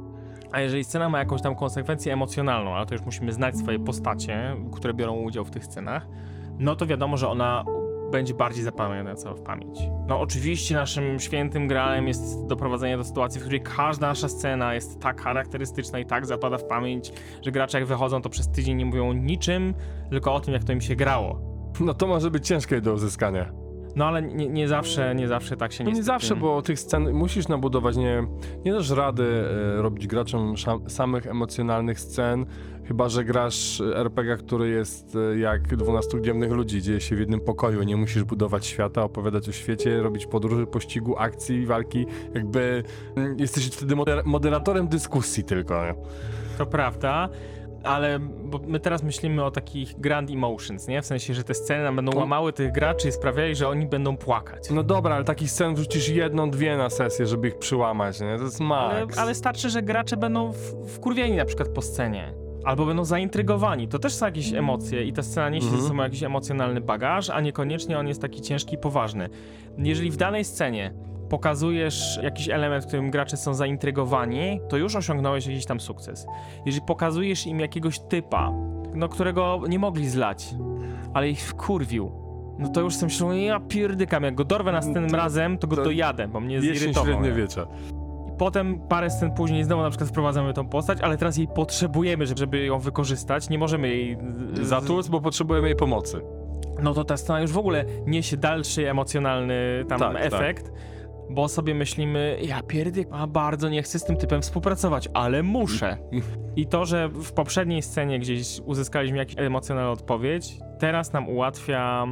A 0.52 0.60
jeżeli 0.60 0.84
scena 0.84 1.08
ma 1.08 1.18
jakąś 1.18 1.42
tam 1.42 1.54
konsekwencję 1.54 2.12
emocjonalną, 2.12 2.74
ale 2.74 2.86
to 2.86 2.94
już 2.94 3.04
musimy 3.04 3.32
znać 3.32 3.56
swoje 3.56 3.78
postacie, 3.78 4.56
które 4.72 4.94
biorą 4.94 5.16
udział 5.16 5.44
w 5.44 5.50
tych 5.50 5.64
scenach, 5.64 6.06
no 6.58 6.76
to 6.76 6.86
wiadomo, 6.86 7.16
że 7.16 7.28
ona 7.28 7.64
będzie 8.12 8.34
bardziej 8.34 8.64
zapamiętana 8.64 9.34
w 9.34 9.40
pamięć. 9.42 9.78
No 10.06 10.20
oczywiście 10.20 10.74
naszym 10.74 11.20
świętym 11.20 11.68
grałem 11.68 12.08
jest 12.08 12.46
doprowadzenie 12.46 12.96
do 12.96 13.04
sytuacji, 13.04 13.40
w 13.40 13.42
której 13.42 13.60
każda 13.60 14.08
nasza 14.08 14.28
scena 14.28 14.74
jest 14.74 15.00
tak 15.00 15.20
charakterystyczna 15.20 15.98
i 15.98 16.06
tak 16.06 16.26
zapada 16.26 16.58
w 16.58 16.64
pamięć, 16.64 17.12
że 17.42 17.52
gracze 17.52 17.78
jak 17.78 17.88
wychodzą, 17.88 18.22
to 18.22 18.28
przez 18.28 18.48
tydzień 18.48 18.76
nie 18.76 18.86
mówią 18.86 19.08
o 19.08 19.12
niczym, 19.12 19.74
tylko 20.10 20.34
o 20.34 20.40
tym, 20.40 20.54
jak 20.54 20.64
to 20.64 20.72
im 20.72 20.80
się 20.80 20.96
grało. 20.96 21.40
No 21.80 21.94
to 21.94 22.06
może 22.06 22.30
być 22.30 22.46
ciężkie 22.46 22.80
do 22.80 22.92
uzyskania. 22.92 23.59
No 23.96 24.04
ale 24.06 24.22
nie, 24.22 24.48
nie 24.48 24.68
zawsze, 24.68 25.14
nie 25.14 25.28
zawsze 25.28 25.56
tak 25.56 25.72
się 25.72 25.84
No 25.84 25.90
nie 25.90 25.96
niestety- 25.96 26.06
zawsze, 26.06 26.36
bo 26.36 26.62
tych 26.62 26.80
scen 26.80 27.12
musisz 27.12 27.48
nabudować, 27.48 27.96
nie, 27.96 28.26
nie 28.64 28.72
dasz 28.72 28.90
rady 28.90 29.24
e, 29.78 29.82
robić 29.82 30.06
graczom 30.06 30.56
szam, 30.56 30.90
samych 30.90 31.26
emocjonalnych 31.26 32.00
scen, 32.00 32.46
chyba 32.84 33.08
że 33.08 33.24
grasz 33.24 33.80
RPG, 33.94 34.36
który 34.36 34.68
jest 34.68 35.16
e, 35.34 35.38
jak 35.38 35.76
12 35.76 36.22
dziennych 36.22 36.52
ludzi, 36.52 36.82
dzieje 36.82 37.00
się 37.00 37.16
w 37.16 37.20
jednym 37.20 37.40
pokoju, 37.40 37.82
nie 37.82 37.96
musisz 37.96 38.24
budować 38.24 38.66
świata, 38.66 39.02
opowiadać 39.02 39.48
o 39.48 39.52
świecie, 39.52 40.02
robić 40.02 40.26
podróży, 40.26 40.66
pościgu, 40.66 41.16
akcji, 41.18 41.66
walki, 41.66 42.06
jakby 42.34 42.82
mm, 43.16 43.38
jesteś 43.38 43.66
wtedy 43.66 43.96
moder 43.96 44.22
moderatorem 44.24 44.88
dyskusji 44.88 45.44
tylko. 45.44 45.84
Nie? 45.84 45.94
To 46.58 46.66
prawda, 46.66 47.28
ale 47.84 48.18
bo 48.44 48.60
my 48.66 48.80
teraz 48.80 49.02
myślimy 49.02 49.44
o 49.44 49.50
takich 49.50 50.00
grand 50.00 50.30
emotions, 50.30 50.88
nie? 50.88 51.02
W 51.02 51.06
sensie, 51.06 51.34
że 51.34 51.44
te 51.44 51.54
sceny 51.54 51.84
nam 51.84 51.96
będą 51.96 52.18
łamały 52.18 52.52
tych 52.52 52.72
graczy 52.72 53.08
i 53.08 53.12
sprawiali, 53.12 53.54
że 53.54 53.68
oni 53.68 53.86
będą 53.86 54.16
płakać. 54.16 54.70
No 54.70 54.82
dobra, 54.82 55.14
ale 55.14 55.24
takich 55.24 55.50
scen 55.50 55.74
wrzucisz 55.74 56.08
jedną, 56.08 56.50
dwie 56.50 56.76
na 56.76 56.90
sesję, 56.90 57.26
żeby 57.26 57.48
ich 57.48 57.58
przyłamać, 57.58 58.20
nie? 58.20 58.36
To 58.38 58.44
jest 58.44 58.60
Ale, 58.60 59.06
ale 59.16 59.34
starczy, 59.34 59.70
że 59.70 59.82
gracze 59.82 60.16
będą 60.16 60.52
w, 60.52 60.56
wkurwieni 60.94 61.36
na 61.36 61.44
przykład 61.44 61.68
po 61.68 61.82
scenie. 61.82 62.34
Albo 62.64 62.86
będą 62.86 63.04
zaintrygowani. 63.04 63.88
To 63.88 63.98
też 63.98 64.14
są 64.14 64.26
jakieś 64.26 64.52
emocje 64.52 65.04
i 65.04 65.12
ta 65.12 65.22
scena 65.22 65.48
niesie 65.48 65.64
Mhm. 65.66 65.82
ze 65.82 65.88
sobą 65.88 66.02
jakiś 66.02 66.22
emocjonalny 66.22 66.80
bagaż, 66.80 67.30
a 67.30 67.40
niekoniecznie 67.40 67.98
on 67.98 68.08
jest 68.08 68.22
taki 68.22 68.40
ciężki 68.40 68.74
i 68.74 68.78
poważny. 68.78 69.28
Jeżeli 69.78 70.10
w 70.10 70.16
danej 70.16 70.44
scenie 70.44 70.94
pokazujesz 71.30 72.20
jakiś 72.22 72.48
element, 72.48 72.84
w 72.84 72.86
którym 72.86 73.10
gracze 73.10 73.36
są 73.36 73.54
zaintrygowani, 73.54 74.60
to 74.68 74.76
już 74.76 74.96
osiągnąłeś 74.96 75.46
jakiś 75.46 75.66
tam 75.66 75.80
sukces. 75.80 76.26
Jeżeli 76.66 76.86
pokazujesz 76.86 77.46
im 77.46 77.60
jakiegoś 77.60 77.98
typa, 77.98 78.52
no 78.94 79.08
którego 79.08 79.60
nie 79.68 79.78
mogli 79.78 80.08
zlać, 80.08 80.54
ale 81.14 81.28
ich 81.30 81.40
wkurwił, 81.40 82.12
no 82.58 82.68
to 82.68 82.80
już 82.80 82.94
są 82.96 83.06
myślą, 83.06 83.32
ja 83.32 83.60
pierdykam, 83.60 84.22
jak 84.22 84.34
go 84.34 84.44
dorwę 84.44 84.72
następnym 84.72 85.10
To- 85.10 85.16
razem, 85.16 85.58
to 85.58 85.66
go 85.66 85.76
to 85.76 85.84
dojadę, 85.84 86.28
bo 86.28 86.40
mnie 86.40 86.60
zirytował. 86.60 87.06
nie? 87.06 87.12
średniowiecza. 87.12 87.66
I 88.28 88.32
potem 88.38 88.80
parę 88.88 89.10
scen 89.10 89.30
później 89.32 89.64
znowu 89.64 89.82
na 89.82 89.90
przykład 89.90 90.10
wprowadzamy 90.10 90.52
tą 90.54 90.68
postać, 90.68 90.98
ale 91.00 91.18
teraz 91.18 91.36
jej 91.36 91.48
potrzebujemy, 91.48 92.26
żeby- 92.26 92.64
ją 92.64 92.78
wykorzystać. 92.78 93.48
Nie 93.50 93.58
możemy 93.58 93.88
jej 93.88 94.16
z- 94.54 94.58
Zatłuc, 94.68 95.08
bo 95.08 95.20
potrzebujemy 95.20 95.68
jej 95.68 95.76
pomocy. 95.76 96.20
No 96.82 96.94
to 96.94 97.04
ta 97.04 97.16
scena 97.16 97.40
już 97.40 97.52
w 97.52 97.58
ogóle 97.58 97.84
niesie 98.06 98.36
dalszy 98.36 98.90
emocjonalny 98.90 99.84
tam 99.88 99.98
Tak, 99.98 100.16
efekt. 100.20 100.72
Bo 101.30 101.48
sobie 101.48 101.74
myślimy, 101.74 102.38
ja 102.42 102.62
pierdyk, 102.62 103.08
a 103.10 103.26
bardzo 103.26 103.68
nie 103.68 103.82
chcę 103.82 103.98
z 103.98 104.04
tym 104.04 104.16
typem 104.16 104.42
współpracować, 104.42 105.08
ale 105.14 105.42
muszę. 105.42 105.96
I 106.56 106.66
to, 106.66 106.84
że 106.86 107.08
w 107.08 107.32
poprzedniej 107.32 107.82
scenie 107.82 108.18
gdzieś 108.18 108.60
uzyskaliśmy 108.64 109.18
jakąś 109.18 109.38
emocjonalną 109.38 109.92
odpowiedź, 109.92 110.58
teraz 110.78 111.12
nam 111.12 111.28
ułatwia 111.28 112.06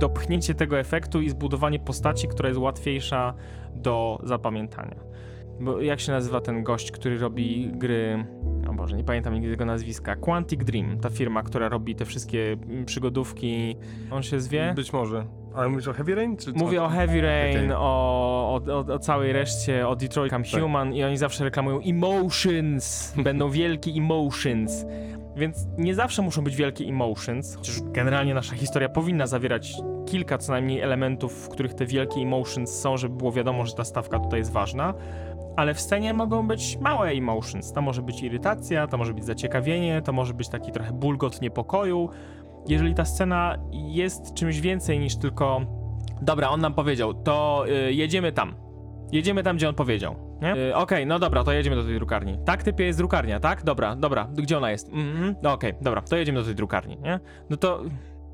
dopchnięcie 0.00 0.54
tego 0.54 0.78
efektu 0.78 1.20
i 1.20 1.30
zbudowanie 1.30 1.78
postaci, 1.78 2.28
która 2.28 2.48
jest 2.48 2.60
łatwiejsza 2.60 3.34
do 3.74 4.18
zapamiętania. 4.22 4.96
Bo 5.60 5.80
jak 5.80 6.00
się 6.00 6.12
nazywa 6.12 6.40
ten 6.40 6.62
gość, 6.62 6.92
który 6.92 7.18
robi 7.18 7.70
gry. 7.72 8.26
Boże, 8.80 8.96
nie 8.96 9.04
pamiętam 9.04 9.34
nigdy 9.34 9.50
tego 9.50 9.64
nazwiska. 9.64 10.16
Quantic 10.16 10.64
Dream, 10.64 10.98
ta 10.98 11.10
firma, 11.10 11.42
która 11.42 11.68
robi 11.68 11.94
te 11.94 12.04
wszystkie 12.04 12.52
mm, 12.52 12.84
przygodówki. 12.84 13.76
On 14.10 14.22
się 14.22 14.40
zwie? 14.40 14.72
Być 14.76 14.92
może. 14.92 15.24
Ale 15.54 15.68
mówisz 15.68 15.88
o 15.88 15.92
Heavy 15.92 16.14
Rain? 16.14 16.36
Czy 16.36 16.52
co? 16.52 16.58
Mówię 16.58 16.82
o 16.82 16.88
Heavy 16.88 17.20
Rain, 17.20 17.56
Okej. 17.56 17.72
o, 17.72 18.60
o, 18.66 18.94
o, 18.94 18.98
całej 18.98 19.32
reszcie, 19.32 19.88
o 19.88 19.96
Detroit 19.96 20.32
Become 20.32 20.44
Tak. 20.44 20.62
Human 20.62 20.94
i 20.94 21.04
oni 21.04 21.16
zawsze 21.16 21.44
reklamują 21.44 21.80
emotions, 21.80 23.14
będą 23.24 23.50
wielkie 23.50 23.90
emotions. 23.90 24.84
Więc 25.36 25.66
nie 25.78 25.94
zawsze 25.94 26.22
muszą 26.22 26.44
być 26.44 26.56
wielkie 26.56 26.84
emotions, 26.84 27.54
chociaż 27.56 27.80
generalnie 27.82 28.34
nasza 28.34 28.54
historia 28.54 28.88
powinna 28.88 29.26
zawierać 29.26 29.74
kilka 30.06 30.38
co 30.38 30.52
najmniej 30.52 30.80
elementów, 30.80 31.32
w 31.32 31.48
których 31.48 31.74
te 31.74 31.86
wielkie 31.86 32.20
emotions 32.20 32.80
są, 32.80 32.96
żeby 32.96 33.16
było 33.16 33.32
wiadomo, 33.32 33.66
że 33.66 33.74
ta 33.74 33.84
stawka 33.84 34.18
tutaj 34.18 34.38
jest 34.38 34.52
ważna. 34.52 34.94
Ale 35.60 35.74
w 35.74 35.80
scenie 35.80 36.14
mogą 36.14 36.48
być 36.48 36.78
małe 36.78 37.08
emotions. 37.08 37.72
To 37.72 37.82
może 37.82 38.02
być 38.02 38.22
irytacja, 38.22 38.86
to 38.86 38.98
może 38.98 39.14
być 39.14 39.24
zaciekawienie, 39.24 40.02
to 40.02 40.12
może 40.12 40.34
być 40.34 40.48
taki 40.48 40.72
trochę 40.72 40.92
bulgot 40.92 41.42
niepokoju. 41.42 42.08
Jeżeli 42.68 42.94
ta 42.94 43.04
scena 43.04 43.56
jest 43.72 44.34
czymś 44.34 44.60
więcej 44.60 44.98
niż 44.98 45.16
tylko 45.16 45.60
Dobra, 46.22 46.48
on 46.48 46.60
nam 46.60 46.74
powiedział, 46.74 47.14
to 47.14 47.64
y, 47.88 47.92
jedziemy 47.92 48.32
tam. 48.32 48.54
Jedziemy 49.12 49.42
tam, 49.42 49.56
gdzie 49.56 49.68
on 49.68 49.74
powiedział. 49.74 50.16
Nie? 50.42 50.56
Y, 50.56 50.76
Okej, 50.76 51.06
no 51.06 51.18
dobra, 51.18 51.44
to 51.44 51.52
jedziemy 51.52 51.76
do 51.76 51.84
tej 51.84 51.94
drukarni. 51.94 52.38
Tak, 52.44 52.62
typie 52.62 52.84
jest 52.84 52.98
drukarnia, 52.98 53.40
tak? 53.40 53.62
Dobra, 53.64 53.96
dobra, 53.96 54.28
gdzie 54.34 54.58
ona 54.58 54.70
jest? 54.70 54.88
Mhm, 54.88 55.34
no 55.42 55.52
okej, 55.52 55.74
dobra, 55.82 56.02
to 56.02 56.16
jedziemy 56.16 56.38
do 56.38 56.44
tej 56.44 56.54
drukarni, 56.54 56.98
nie? 57.02 57.20
No 57.50 57.56
to. 57.56 57.82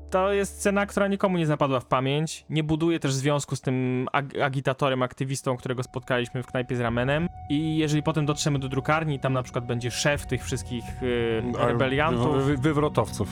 To 0.09 0.33
jest 0.33 0.59
scena, 0.59 0.85
która 0.85 1.07
nikomu 1.07 1.37
nie 1.37 1.45
zapadła 1.45 1.79
w 1.79 1.85
pamięć. 1.85 2.45
Nie 2.49 2.63
buduje 2.63 2.99
też 2.99 3.13
związku 3.13 3.55
z 3.55 3.61
tym 3.61 4.07
ag 4.11 4.37
agitatorem, 4.37 5.03
aktywistą, 5.03 5.57
którego 5.57 5.83
spotkaliśmy 5.83 6.43
w 6.43 6.47
knajpie 6.47 6.75
z 6.75 6.79
ramenem. 6.79 7.29
I 7.49 7.77
jeżeli 7.77 8.03
potem 8.03 8.25
dotrzemy 8.25 8.59
do 8.59 8.69
drukarni, 8.69 9.19
tam 9.19 9.33
na 9.33 9.43
przykład 9.43 9.65
będzie 9.65 9.91
szef 9.91 10.25
tych 10.25 10.43
wszystkich 10.43 10.83
y, 11.03 11.43
A, 11.61 11.67
rebeliantów. 11.67 12.35
wy- 12.35 12.43
wy- 12.43 12.57
Wywrotowców. 12.57 13.29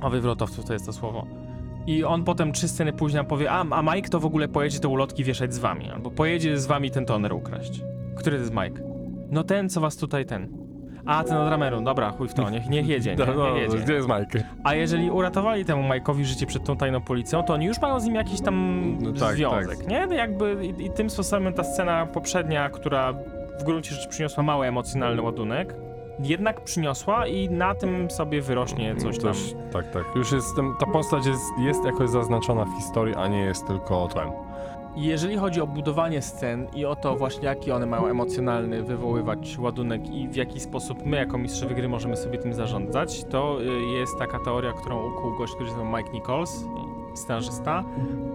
O, 0.00 0.10
wywrotowców 0.10 0.64
to 0.64 0.72
jest 0.72 0.86
to 0.86 0.92
słowo. 0.92 1.26
I 1.86 2.04
on 2.04 2.24
potem 2.24 2.52
trzy 2.52 2.68
sceny 2.68 2.92
później 2.92 3.16
nam 3.16 3.26
powie, 3.26 3.50
a, 3.50 3.64
a 3.70 3.82
Mike 3.94 4.08
to 4.08 4.20
w 4.20 4.24
ogóle 4.26 4.48
pojedzie 4.48 4.80
te 4.80 4.88
ulotki 4.88 5.24
wieszać 5.24 5.54
z 5.54 5.58
wami, 5.58 5.90
albo 5.90 6.10
pojedzie 6.10 6.58
z 6.58 6.66
wami 6.66 6.90
ten 6.90 7.06
toner 7.06 7.32
ukraść. 7.32 7.80
Który 8.16 8.36
to 8.36 8.40
jest 8.42 8.54
Mike? 8.54 8.82
No 9.30 9.44
ten, 9.44 9.68
co 9.68 9.80
was 9.80 9.96
tutaj 9.96 10.26
ten. 10.26 10.67
A, 11.08 11.24
ten 11.24 11.36
od 11.36 11.48
Rameru, 11.50 11.80
dobra, 11.80 12.10
chuj 12.10 12.28
w 12.28 12.34
to, 12.34 12.50
niech, 12.50 12.68
niech 12.68 12.86
jedzie, 12.88 13.16
nie, 13.16 13.24
No, 13.26 13.34
no, 13.44 13.54
niech 13.54 13.62
jedzie. 13.62 13.78
gdzie 13.78 13.92
jest 13.92 14.08
Mike? 14.08 14.44
A 14.64 14.74
jeżeli 14.74 15.10
uratowali 15.10 15.64
temu 15.64 15.82
Mike'owi 15.82 16.24
życie 16.24 16.46
przed 16.46 16.64
tą 16.64 16.76
tajną 16.76 17.00
policją, 17.00 17.42
to 17.42 17.54
oni 17.54 17.66
już 17.66 17.80
mają 17.80 18.00
z 18.00 18.04
nim 18.04 18.14
jakiś 18.14 18.40
tam 18.40 18.82
No 19.00 19.12
tak, 19.12 19.36
związek, 19.36 19.78
tak. 19.78 19.86
nie? 19.88 20.06
No 20.06 20.14
Jakby 20.14 20.66
i, 20.78 20.84
i 20.86 20.90
tym 20.90 21.10
sposobem 21.10 21.52
ta 21.54 21.64
scena 21.64 22.06
poprzednia, 22.06 22.70
która 22.70 23.12
w 23.60 23.64
gruncie 23.64 23.94
rzeczy 23.94 24.08
przyniosła 24.08 24.42
mały 24.42 24.66
emocjonalny 24.66 25.22
ładunek, 25.22 25.74
jednak 26.20 26.60
przyniosła 26.64 27.26
i 27.26 27.50
na 27.50 27.74
tym 27.74 28.10
sobie 28.10 28.42
wyrośnie 28.42 28.96
coś 28.96 29.18
tam. 29.18 29.34
Coś, 29.34 29.54
tak, 29.72 29.90
tak. 29.90 30.04
Już 30.16 30.32
jestem, 30.32 30.74
ta 30.80 30.86
postać 30.86 31.26
jest, 31.26 31.42
jest 31.60 31.84
jakoś 31.84 32.10
zaznaczona 32.10 32.64
w 32.64 32.76
historii, 32.76 33.14
a 33.14 33.28
nie 33.28 33.40
jest 33.40 33.66
tylko 33.66 34.08
tłem. 34.08 34.28
Jeżeli 34.96 35.36
chodzi 35.36 35.60
o 35.60 35.66
budowanie 35.66 36.22
scen 36.22 36.66
i 36.74 36.84
o 36.84 36.96
to 36.96 37.16
właśnie 37.16 37.44
jaki 37.44 37.72
one 37.72 37.86
mają 37.86 38.06
emocjonalny 38.06 38.82
wywoływać 38.82 39.58
ładunek 39.58 40.10
i 40.10 40.28
w 40.28 40.36
jaki 40.36 40.60
sposób 40.60 41.06
my 41.06 41.16
jako 41.16 41.38
mistrzowie 41.38 41.74
gry 41.74 41.88
możemy 41.88 42.16
sobie 42.16 42.38
tym 42.38 42.54
zarządzać, 42.54 43.24
to 43.24 43.62
y, 43.62 43.64
jest 43.98 44.18
taka 44.18 44.38
teoria, 44.38 44.72
którą 44.72 45.12
ukuł 45.12 45.38
gość, 45.38 45.54
który 45.54 45.70
Mike 45.96 46.12
Nichols, 46.12 46.64
scenarzysta 47.14 47.84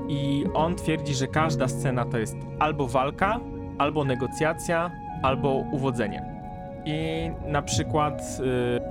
i 0.07 0.45
on 0.53 0.75
twierdzi, 0.75 1.13
że 1.13 1.27
każda 1.27 1.67
scena 1.67 2.05
to 2.05 2.17
jest 2.17 2.37
albo 2.59 2.87
walka, 2.87 3.39
albo 3.77 4.03
negocjacja, 4.03 4.91
albo 5.23 5.49
uwodzenie. 5.71 6.32
I 6.85 7.31
na 7.47 7.61
przykład 7.61 8.21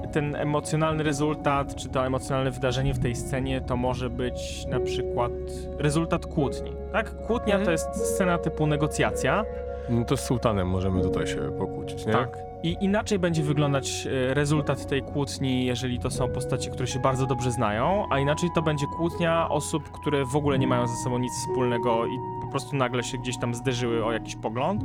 y, 0.05 0.09
ten 0.13 0.37
emocjonalny 0.37 1.03
rezultat, 1.03 1.75
czy 1.75 1.89
to 1.89 2.07
emocjonalne 2.07 2.51
wydarzenie 2.51 2.95
w 2.95 2.99
tej 2.99 3.15
scenie, 3.17 3.61
to 3.61 3.77
może 3.77 4.11
być 4.11 4.67
na 4.67 4.81
przykład 4.81 5.33
rezultat 5.79 6.27
kłótni. 6.27 6.73
Tak? 6.93 7.17
Kłótnia 7.27 7.55
Mhm. 7.55 7.65
to 7.65 7.71
jest 7.71 8.15
scena 8.15 8.39
typu 8.39 8.67
negocjacja. 8.67 9.45
No 9.89 10.05
to 10.05 10.17
z 10.17 10.21
sułtanem 10.21 10.69
możemy 10.69 11.03
tutaj 11.03 11.27
się 11.27 11.37
pokłócić, 11.59 12.07
nie? 12.07 12.13
Tak. 12.13 12.39
I 12.63 12.77
inaczej 12.81 13.19
będzie 13.19 13.43
wyglądać 13.43 14.07
e, 14.07 14.35
rezultat 14.35 14.87
tej 14.87 15.03
kłótni, 15.03 15.65
jeżeli 15.67 15.99
to 15.99 16.11
są 16.11 16.29
postacie, 16.29 16.71
które 16.71 16.87
się 16.87 17.01
bardzo 17.01 17.27
dobrze 17.27 17.51
znają, 17.51 18.07
a 18.11 18.19
inaczej 18.19 18.49
to 18.55 18.63
będzie 18.63 18.87
kłótnia 18.97 19.49
osób, 19.49 19.91
które 19.91 20.25
w 20.25 20.37
ogóle 20.37 20.59
nie 20.59 20.67
mają 20.67 20.87
ze 20.87 20.97
sobą 20.97 21.19
nic 21.19 21.33
wspólnego 21.33 22.07
i 22.07 22.19
po 22.43 22.51
prostu 22.51 22.77
nagle 22.77 23.03
się 23.03 23.19
gdzieś 23.19 23.39
tam 23.39 23.55
zderzyły 23.55 24.05
o 24.05 24.13
jakiś 24.13 24.37
pogląd. 24.37 24.85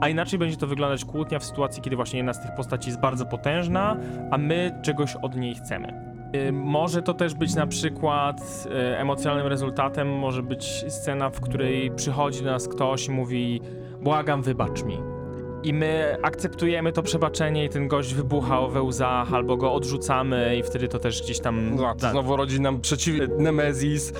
A 0.00 0.08
inaczej 0.08 0.38
będzie 0.38 0.56
to 0.56 0.66
wyglądać 0.66 1.04
kłótnia 1.04 1.38
w 1.38 1.44
sytuacji, 1.44 1.82
kiedy 1.82 1.96
właśnie 1.96 2.16
jedna 2.16 2.32
z 2.32 2.42
tych 2.42 2.54
postaci 2.54 2.88
jest 2.88 3.00
bardzo 3.00 3.26
potężna, 3.26 3.96
a 4.30 4.38
my 4.38 4.80
czegoś 4.82 5.16
od 5.16 5.36
niej 5.36 5.54
chcemy. 5.54 6.10
Y, 6.48 6.52
Może 6.52 7.02
to 7.02 7.14
też 7.14 7.34
być 7.34 7.54
na 7.54 7.66
przykład 7.66 8.66
y, 8.66 8.98
emocjonalnym 8.98 9.46
rezultatem, 9.46 10.18
może 10.18 10.42
być 10.42 10.84
scena, 10.88 11.30
w 11.30 11.40
której 11.40 11.90
przychodzi 11.90 12.44
do 12.44 12.50
nas 12.50 12.68
ktoś 12.68 13.06
i 13.06 13.10
mówi: 13.10 13.60
Błagam, 14.02 14.42
wybacz 14.42 14.82
mi. 14.82 15.19
I 15.64 15.72
my 15.72 16.16
akceptujemy 16.22 16.92
to 16.92 17.02
przebaczenie, 17.02 17.64
i 17.64 17.68
ten 17.68 17.88
gość 17.88 18.14
wybucha 18.14 18.66
we 18.68 18.82
łzach, 18.82 19.34
albo 19.34 19.56
go 19.56 19.72
odrzucamy, 19.72 20.56
i 20.56 20.62
wtedy 20.62 20.88
to 20.88 20.98
też 20.98 21.22
gdzieś 21.22 21.40
tam. 21.40 21.76
No, 21.76 21.94
to 21.94 21.94
da- 21.94 22.10
znowu 22.10 22.36
rodzi 22.36 22.60
nam 22.60 22.80
przeciw... 22.80 23.14
Nemezis. 23.38 24.12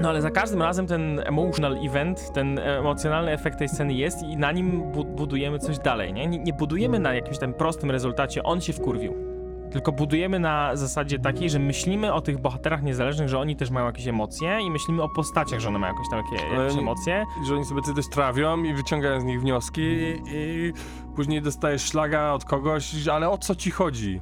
no 0.00 0.08
ale 0.08 0.22
za 0.22 0.30
każdym 0.30 0.62
razem 0.62 0.86
ten 0.86 1.22
emotional 1.24 1.76
event, 1.86 2.32
ten 2.34 2.58
emocjonalny 2.58 3.32
efekt 3.32 3.58
tej 3.58 3.68
sceny 3.68 3.92
jest 3.94 4.22
i 4.22 4.36
na 4.36 4.52
nim 4.52 4.92
bu 4.92 5.04
budujemy 5.04 5.58
coś 5.58 5.78
dalej, 5.78 6.12
nie? 6.12 6.26
nie? 6.26 6.38
Nie 6.38 6.52
budujemy 6.52 6.98
na 6.98 7.14
jakimś 7.14 7.38
tam 7.38 7.54
prostym 7.54 7.90
rezultacie, 7.90 8.42
on 8.42 8.60
się 8.60 8.72
wkurwił. 8.72 9.35
Tylko 9.76 9.92
budujemy 9.92 10.38
na 10.38 10.76
zasadzie 10.76 11.18
takiej, 11.18 11.50
że 11.50 11.58
myślimy 11.58 12.12
o 12.12 12.20
tych 12.20 12.38
bohaterach 12.40 12.82
niezależnych, 12.82 13.28
że 13.28 13.38
oni 13.38 13.56
też 13.56 13.70
mają 13.70 13.86
jakieś 13.86 14.06
emocje 14.06 14.58
i 14.60 14.70
myślimy 14.70 15.02
o 15.02 15.08
postaciach, 15.08 15.60
że 15.60 15.68
one 15.68 15.78
mają 15.78 15.92
jakieś 15.94 16.10
tam 16.10 16.18
jakieś, 16.24 16.52
jakieś 16.58 16.78
emocje. 16.78 17.24
że 17.46 17.54
oni 17.54 17.64
sobie 17.64 17.82
coś 17.82 18.08
trawią 18.08 18.62
i 18.62 18.74
wyciągają 18.74 19.20
z 19.20 19.24
nich 19.24 19.40
wnioski 19.40 19.80
i, 19.82 20.22
i 20.26 20.72
później 21.16 21.42
dostajesz 21.42 21.82
szlaga 21.82 22.32
od 22.32 22.44
kogoś, 22.44 23.08
ale 23.08 23.30
o 23.30 23.38
co 23.38 23.54
ci 23.54 23.70
chodzi? 23.70 24.20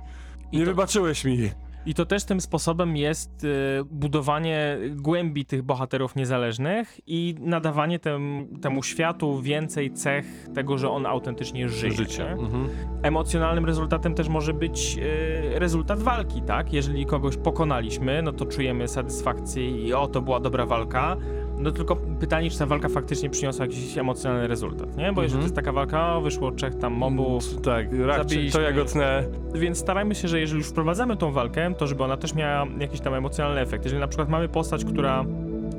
Nie 0.53 0.59
to- 0.61 0.65
wybaczyłeś 0.67 1.25
mi. 1.25 1.51
I 1.87 1.95
to 1.95 2.07
też 2.07 2.25
tym 2.25 2.41
sposobem 2.41 2.97
jest 2.97 3.45
y, 3.45 3.49
budowanie 3.91 4.79
głębi 4.91 5.45
tych 5.45 5.63
bohaterów 5.63 6.17
niezależnych 6.17 7.01
i 7.07 7.35
nadawanie 7.41 7.99
tem, 7.99 8.49
temu 8.63 8.83
światu 8.83 9.41
więcej 9.41 9.93
cech 9.93 10.25
tego, 10.55 10.79
że 10.79 10.91
on 10.91 11.07
autentycznie 11.07 11.69
żyje. 11.69 11.93
Życie. 11.93 12.31
Mhm. 12.31 12.69
Emocjonalnym 13.03 13.65
rezultatem 13.65 14.15
też 14.15 14.29
może 14.29 14.55
być 14.55 14.99
e, 14.99 15.59
rezultat 15.59 16.03
walki, 16.03 16.43
tak? 16.43 16.73
Jeżeli 16.73 17.07
kogoś 17.07 17.37
pokonaliśmy, 17.37 18.23
no 18.23 18.33
to 18.33 18.47
czujemy 18.47 18.89
satysfakcję 18.89 19.87
i 19.87 19.93
o, 19.93 20.09
to 20.09 20.23
była 20.23 20.41
dobra 20.41 20.67
walka. 20.67 21.17
No 21.65 21.73
tylko 21.73 21.97
pytanie, 21.97 22.51
czy 22.51 22.59
ta 22.59 22.67
walka 22.67 22.89
faktycznie 22.89 23.31
przyniosła 23.31 23.65
jakiś 23.67 23.99
emocjonalny 23.99 24.47
rezultat, 24.49 24.97
nie? 24.97 25.13
Bo 25.13 25.23
jeżeli 25.23 25.25
Mhm. 25.25 25.41
to 25.41 25.45
jest 25.45 25.55
taka 25.55 25.73
walka, 25.73 26.17
o, 26.17 26.21
wyszło 26.21 26.51
trzech 26.53 26.75
tam 26.75 26.93
mobów, 26.93 27.61
Tak, 27.61 27.87
raczej 28.07 28.19
Zabiliśmy. 28.29 28.61
to 28.61 28.61
jagotne. 28.67 29.25
więc 29.55 29.79
starajmy 29.79 30.15
się, 30.15 30.29
że 30.29 30.41
jeżeli 30.41 30.59
już 30.59 30.69
wprowadzamy 30.69 31.17
tą 31.17 31.33
walkę, 31.33 31.75
to 31.79 31.87
żeby 31.87 32.05
ona 32.05 32.17
też 32.17 32.35
miała 32.35 32.67
jakiś 32.81 33.01
tam 33.01 33.15
emocjonalny 33.15 33.61
efekt. 33.61 33.85
Jeżeli 33.85 34.01
na 34.01 34.09
przykład 34.09 34.29
mamy 34.29 34.49
postać, 34.49 34.85
która 34.85 35.25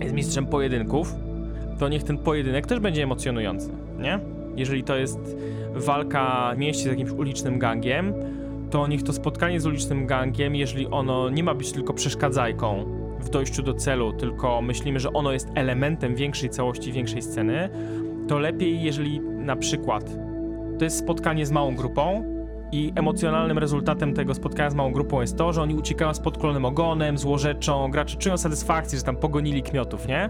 jest 0.02 0.15
mistrzem 0.15 0.45
pojedynków, 0.45 1.13
to 1.80 1.89
niech 1.89 2.04
ten 2.04 2.17
pojedynek 2.17 2.67
też 2.67 2.80
będzie 2.80 3.04
emocjonujący, 3.04 3.69
nie? 4.00 4.19
Jeżeli 4.56 4.84
to 4.84 4.95
jest 4.95 5.38
walka 5.76 6.52
w 6.56 6.58
mieście 6.58 6.84
z 6.84 6.86
jakimś 6.86 7.12
ulicznym 7.12 7.60
gangiem, 7.60 8.13
to 8.71 8.88
niech 8.88 9.04
to 9.04 9.13
spotkanie 9.13 9.60
z 9.62 9.65
ulicznym 9.65 10.06
gangiem, 10.08 10.56
jeżeli 10.56 10.88
ono 10.88 11.30
nie 11.30 11.43
ma 11.43 11.54
być 11.54 11.71
tylko 11.71 11.93
przeszkadzajką 11.93 12.86
w 13.19 13.30
dojściu 13.30 13.63
do 13.63 13.73
celu, 13.73 14.13
tylko 14.13 14.62
myślimy, 14.62 14.99
że 14.99 15.13
ono 15.13 15.32
jest 15.32 15.51
elementem 15.56 16.15
większej 16.15 16.49
całości, 16.49 16.91
większej 16.91 17.21
sceny, 17.21 17.69
to 18.28 18.39
lepiej, 18.39 18.84
jeżeli 18.84 19.19
na 19.19 19.56
przykład 19.56 20.12
to 20.80 20.84
jest 20.84 20.97
spotkanie 20.97 21.45
z 21.45 21.51
małą 21.51 21.75
grupą, 21.75 22.36
i 22.71 22.93
emocjonalnym 22.95 23.58
rezultatem 23.58 24.13
tego 24.13 24.34
spotkania 24.34 24.69
z 24.69 24.75
małą 24.75 24.91
grupą 24.91 25.21
jest 25.21 25.38
to, 25.38 25.54
że 25.54 25.62
oni 25.62 25.75
uciekają 25.75 26.13
z 26.13 26.19
podkolonym 26.19 26.65
ogonem, 26.65 27.17
złorzeczą, 27.17 27.91
gracze 27.91 28.17
czują 28.17 28.38
satysfakcję, 28.38 28.97
że 28.97 29.04
tam 29.04 29.15
pogonili 29.15 29.63
kmiotów, 29.63 30.08
nie? 30.08 30.30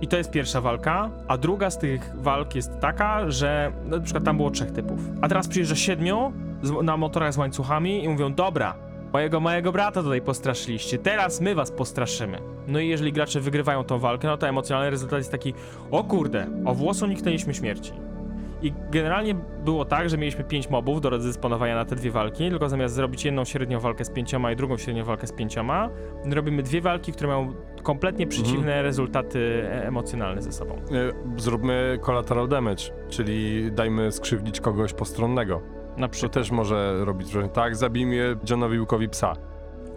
I 0.00 0.08
to 0.08 0.16
jest 0.16 0.30
pierwsza 0.30 0.60
walka, 0.60 1.10
a 1.28 1.38
druga 1.38 1.70
z 1.70 1.78
tych 1.78 2.12
walk 2.16 2.54
jest 2.54 2.80
taka, 2.80 3.30
że 3.30 3.72
no, 3.84 3.96
na 3.96 4.02
przykład 4.02 4.24
tam 4.24 4.36
było 4.36 4.50
trzech 4.50 4.72
typów. 4.72 5.00
A 5.22 5.28
teraz 5.28 5.48
przyjeżdża 5.48 5.76
siedmiu 5.76 6.32
z, 6.62 6.82
na 6.82 6.96
motorach 6.96 7.32
z 7.32 7.38
łańcuchami 7.38 8.04
i 8.04 8.08
mówią, 8.08 8.34
dobra, 8.34 8.74
mojego 9.16 9.40
małego 9.40 9.72
brata 9.72 10.02
tutaj 10.02 10.20
postraszyliście, 10.22 10.98
teraz 10.98 11.40
my 11.40 11.54
was 11.54 11.70
postraszymy. 11.70 12.38
No 12.66 12.80
i 12.80 12.88
jeżeli 12.88 13.12
gracze 13.12 13.40
wygrywają 13.40 13.84
tą 13.84 13.98
walkę, 13.98 14.28
no 14.28 14.36
to 14.36 14.48
emocjonalny 14.48 14.90
rezultat 14.90 15.18
jest 15.18 15.30
taki, 15.32 15.54
o 15.90 16.04
kurde, 16.04 16.46
o 16.64 16.74
włos 16.74 17.02
uniknęliśmy 17.02 17.54
śmierci. 17.54 17.92
I 18.62 18.72
generalnie 18.90 19.34
było 19.64 19.84
tak, 19.84 20.10
że 20.10 20.18
mieliśmy 20.18 20.44
pięć 20.44 20.70
mobów 20.70 21.00
do 21.00 21.10
rozdysponowania 21.10 21.74
na 21.74 21.84
te 21.84 21.96
dwie 21.96 22.10
walki, 22.10 22.50
tylko 22.50 22.68
zamiast 22.68 22.94
zrobić 22.94 23.24
jedną 23.24 23.44
średnią 23.44 23.80
walkę 23.80 24.04
z 24.04 24.10
pięcioma 24.10 24.52
i 24.52 24.56
drugą 24.56 24.76
średnią 24.76 25.04
walkę 25.04 25.26
z 25.26 25.32
pięcioma, 25.32 25.90
robimy 26.32 26.62
dwie 26.62 26.80
walki, 26.80 27.12
które 27.12 27.28
mają 27.28 27.54
kompletnie 27.82 28.26
przeciwne 28.26 28.82
rezultaty 28.82 29.68
e- 29.70 29.86
emocjonalne 29.86 30.42
ze 30.42 30.52
sobą. 30.52 30.74
E, 30.74 30.80
Zróbmy 31.40 31.98
collateral 32.02 32.48
damage, 32.48 32.84
czyli 33.08 33.68
dajmy 33.72 34.12
skrzywdzić 34.12 34.60
kogoś 34.60 34.92
postronnego. 34.92 35.75
Na 35.96 36.06
To 36.08 36.12
przykład. 36.12 36.32
też 36.32 36.50
może 36.50 37.04
robić 37.04 37.28
wrażenie. 37.32 37.52
Tak, 37.52 37.76
zabijmy 37.76 38.36
Johnowi 38.50 38.76
Wilkowi 38.76 39.08
psa. 39.08 39.32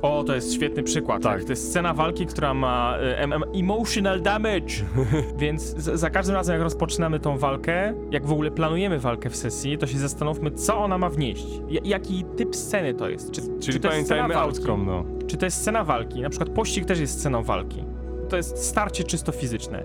O, 0.02 0.24
to 0.24 0.36
jest 0.36 0.54
świetny 0.54 0.84
przykład. 0.84 1.24
Tak. 1.24 1.34
Tak. 1.38 1.44
To 1.44 1.52
jest 1.52 1.70
scena 1.70 1.94
walki, 1.94 2.26
która 2.26 2.54
ma 2.54 2.98
em, 2.98 3.34
em, 3.34 3.44
emotional 3.56 4.22
damage. 4.22 4.74
Więc 5.38 5.62
z, 5.64 6.00
za 6.00 6.10
każdym 6.10 6.36
razem, 6.36 6.54
jak 6.54 6.64
rozpoczynamy 6.64 7.20
tą 7.20 7.38
walkę, 7.38 7.94
jak 8.12 8.26
w 8.26 8.32
ogóle 8.32 8.52
planujemy 8.52 9.00
walkę 9.00 9.30
w 9.30 9.36
sesji, 9.36 9.78
to 9.78 9.88
się 9.88 9.98
zastanówmy, 9.98 10.52
co 10.52 10.78
ona 10.78 10.98
ma 10.98 11.10
wnieść. 11.10 11.48
Jaki 11.84 12.26
typ 12.38 12.56
sceny 12.56 12.94
to 12.94 13.10
jest? 13.10 13.32
Czy, 13.32 13.42
Czyli 13.42 13.60
czy 13.60 13.80
to 13.80 13.88
jest 13.94 14.06
scena 14.06 14.22
pamiętajmy 14.22 14.34
walki? 14.34 14.58
outcome, 14.60 14.86
no. 14.86 15.06
Czy 15.28 15.38
to 15.38 15.46
jest 15.46 15.58
scena 15.58 15.84
walki? 15.84 16.22
Na 16.22 16.30
przykład 16.30 16.50
pościg 16.50 16.86
też 16.86 17.00
jest 17.00 17.20
sceną 17.20 17.44
walki. 17.44 17.84
To 18.30 18.38
jest 18.38 18.66
starcie 18.66 19.04
czysto 19.04 19.32
fizyczne. 19.32 19.84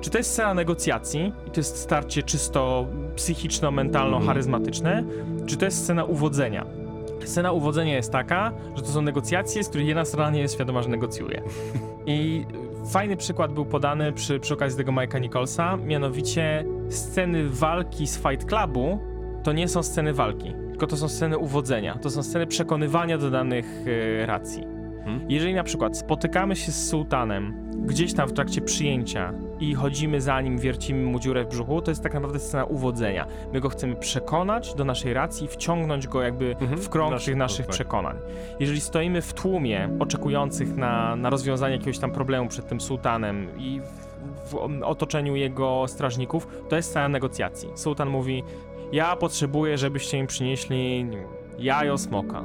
Czy 0.00 0.10
to 0.10 0.18
jest 0.18 0.30
scena 0.30 0.54
negocjacji 0.54 1.32
i 1.46 1.50
to 1.50 1.60
jest 1.60 1.76
starcie 1.76 2.22
czysto 2.22 2.86
psychiczno-mentalno-charyzmatyczne? 3.16 5.04
Czy 5.46 5.56
to 5.56 5.64
jest 5.64 5.82
scena 5.82 6.04
uwodzenia? 6.04 6.66
Scena 7.24 7.52
uwodzenia 7.52 7.96
jest 7.96 8.12
taka, 8.12 8.52
że 8.76 8.82
to 8.82 8.88
są 8.88 9.02
negocjacje, 9.02 9.64
z 9.64 9.68
których 9.68 9.86
jedna 9.86 10.04
strona 10.04 10.30
nie 10.30 10.40
jest 10.40 10.54
świadoma, 10.54 10.82
że 10.82 10.88
negocjuje. 10.88 11.42
I 12.06 12.46
fajny 12.90 13.16
przykład 13.16 13.52
był 13.52 13.66
podany 13.66 14.12
przy, 14.12 14.40
przy 14.40 14.54
okazji 14.54 14.78
tego 14.78 14.92
Mike'a 14.92 15.20
Nicholsa, 15.20 15.76
mianowicie 15.76 16.64
sceny 16.88 17.48
walki 17.48 18.06
z 18.06 18.18
Fight 18.18 18.44
Clubu 18.44 18.98
to 19.42 19.52
nie 19.52 19.68
są 19.68 19.82
sceny 19.82 20.12
walki, 20.12 20.52
tylko 20.70 20.86
to 20.86 20.96
są 20.96 21.08
sceny 21.08 21.38
uwodzenia, 21.38 21.98
to 21.98 22.10
są 22.10 22.22
sceny 22.22 22.46
przekonywania 22.46 23.18
do 23.18 23.30
danych 23.30 23.66
e, 24.22 24.26
racji. 24.26 24.73
Hmm? 25.04 25.26
Jeżeli 25.28 25.54
na 25.54 25.64
przykład 25.64 25.98
spotykamy 25.98 26.56
się 26.56 26.72
z 26.72 26.88
sułtanem 26.88 27.64
gdzieś 27.86 28.14
tam 28.14 28.28
w 28.28 28.32
trakcie 28.32 28.60
przyjęcia 28.60 29.32
i 29.60 29.74
chodzimy 29.74 30.20
za 30.20 30.40
nim, 30.40 30.58
wiercimy 30.58 31.04
mu 31.04 31.18
dziurę 31.20 31.44
w 31.44 31.48
brzuchu, 31.48 31.82
to 31.82 31.90
jest 31.90 32.02
tak 32.02 32.14
naprawdę 32.14 32.38
scena 32.38 32.64
uwodzenia. 32.64 33.26
My 33.52 33.60
go 33.60 33.68
chcemy 33.68 33.96
przekonać 33.96 34.74
do 34.74 34.84
naszej 34.84 35.14
racji, 35.14 35.48
wciągnąć 35.48 36.08
go 36.08 36.22
jakby 36.22 36.56
Mhm. 36.60 36.78
w 36.80 36.88
krąg 36.88 37.12
Nasz- 37.12 37.24
tych 37.24 37.36
naszych 37.36 37.66
tak. 37.66 37.74
przekonań. 37.74 38.16
Jeżeli 38.60 38.80
stoimy 38.80 39.22
w 39.22 39.32
tłumie 39.32 39.88
oczekujących 39.98 40.76
na, 40.76 41.16
na 41.16 41.30
rozwiązanie 41.30 41.74
jakiegoś 41.76 41.98
tam 41.98 42.10
problemu 42.12 42.48
przed 42.48 42.68
tym 42.68 42.80
sułtanem 42.80 43.48
i 43.58 43.80
w, 43.80 44.50
w 44.50 44.82
otoczeniu 44.82 45.36
jego 45.36 45.84
strażników, 45.88 46.48
to 46.68 46.76
jest 46.76 46.88
scena 46.90 47.08
negocjacji. 47.08 47.68
Sułtan 47.74 48.08
mówi, 48.10 48.42
ja 48.92 49.16
potrzebuję, 49.16 49.78
żebyście 49.78 50.18
im 50.18 50.26
przynieśli 50.26 51.06
jajo 51.58 51.98
smoka. 51.98 52.42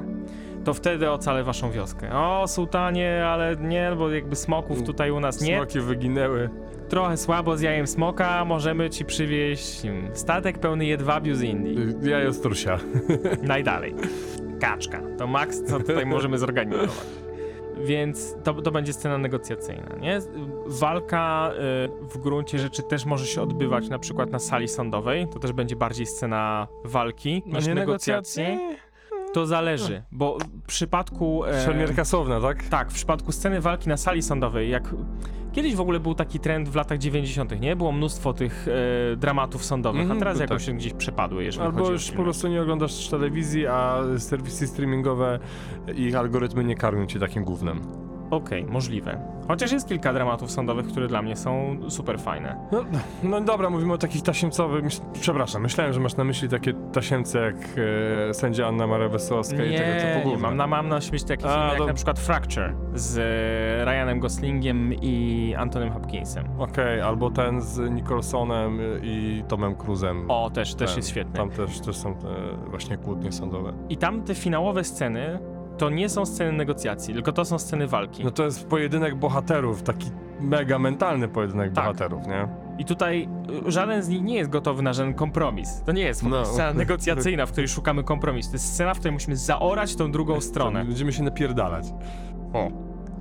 To 0.65 0.73
wtedy 0.73 1.11
ocalę 1.11 1.43
waszą 1.43 1.71
wioskę. 1.71 2.13
O, 2.13 2.47
sułtanie, 2.47 3.25
ale 3.25 3.55
nie, 3.55 3.91
bo 3.97 4.09
jakby 4.09 4.35
smoków 4.35 4.83
tutaj 4.83 5.11
u 5.11 5.19
nas 5.19 5.41
nie. 5.41 5.57
Smoki 5.57 5.79
wyginęły. 5.79 6.49
Trochę 6.89 7.17
słabo 7.17 7.57
z 7.57 7.61
jajem 7.61 7.87
smoka, 7.87 8.45
możemy 8.45 8.89
ci 8.89 9.05
przywieźć 9.05 9.81
statek 10.13 10.59
pełny 10.59 10.85
jedwabiu 10.85 11.35
z 11.35 11.41
Indii. 11.41 11.77
Y, 12.05 12.09
Jajo 12.09 12.33
strusia. 12.33 12.79
Najdalej. 13.43 13.95
Kaczka. 14.61 15.01
To 15.17 15.27
maks, 15.27 15.63
co 15.63 15.79
tutaj 15.79 16.05
możemy 16.15 16.37
zorganizować. 16.37 16.89
Więc 17.85 18.35
to, 18.43 18.53
to 18.53 18.71
będzie 18.71 18.93
scena 18.93 19.17
negocjacyjna, 19.17 19.95
nie? 20.01 20.19
Walka 20.65 21.51
y, 21.53 22.07
w 22.07 22.17
gruncie 22.17 22.59
rzeczy 22.59 22.83
też 22.83 23.05
może 23.05 23.25
się 23.25 23.41
odbywać 23.41 23.89
na 23.89 23.99
przykład 23.99 24.31
na 24.31 24.39
sali 24.39 24.67
sądowej. 24.67 25.27
To 25.27 25.39
też 25.39 25.51
będzie 25.51 25.75
bardziej 25.75 26.05
scena 26.05 26.67
walki 26.85 27.43
niż 27.45 27.67
negocjacji. 27.67 28.43
To 29.33 29.45
zależy, 29.45 30.03
bo 30.11 30.37
w 30.63 30.67
przypadku... 30.67 31.45
e, 31.45 31.65
Szermierka 31.65 32.05
słowna, 32.05 32.41
tak? 32.41 32.63
tak, 32.63 32.91
w 32.91 32.93
przypadku 32.93 33.31
sceny 33.31 33.61
walki 33.61 33.89
na 33.89 33.97
sali 33.97 34.21
sądowej, 34.21 34.69
jak 34.69 34.95
kiedyś 35.51 35.75
w 35.75 35.81
ogóle 35.81 35.99
był 35.99 36.15
taki 36.15 36.39
trend 36.39 36.69
w 36.69 36.75
latach 36.75 36.97
90., 36.97 37.61
nie? 37.61 37.75
Było 37.75 37.91
mnóstwo 37.91 38.33
tych 38.33 38.67
e, 39.13 39.15
dramatów 39.15 39.65
sądowych, 39.65 40.01
Mhm, 40.01 40.17
a 40.17 40.19
teraz 40.19 40.37
był 40.37 40.41
jakoś 40.43 40.65
tak. 40.65 40.75
gdzieś 40.75 40.93
przepadły, 40.93 41.43
jeżeli 41.43 41.65
Albo 41.65 41.77
chodzi 41.79 41.89
o 41.89 41.93
już 41.93 42.03
filmy. 42.03 42.17
po 42.17 42.23
prostu 42.23 42.47
nie 42.47 42.61
oglądasz 42.61 43.07
telewizji, 43.09 43.67
a 43.67 43.99
serwisy 44.17 44.67
streamingowe 44.67 45.39
i 45.95 46.01
ich 46.01 46.15
algorytmy 46.15 46.63
nie 46.63 46.75
karmią 46.75 47.05
cię 47.05 47.19
takim 47.19 47.43
gównem. 47.43 47.81
Okej, 48.29 48.65
możliwe. 48.65 49.19
Chociaż 49.47 49.71
jest 49.71 49.87
kilka 49.87 50.13
dramatów 50.13 50.51
sądowych, 50.51 50.87
które 50.87 51.07
dla 51.07 51.21
mnie 51.21 51.35
są 51.35 51.77
super 51.89 52.19
fajne. 52.19 52.57
No, 52.71 52.83
no 53.23 53.41
dobra, 53.41 53.69
mówimy 53.69 53.93
o 53.93 53.97
takich 53.97 54.21
tasiemcowych. 54.21 54.83
Myśl, 54.83 55.01
przepraszam, 55.13 55.61
myślałem, 55.61 55.93
że 55.93 55.99
masz 55.99 56.15
na 56.15 56.23
myśli 56.23 56.49
takie 56.49 56.73
tasiemce 56.73 57.39
jak 57.39 57.55
e, 58.29 58.33
sędzia 58.33 58.67
Anna 58.67 58.87
Maria 58.87 59.09
Wesołowska 59.09 59.65
i 59.65 59.77
tego 59.77 59.91
typu 60.01 60.17
nie 60.17 60.23
gówno. 60.23 60.47
mam 60.47 60.57
na, 60.57 60.67
mam 60.67 60.89
na 60.89 60.95
myśli 60.95 61.19
takie 61.27 61.45
A, 61.45 61.53
filmy 61.67 61.79
jak 61.79 61.87
na 61.87 61.93
przykład 61.93 62.19
Fracture 62.19 62.73
z 62.93 63.17
e, 63.17 63.85
Ryanem 63.85 64.19
Goslingiem 64.19 64.93
i 64.93 65.55
Antonym 65.57 65.91
Hopkinsem. 65.91 66.45
Okej, 66.57 67.01
albo 67.01 67.31
ten 67.31 67.61
z 67.61 67.91
Nicholsonem 67.91 68.79
i 69.03 69.43
Tomem 69.47 69.75
Cruzem. 69.75 70.31
O, 70.31 70.49
też, 70.49 70.75
też 70.75 70.89
Ten, 70.89 70.97
jest 70.97 71.09
świetny. 71.09 71.33
Tam 71.33 71.49
też, 71.49 71.79
też 71.79 71.97
są 71.97 72.15
te 72.15 72.27
właśnie 72.69 72.97
kłótnie 72.97 73.31
sądowe. 73.31 73.73
I 73.89 73.97
tam 73.97 74.23
te 74.23 74.35
finałowe 74.35 74.83
sceny 74.83 75.39
to 75.79 75.89
nie 75.89 76.09
są 76.09 76.25
sceny 76.25 76.51
negocjacji, 76.51 77.13
tylko 77.13 77.31
to 77.31 77.45
są 77.45 77.59
sceny 77.59 77.87
walki. 77.87 78.23
No 78.23 78.31
to 78.31 78.43
jest 78.45 78.67
pojedynek 78.67 79.15
bohaterów, 79.15 79.83
taki 79.83 80.11
mega 80.41 80.79
mentalny 80.79 81.27
pojedynek 81.27 81.73
Tak. 81.73 81.83
bohaterów, 81.85 82.27
nie? 82.27 82.47
I 82.77 82.85
tutaj 82.85 83.29
y, 83.67 83.71
żaden 83.71 84.03
z 84.03 84.09
nich 84.09 84.21
nie 84.21 84.35
jest 84.35 84.49
gotowy 84.49 84.81
na 84.83 84.93
żaden 84.93 85.13
kompromis. 85.13 85.81
To 85.85 85.91
nie 85.91 86.01
jest 86.03 86.23
No. 86.23 86.45
scena 86.45 86.73
negocjacyjna, 86.73 87.45
w 87.45 87.51
której 87.51 87.67
szukamy 87.67 88.03
kompromisu. 88.03 88.49
To 88.49 88.55
jest 88.55 88.73
scena, 88.73 88.93
w 88.93 88.97
której 88.99 89.13
musimy 89.13 89.35
zaorać 89.35 89.95
tą 89.95 90.11
drugą 90.11 90.41
stronę. 90.41 90.85
Będziemy 90.85 91.13
się 91.13 91.23
napierdalać. 91.23 91.85
O. 92.53 92.67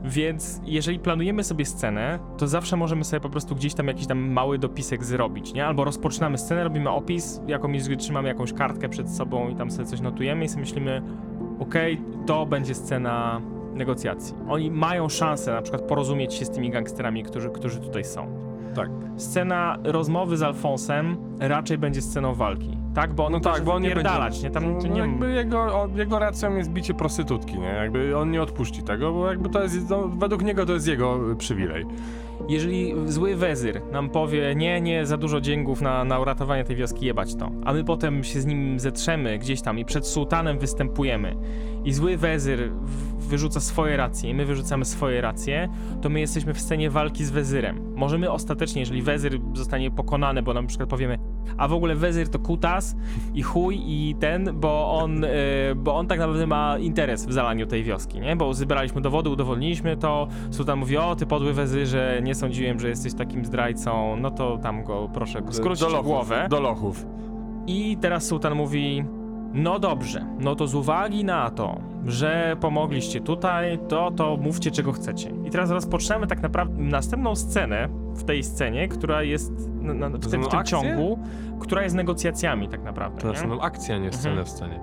Więc 0.04 0.60
jeżeli 0.64 0.98
planujemy 0.98 1.44
sobie 1.44 1.64
scenę, 1.64 2.18
to 2.38 2.46
zawsze 2.48 2.76
możemy 2.76 3.04
sobie 3.04 3.20
po 3.20 3.28
prostu 3.30 3.54
gdzieś 3.54 3.74
tam 3.74 3.86
jakiś 3.88 4.06
tam 4.06 4.18
mały 4.32 4.58
dopisek 4.58 5.04
zrobić, 5.04 5.54
nie? 5.54 5.66
Albo 5.66 5.84
rozpoczynamy 5.84 6.38
scenę, 6.38 6.64
robimy 6.64 6.90
opis, 6.90 7.40
jako 7.46 7.68
mistrz 7.68 7.88
gry 7.88 7.96
trzymamy 7.96 8.28
jakąś 8.28 8.52
kartkę 8.52 8.88
przed 8.88 9.10
sobą 9.10 9.48
i 9.48 9.54
tam 9.56 9.70
sobie 9.70 9.84
coś 9.86 10.00
notujemy 10.00 10.44
i 10.44 10.48
sobie 10.48 10.60
myślimy, 10.60 11.02
okej, 11.60 12.00
to 12.26 12.46
będzie 12.46 12.74
scena 12.74 13.40
negocjacji. 13.74 14.34
Oni 14.48 14.70
mają 14.70 15.08
szansę 15.08 15.52
na 15.52 15.62
przykład 15.62 15.82
porozumieć 15.82 16.34
się 16.34 16.44
z 16.44 16.50
tymi 16.50 16.70
gangsterami, 16.70 17.22
którzy, 17.22 17.50
którzy 17.50 17.80
tutaj 17.80 18.04
są. 18.04 18.48
Tak. 18.74 18.88
Scena 19.16 19.78
rozmowy 19.84 20.36
z 20.36 20.42
Alfonsem 20.42 21.16
raczej 21.40 21.78
będzie 21.78 22.02
sceną 22.02 22.34
walki, 22.34 22.78
tak? 22.94 23.14
Bo 23.14 23.26
on 23.26 23.32
No 23.32 23.40
tak, 23.40 23.64
bo 23.64 23.74
on 23.74 23.82
nie 23.82 23.94
będzie... 23.94 24.42
nie? 24.42 24.50
Tam 24.50 24.78
no, 24.78 24.88
nie... 24.88 25.00
jakby 25.00 25.32
jego, 25.32 25.88
jego 25.96 26.18
racją 26.18 26.56
jest 26.56 26.70
bicie 26.70 26.94
prostytutki, 26.94 27.58
nie? 27.58 27.66
Jakby 27.68 28.16
on 28.16 28.30
nie 28.30 28.42
odpuści 28.42 28.82
tego, 28.82 29.12
bo 29.12 29.28
jakby 29.28 29.48
to 29.48 29.62
jest, 29.62 29.90
no, 29.90 30.08
według 30.08 30.42
niego 30.42 30.66
to 30.66 30.72
jest 30.72 30.88
jego 30.88 31.18
przywilej. 31.38 31.86
Jeżeli 32.48 32.94
zły 33.06 33.36
wezyr 33.36 33.82
nam 33.92 34.10
powie, 34.10 34.54
nie, 34.54 34.80
nie, 34.80 35.06
za 35.06 35.16
dużo 35.16 35.40
dzięków 35.40 35.80
na, 35.80 36.04
na 36.04 36.20
uratowanie 36.20 36.64
tej 36.64 36.76
wioski, 36.76 37.06
jebać 37.06 37.34
to, 37.34 37.50
a 37.64 37.72
my 37.72 37.84
potem 37.84 38.24
się 38.24 38.40
z 38.40 38.46
nim 38.46 38.80
zetrzemy 38.80 39.38
gdzieś 39.38 39.62
tam 39.62 39.78
i 39.78 39.84
przed 39.84 40.06
sułtanem 40.06 40.58
występujemy. 40.58 41.36
I 41.84 41.92
zły 41.92 42.16
wezyr 42.16 42.70
wyrzuca 43.28 43.60
swoje 43.60 43.96
racje 43.96 44.30
i 44.30 44.34
my 44.34 44.44
wyrzucamy 44.44 44.84
swoje 44.84 45.20
racje, 45.20 45.68
to 46.02 46.08
my 46.08 46.20
jesteśmy 46.20 46.54
w 46.54 46.60
scenie 46.60 46.90
walki 46.90 47.24
z 47.24 47.30
wezyrem. 47.30 47.94
Możemy 47.96 48.30
ostatecznie, 48.30 48.80
jeżeli 48.80 49.02
wezyr 49.02 49.40
zostanie 49.54 49.90
pokonany, 49.90 50.42
bo 50.42 50.54
na 50.54 50.62
przykład 50.62 50.88
powiemy, 50.88 51.18
a 51.56 51.68
w 51.68 51.72
ogóle 51.72 51.94
wezyr 51.94 52.28
to 52.28 52.38
kutas 52.38 52.96
i 53.34 53.42
chuj 53.42 53.78
i 53.86 54.14
ten, 54.20 54.50
bo 54.54 54.92
on, 54.92 55.24
e, 55.24 55.28
bo 55.76 55.96
on 55.96 56.06
tak 56.06 56.18
naprawdę 56.18 56.46
ma 56.46 56.78
interes 56.78 57.26
w 57.26 57.32
zalaniu 57.32 57.66
tej 57.66 57.84
wioski, 57.84 58.20
nie? 58.20 58.36
Bo 58.36 58.54
zebraliśmy 58.54 59.00
dowody, 59.00 59.30
udowodniliśmy 59.30 59.96
to, 59.96 60.28
Sultan 60.50 60.78
mówi, 60.78 60.96
o 60.96 61.16
ty 61.16 61.26
podły 61.26 61.52
wezyrze, 61.52 62.20
nie 62.22 62.34
sądziłem, 62.34 62.80
że 62.80 62.88
jesteś 62.88 63.14
takim 63.14 63.44
zdrajcą, 63.44 64.16
no 64.16 64.30
to 64.30 64.58
tam 64.58 64.84
go 64.84 65.08
proszę 65.14 65.42
skrócić 65.50 65.80
do 65.80 65.88
lochów, 65.88 66.06
głowę. 66.06 66.46
Do 66.50 66.60
lochów. 66.60 67.06
I 67.66 67.96
teraz 68.00 68.26
sułtan 68.26 68.54
mówi: 68.54 69.04
No 69.52 69.78
dobrze, 69.78 70.26
no 70.38 70.54
to 70.54 70.66
z 70.66 70.74
uwagi 70.74 71.24
na 71.24 71.50
to, 71.50 71.80
że 72.06 72.56
pomogliście 72.60 73.20
tutaj, 73.20 73.78
to 73.88 74.10
to 74.10 74.36
mówcie 74.36 74.70
czego 74.70 74.92
chcecie. 74.92 75.30
I 75.44 75.50
teraz 75.50 75.70
rozpoczynamy 75.70 76.26
tak 76.26 76.42
naprawdę 76.42 76.82
następną 76.82 77.36
scenę 77.36 77.88
w 78.14 78.24
tej 78.24 78.42
scenie, 78.42 78.88
która 78.88 79.22
jest 79.22 79.52
na, 79.80 79.94
na, 79.94 80.08
w, 80.08 80.30
tym, 80.30 80.42
w 80.42 80.48
tym 80.48 80.64
ciągu, 80.64 81.18
która 81.60 81.82
jest 81.82 81.96
negocjacjami 81.96 82.68
tak 82.68 82.82
naprawdę. 82.82 83.20
To 83.20 83.28
następną 83.28 83.60
akcję, 83.60 83.94
a 83.94 83.98
nie 83.98 84.12
scenę 84.12 84.28
Mhm. 84.30 84.46
w 84.46 84.50
scenie. 84.50 84.80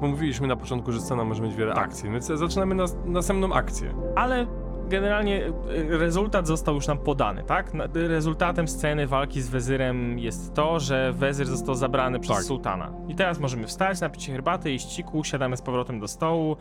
Bo 0.00 0.06
mówiliśmy 0.06 0.46
na 0.46 0.56
początku, 0.56 0.92
że 0.92 1.00
scena 1.00 1.24
może 1.24 1.42
mieć 1.42 1.54
wiele 1.54 1.74
Tak. 1.74 1.84
akcji, 1.84 2.10
więc 2.10 2.26
zaczynamy 2.26 2.74
nas, 2.74 2.96
następną 3.04 3.52
akcję. 3.52 3.94
Ale 4.16 4.46
generalnie 4.88 5.46
y, 5.46 5.98
rezultat 5.98 6.46
został 6.46 6.74
już 6.74 6.86
nam 6.86 6.98
podany, 6.98 7.42
tak? 7.42 7.74
Na- 7.74 7.88
Rezultatem 7.94 8.68
sceny 8.68 9.06
walki 9.06 9.40
z 9.42 9.48
wezyrem 9.48 10.18
jest 10.18 10.54
to, 10.54 10.80
że 10.80 11.12
wezyr 11.12 11.46
został 11.46 11.74
zabrany 11.74 12.20
przez 12.20 12.36
Tak. 12.36 12.44
sułtana. 12.44 12.92
I 13.08 13.14
teraz 13.14 13.38
możemy 13.40 13.66
wstać, 13.66 14.00
napić 14.00 14.22
się 14.22 14.32
herbaty, 14.32 14.72
iść 14.72 14.86
ciku, 14.86 15.24
siadamy 15.24 15.56
z 15.56 15.62
powrotem 15.62 16.00
do 16.00 16.08
stołu 16.08 16.56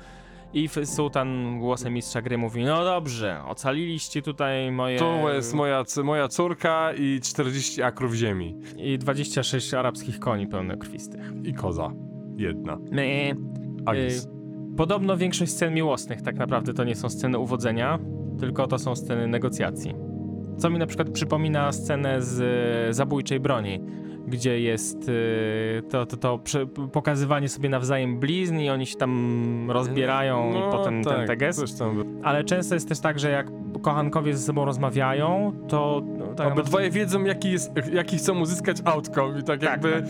i 0.53 0.69
sułtan 0.85 1.59
głosem 1.59 1.93
mistrza 1.93 2.21
gry 2.21 2.37
mówi, 2.37 2.63
no 2.63 2.83
dobrze, 2.83 3.41
ocaliliście 3.47 4.21
tutaj 4.21 4.71
moje... 4.71 4.99
Tu 4.99 5.29
jest 5.33 5.53
moja, 5.53 5.83
moja 6.03 6.27
córka 6.27 6.93
i 6.93 7.19
40 7.23 7.81
akrów 7.81 8.13
ziemi. 8.13 8.59
I 8.77 8.97
26 8.99 9.73
arabskich 9.73 10.19
koni 10.19 10.47
pełnokrwistych. 10.47 11.21
I 11.43 11.53
koza. 11.53 11.91
Jedna. 12.37 12.77
My, 12.91 13.35
Agis. 13.85 14.25
Y, 14.25 14.34
Podobno 14.77 15.17
większość 15.17 15.51
scen 15.51 15.73
miłosnych 15.73 16.21
tak 16.21 16.35
naprawdę 16.35 16.73
to 16.73 16.83
nie 16.83 16.95
są 16.95 17.09
sceny 17.09 17.39
uwodzenia, 17.39 17.99
tylko 18.39 18.67
to 18.67 18.79
są 18.79 18.95
sceny 18.95 19.27
negocjacji. 19.27 19.95
Co 20.57 20.69
mi 20.69 20.79
na 20.79 20.87
przykład 20.87 21.09
przypomina 21.09 21.71
scenę 21.71 22.21
z 22.21 22.41
e, 22.89 22.93
zabójczej 22.93 23.39
broni, 23.39 23.81
gdzie 24.27 24.59
jest 24.59 25.09
e, 25.09 25.81
to, 25.81 26.05
to, 26.05 26.17
to 26.17 26.39
pokazywanie 26.91 27.49
sobie 27.49 27.69
nawzajem 27.69 28.19
blizn 28.19 28.59
i 28.59 28.69
oni 28.69 28.85
się 28.85 28.95
tam 28.95 29.71
rozbierają 29.71 30.51
i 30.51 30.71
potem 30.71 31.03
ten 31.03 31.13
tak, 31.13 31.27
teges. 31.27 31.55
coś 31.55 31.73
tam. 31.73 32.03
Ale 32.23 32.43
często 32.43 32.75
jest 32.75 32.89
też 32.89 32.99
tak, 32.99 33.19
że 33.19 33.31
jak 33.31 33.47
kochankowie 33.81 34.37
ze 34.37 34.43
sobą 34.43 34.65
rozmawiają, 34.65 35.53
to 35.67 36.01
no, 36.17 36.27
tak 36.27 36.51
Obydwoje 36.51 36.89
wiedzą, 36.89 37.23
jaki, 37.23 37.51
jest, 37.51 37.71
jaki 37.93 38.17
chcą 38.17 38.39
uzyskać 38.39 38.77
outcome 38.85 39.39
i 39.39 39.43
tak, 39.43 39.59
Tak, 39.59 39.69
jakby... 39.69 40.03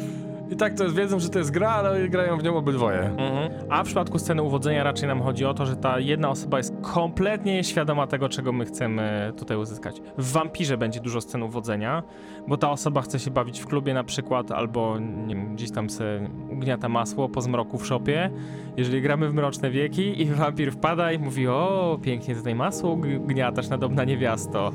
I 0.52 0.56
tak 0.56 0.74
to 0.74 0.84
jest, 0.84 0.96
wiedzą, 0.96 1.20
że 1.20 1.30
to 1.30 1.40
jest 1.40 1.52
gra, 1.52 1.70
ale 1.70 2.10
grają 2.10 2.38
w 2.38 2.44
nią 2.44 2.58
obydwoje. 2.58 3.00
Mhm. 3.00 3.52
A 3.70 3.84
w 3.84 3.86
przypadku 3.86 4.20
sceny 4.20 4.42
uwodzenia 4.42 4.84
raczej 4.84 5.08
nam 5.08 5.22
chodzi 5.22 5.46
o 5.46 5.54
to, 5.54 5.66
że 5.66 5.76
ta 5.76 6.00
jedna 6.00 6.30
osoba 6.30 6.58
jest 6.58 6.74
kompletnie 6.82 7.64
świadoma 7.64 8.08
tego, 8.08 8.30
czego 8.30 8.52
my 8.52 8.66
chcemy 8.66 9.34
tutaj 9.38 9.58
uzyskać. 9.58 10.02
W 10.18 10.32
Wampirze 10.32 10.78
będzie 10.78 11.00
dużo 11.00 11.22
scen 11.22 11.44
uwodzenia, 11.44 12.04
bo 12.48 12.58
ta 12.58 12.72
osoba 12.72 13.02
chce 13.02 13.20
się 13.20 13.32
bawić 13.32 13.60
w 13.60 13.66
klubie 13.66 13.94
na 13.94 14.04
przykład, 14.04 14.52
albo 14.52 15.00
nie 15.00 15.36
wiem, 15.36 15.56
gdzieś 15.56 15.72
tam 15.72 15.90
se 15.90 16.30
ugniata 16.52 16.90
masło 16.90 17.30
po 17.30 17.42
zmroku 17.42 17.78
w 17.78 17.86
szopie. 17.86 18.30
Jeżeli 18.78 19.02
gramy 19.02 19.30
w 19.30 19.34
Mroczne 19.34 19.70
Wieki 19.70 20.22
i 20.22 20.26
wampir 20.26 20.72
wpada 20.72 21.12
i 21.12 21.20
mówi, 21.20 21.48
o, 21.48 22.00
pięknie 22.02 22.36
tutaj 22.36 22.56
masło 22.56 22.96
gniatasz, 23.28 23.70
nadobna 23.70 24.04
niewiasto. 24.04 24.72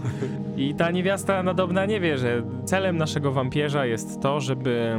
I 0.57 0.75
ta 0.75 0.91
niewiasta 0.91 1.43
nadobna 1.43 1.87
nie 1.87 2.01
wie, 2.01 2.18
że 2.18 2.43
celem 2.64 2.97
naszego 2.97 3.33
wampierza 3.33 3.87
jest 3.87 4.21
to, 4.21 4.41
żeby 4.41 4.99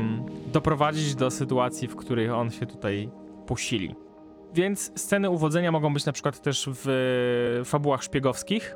doprowadzić 0.52 1.16
do 1.16 1.32
sytuacji, 1.32 1.88
w 1.88 1.96
której 1.96 2.30
on 2.30 2.52
się 2.52 2.66
tutaj 2.66 3.10
posili. 3.48 3.96
Więc 4.54 4.92
sceny 4.96 5.30
uwodzenia 5.30 5.72
mogą 5.72 5.94
być 5.94 6.06
na 6.06 6.12
przykład 6.12 6.42
też 6.42 6.70
w 6.74 6.90
e, 7.62 7.66
fabułach 7.66 8.04
szpiegowskich, 8.04 8.76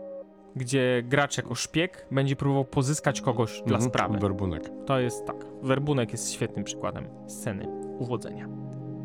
gdzie 0.55 1.03
gracz 1.05 1.37
jako 1.37 1.55
szpieg 1.55 2.07
będzie 2.11 2.35
próbował 2.35 2.65
pozyskać 2.65 3.21
kogoś 3.21 3.61
dla 3.65 3.75
Mhm, 3.77 3.91
sprawy. 3.91 4.17
Werbunek. 4.17 4.69
To 4.85 4.99
jest 4.99 5.25
tak. 5.25 5.35
Werbunek 5.63 6.11
jest 6.11 6.33
świetnym 6.33 6.65
przykładem 6.65 7.07
sceny 7.27 7.67
uwodzenia. 7.99 8.47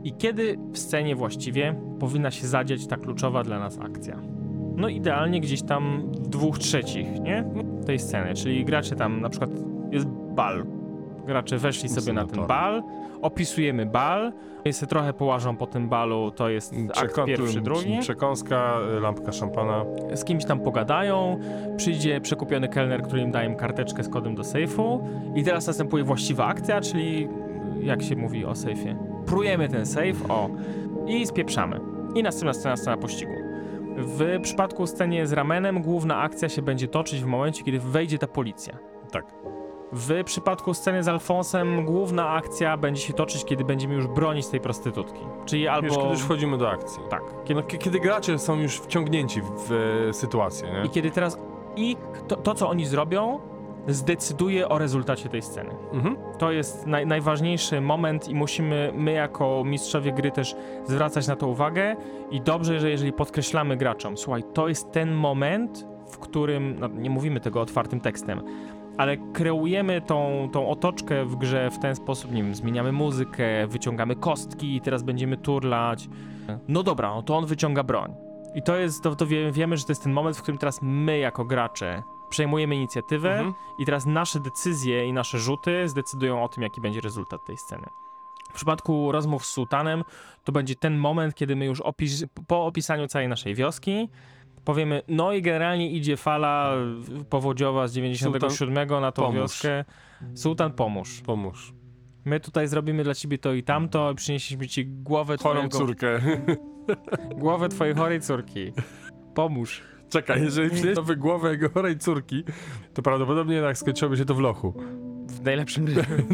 I 0.04 0.12
kiedy 0.12 0.58
w 0.72 0.78
scenie 0.78 1.16
właściwie 1.16 1.80
powinna 2.00 2.30
się 2.30 2.46
zadziać 2.46 2.86
ta 2.86 2.96
kluczowa 2.96 3.44
dla 3.44 3.58
nas 3.58 3.78
akcja? 3.78 4.16
No 4.76 4.88
idealnie 4.88 5.40
gdzieś 5.40 5.62
tam 5.62 6.12
w 6.12 6.28
dwóch 6.28 6.58
trzecich, 6.58 7.20
nie? 7.20 7.44
Tej 7.86 7.98
sceny, 7.98 8.34
czyli 8.34 8.64
gracze 8.64 8.96
tam 8.96 9.20
na 9.20 9.28
przykład 9.28 9.50
jest 9.90 10.06
bal. 10.08 10.66
Gracze 11.30 11.58
weszli 11.58 11.88
sobie 11.88 12.12
na 12.12 12.26
ten 12.26 12.46
bal, 12.46 12.82
opisujemy 13.22 13.86
bal, 13.86 14.32
sobie 14.72 14.90
trochę 14.90 15.12
połażą 15.12 15.56
po 15.56 15.66
tym 15.66 15.88
balu, 15.88 16.30
to 16.30 16.48
jest 16.48 16.74
akt 16.94 16.96
Przekąt- 17.14 17.26
pierwszy, 17.26 17.60
drugi 17.60 17.98
Przekąska, 18.00 18.78
lampka 19.00 19.32
szampana. 19.32 19.84
z 20.14 20.24
kimś 20.24 20.44
tam 20.44 20.60
pogadają, 20.60 21.40
przyjdzie 21.76 22.20
przekupiony 22.20 22.68
kelner, 22.68 23.02
który 23.02 23.22
im 23.22 23.30
daje 23.30 23.48
im 23.48 23.56
karteczkę 23.56 24.04
z 24.04 24.08
kodem 24.08 24.34
do 24.34 24.44
sejfu 24.44 25.04
i 25.34 25.44
teraz 25.44 25.66
następuje 25.66 26.04
właściwa 26.04 26.46
akcja, 26.46 26.80
czyli 26.80 27.28
jak 27.82 28.02
się 28.02 28.16
mówi 28.16 28.44
o 28.44 28.54
sejfie. 28.54 28.96
Prujemy 29.26 29.68
ten 29.68 29.86
sejf, 29.86 30.30
o, 30.30 30.50
i 31.06 31.26
spieprzamy. 31.26 31.80
I 32.14 32.22
następna 32.22 32.52
scena, 32.52 32.76
scena 32.76 32.96
pościgu. 32.96 33.32
W 33.96 34.38
przypadku 34.42 34.86
scenie 34.86 35.26
z 35.26 35.32
ramenem 35.32 35.82
główna 35.82 36.16
akcja 36.18 36.48
się 36.48 36.62
będzie 36.62 36.88
toczyć 36.88 37.20
w 37.22 37.26
momencie, 37.26 37.64
kiedy 37.64 37.78
wejdzie 37.80 38.18
ta 38.18 38.26
policja. 38.26 38.74
W 39.92 40.24
przypadku 40.24 40.74
sceny 40.74 41.02
z 41.02 41.08
Alfonsem 41.08 41.84
główna 41.84 42.28
akcja 42.28 42.76
będzie 42.76 43.02
się 43.02 43.12
toczyć, 43.12 43.44
kiedy 43.44 43.64
będziemy 43.64 43.94
już 43.94 44.06
bronić 44.06 44.46
tej 44.46 44.60
prostytutki. 44.60 45.20
Czyli 45.46 45.68
albo... 45.68 45.86
Już 45.86 45.96
kiedy 45.96 46.08
już 46.08 46.20
wchodzimy 46.20 46.58
do 46.58 46.70
akcji. 46.70 47.02
Tak. 47.10 47.22
Kiedy, 47.44 47.62
kiedy 47.62 48.00
gracze 48.00 48.38
są 48.38 48.56
już 48.56 48.76
wciągnięci 48.76 49.42
w, 49.42 49.46
w 49.56 50.08
sytuację, 50.12 50.72
nie? 50.72 50.86
I 50.86 50.90
kiedy 50.90 51.10
teraz 51.10 51.38
i 51.76 51.96
to, 52.28 52.36
to, 52.36 52.54
co 52.54 52.68
oni 52.68 52.86
zrobią, 52.86 53.40
zdecyduje 53.88 54.68
o 54.68 54.78
rezultacie 54.78 55.28
tej 55.28 55.42
sceny. 55.42 55.70
Mhm. 55.92 56.16
To 56.38 56.52
jest 56.52 56.86
naj, 56.86 57.06
najważniejszy 57.06 57.80
moment 57.80 58.28
i 58.28 58.34
musimy 58.34 58.92
my 58.94 59.12
jako 59.12 59.62
mistrzowie 59.64 60.12
gry 60.12 60.30
też 60.30 60.56
zwracać 60.86 61.26
na 61.26 61.36
to 61.36 61.46
uwagę 61.46 61.96
i 62.30 62.40
dobrze, 62.40 62.80
że 62.80 62.90
jeżeli 62.90 63.12
podkreślamy 63.12 63.76
graczom, 63.76 64.16
słuchaj, 64.16 64.42
to 64.54 64.68
jest 64.68 64.92
ten 64.92 65.12
moment, 65.12 65.86
w 66.10 66.18
którym, 66.18 66.76
no, 66.78 66.88
nie 66.88 67.10
mówimy 67.10 67.40
tego 67.40 67.60
otwartym 67.60 68.00
tekstem, 68.00 68.42
ale 68.98 69.16
kreujemy 69.32 70.00
tą, 70.00 70.48
tą 70.52 70.68
otoczkę 70.68 71.24
w 71.24 71.36
grze 71.36 71.70
w 71.70 71.78
ten 71.78 71.96
sposób, 71.96 72.32
nie 72.32 72.42
wiem, 72.42 72.54
zmieniamy 72.54 72.92
muzykę, 72.92 73.66
wyciągamy 73.66 74.16
kostki 74.16 74.76
i 74.76 74.80
teraz 74.80 75.02
będziemy 75.02 75.36
turlać. 75.36 76.08
No 76.68 76.82
dobra, 76.82 77.08
no 77.14 77.22
to 77.22 77.36
on 77.36 77.46
wyciąga 77.46 77.82
broń. 77.82 78.14
I 78.54 78.62
to 78.62 78.76
jest, 78.76 79.02
to, 79.02 79.16
to 79.16 79.26
wie, 79.26 79.52
wiemy, 79.52 79.76
że 79.76 79.84
to 79.84 79.90
jest 79.92 80.02
ten 80.02 80.12
moment, 80.12 80.36
w 80.36 80.42
którym 80.42 80.58
teraz 80.58 80.78
my 80.82 81.18
jako 81.18 81.44
gracze 81.44 82.02
przejmujemy 82.30 82.76
inicjatywę 82.76 83.32
Mhm. 83.32 83.54
i 83.78 83.84
teraz 83.86 84.06
nasze 84.06 84.40
decyzje 84.40 85.06
i 85.06 85.12
nasze 85.12 85.38
rzuty 85.38 85.88
zdecydują 85.88 86.44
o 86.44 86.48
tym, 86.48 86.62
jaki 86.62 86.80
będzie 86.80 87.00
rezultat 87.00 87.44
tej 87.46 87.56
sceny. 87.56 87.86
W 88.50 88.52
przypadku 88.52 89.12
rozmów 89.12 89.46
z 89.46 89.50
sułtanem 89.50 90.04
to 90.44 90.52
będzie 90.52 90.74
ten 90.74 90.98
moment, 90.98 91.34
kiedy 91.34 91.56
my 91.56 91.64
już 91.64 91.80
opis 91.80 92.24
po 92.46 92.66
opisaniu 92.66 93.06
całej 93.06 93.28
naszej 93.28 93.54
wioski 93.54 94.08
powiemy, 94.64 95.02
no 95.08 95.32
i 95.32 95.42
generalnie 95.42 95.90
idzie 95.90 96.16
fala 96.16 96.76
powodziowa 97.30 97.88
z 97.88 97.92
97 97.92 98.88
na 99.00 99.12
tą 99.12 99.22
pomóż. 99.22 99.36
wioskę. 99.36 99.84
Sułtan, 100.34 100.72
pomóż. 100.72 101.20
Pomóż. 101.26 101.72
My 102.24 102.40
tutaj 102.40 102.68
zrobimy 102.68 103.04
dla 103.04 103.14
ciebie 103.14 103.38
to 103.38 103.52
i 103.52 103.62
tamto, 103.62 104.14
przynieśliśmy 104.14 104.68
ci 104.68 104.86
głowę 104.86 105.36
Chorą 105.36 105.68
twojego, 105.68 105.78
córkę. 105.78 106.20
głowę 107.44 107.68
twojej 107.68 107.94
chorej 107.94 108.20
córki. 108.20 108.72
Pomóż. 109.34 109.82
Czekaj, 110.08 110.42
jeżeli 110.42 110.70
przynieś 110.70 110.96
nowy 110.96 111.16
głowę 111.16 111.50
jego 111.50 111.70
chorej 111.70 111.98
córki, 111.98 112.44
to 112.94 113.02
prawdopodobnie 113.02 113.54
jednak 113.54 113.78
skończyłoby 113.78 114.16
się 114.16 114.24
to 114.24 114.34
w 114.34 114.40
lochu. 114.40 114.74
W 115.40 115.44
najlepszym 115.44 115.86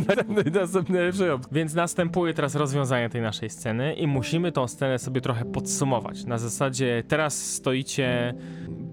następnej 0.61 1.31
opcji. 1.31 1.53
Więc 1.53 1.75
następuje 1.75 2.35
teraz 2.35 2.55
rozwiązanie 2.55 3.09
tej 3.09 3.23
naszej 3.23 3.51
sceny 3.51 3.95
i 3.95 4.07
musimy 4.07 4.53
tą 4.53 4.69
scenę 4.69 4.99
sobie 4.99 5.21
trochę 5.21 5.45
podsumować. 5.45 6.25
Na 6.25 6.39
zasadzie 6.39 7.03
teraz 7.09 7.55
stoicie 7.55 8.35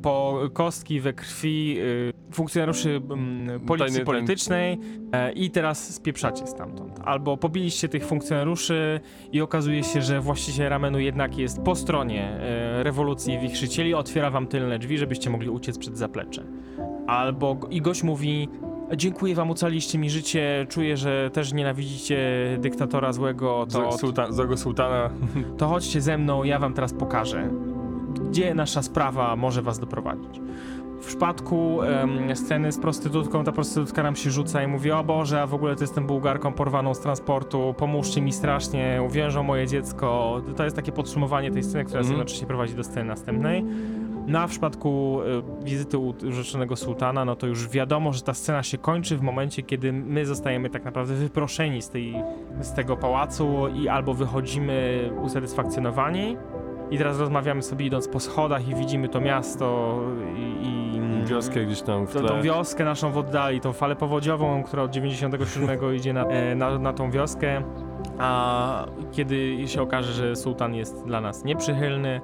po 0.02 0.40
kostki 0.54 1.00
we 1.00 1.14
krwi 1.14 1.78
y, 1.80 2.14
funkcjonariuszy 2.34 2.90
mm, 2.90 3.60
policji 3.60 4.00
Tajny- 4.00 4.06
politycznej 4.06 4.80
e, 5.12 5.32
i 5.32 5.52
teraz 5.52 5.94
spieprzacie 5.94 6.48
stamtąd. 6.48 7.00
Albo 7.06 7.38
pobiliście 7.38 7.90
tych 7.90 8.06
funkcjonariuszy 8.06 9.00
i 9.32 9.42
okazuje 9.42 9.84
się, 9.84 10.02
że 10.02 10.22
właściciel 10.22 10.70
ramenu 10.70 11.00
jednak 11.00 11.38
jest 11.38 11.62
po 11.62 11.76
stronie 11.76 12.24
e, 12.24 12.84
rewolucji 12.84 13.40
wichrzycieli, 13.40 13.94
otwiera 13.94 14.32
wam 14.32 14.48
tylne 14.48 14.80
drzwi, 14.80 14.98
żebyście 14.98 15.30
mogli 15.30 15.50
uciec 15.50 15.78
przed 15.78 15.98
zaplecze. 15.98 16.44
Albo 17.08 17.60
i 17.70 17.82
gość 17.82 18.04
mówi 18.04 18.50
Dziękuję 18.96 19.36
wam, 19.36 19.52
ocaliście 19.52 19.98
mi 20.00 20.10
życie. 20.10 20.66
Czuję, 20.70 20.98
że 20.98 21.30
też 21.34 21.54
nienawidzicie 21.54 22.18
dyktatora 22.60 23.14
złego. 23.14 23.66
To, 23.72 23.92
Z, 23.92 24.00
sultan, 24.00 24.34
złego 24.34 24.58
sułtana. 24.58 25.10
to 25.58 25.68
chodźcie 25.68 26.02
ze 26.02 26.18
mną, 26.18 26.44
ja 26.44 26.60
wam 26.60 26.74
teraz 26.74 26.94
pokażę, 26.94 27.50
gdzie 28.30 28.54
nasza 28.54 28.82
sprawa 28.82 29.36
może 29.36 29.62
was 29.62 29.80
doprowadzić. 29.80 30.42
W 31.02 31.06
przypadku 31.06 31.82
em, 31.82 32.36
sceny 32.36 32.72
z 32.72 32.78
prostytutką, 32.80 33.44
ta 33.44 33.52
prostytutka 33.52 34.04
nam 34.04 34.16
się 34.16 34.32
rzuca 34.32 34.64
i 34.64 34.68
mówi: 34.68 34.92
O 34.92 35.04
Boże, 35.04 35.42
a 35.42 35.48
w 35.48 35.54
ogóle 35.54 35.76
to 35.76 35.84
jestem 35.84 36.08
bułgarką 36.08 36.54
porwaną 36.54 36.94
z 36.94 37.00
transportu, 37.00 37.76
pomóżcie 37.78 38.22
mi 38.22 38.34
strasznie, 38.34 39.02
uwiężą 39.08 39.44
moje 39.44 39.68
dziecko. 39.68 40.42
To 40.56 40.64
jest 40.64 40.76
takie 40.76 40.92
podsumowanie 40.92 41.52
tej 41.52 41.64
sceny, 41.64 41.86
która 41.86 42.00
Mhm. 42.00 42.18
jednocześnie 42.18 42.48
prowadzi 42.48 42.74
do 42.76 42.84
sceny 42.84 43.06
następnej. 43.06 43.66
No 44.28 44.40
a 44.40 44.48
w 44.48 44.50
przypadku 44.50 45.20
e, 45.62 45.66
wizyty 45.66 45.98
u 45.98 46.14
rzeczonego 46.30 46.76
sułtana, 46.76 47.26
no 47.26 47.36
to 47.36 47.48
już 47.48 47.70
wiadomo, 47.70 48.14
że 48.14 48.22
ta 48.22 48.34
scena 48.34 48.64
się 48.64 48.78
kończy 48.78 49.18
w 49.18 49.22
momencie, 49.22 49.64
kiedy 49.64 49.94
my 49.94 50.26
zostajemy 50.26 50.70
tak 50.70 50.86
naprawdę 50.86 51.14
wyproszeni 51.14 51.82
z, 51.82 51.90
tej, 51.90 52.16
z 52.62 52.74
tego 52.74 52.98
pałacu 52.98 53.68
i 53.68 53.88
albo 53.88 54.14
wychodzimy 54.14 55.10
usatysfakcjonowani 55.22 56.38
i 56.92 56.98
teraz 56.98 57.20
rozmawiamy 57.20 57.62
sobie 57.62 57.86
idąc 57.86 58.08
po 58.08 58.20
schodach 58.20 58.68
i 58.68 58.76
widzimy 58.76 59.10
to 59.10 59.22
miasto 59.22 60.00
i... 60.38 60.98
i 60.98 61.04
Wioskę 61.26 61.66
gdzieś 61.66 61.82
tam 61.82 62.08
w 62.08 62.12
tle. 62.12 62.28
tą 62.28 62.42
wioskę 62.42 62.86
naszą 62.86 63.12
w 63.12 63.18
oddali, 63.18 63.62
tą 63.62 63.74
falę 63.74 63.96
powodziową, 63.96 64.64
która 64.64 64.84
od 64.84 64.92
97 64.92 65.96
idzie 65.96 66.14
na, 66.14 66.26
e, 66.26 66.56
na, 66.56 66.80
na 66.80 66.94
tą 66.94 67.12
wioskę, 67.12 67.64
a 68.20 68.86
kiedy 69.12 69.68
się 69.68 69.82
okaże, 69.82 70.14
że 70.14 70.36
sułtan 70.36 70.76
jest 70.76 71.06
dla 71.06 71.22
nas 71.22 71.44
nieprzychylny, 71.44 72.22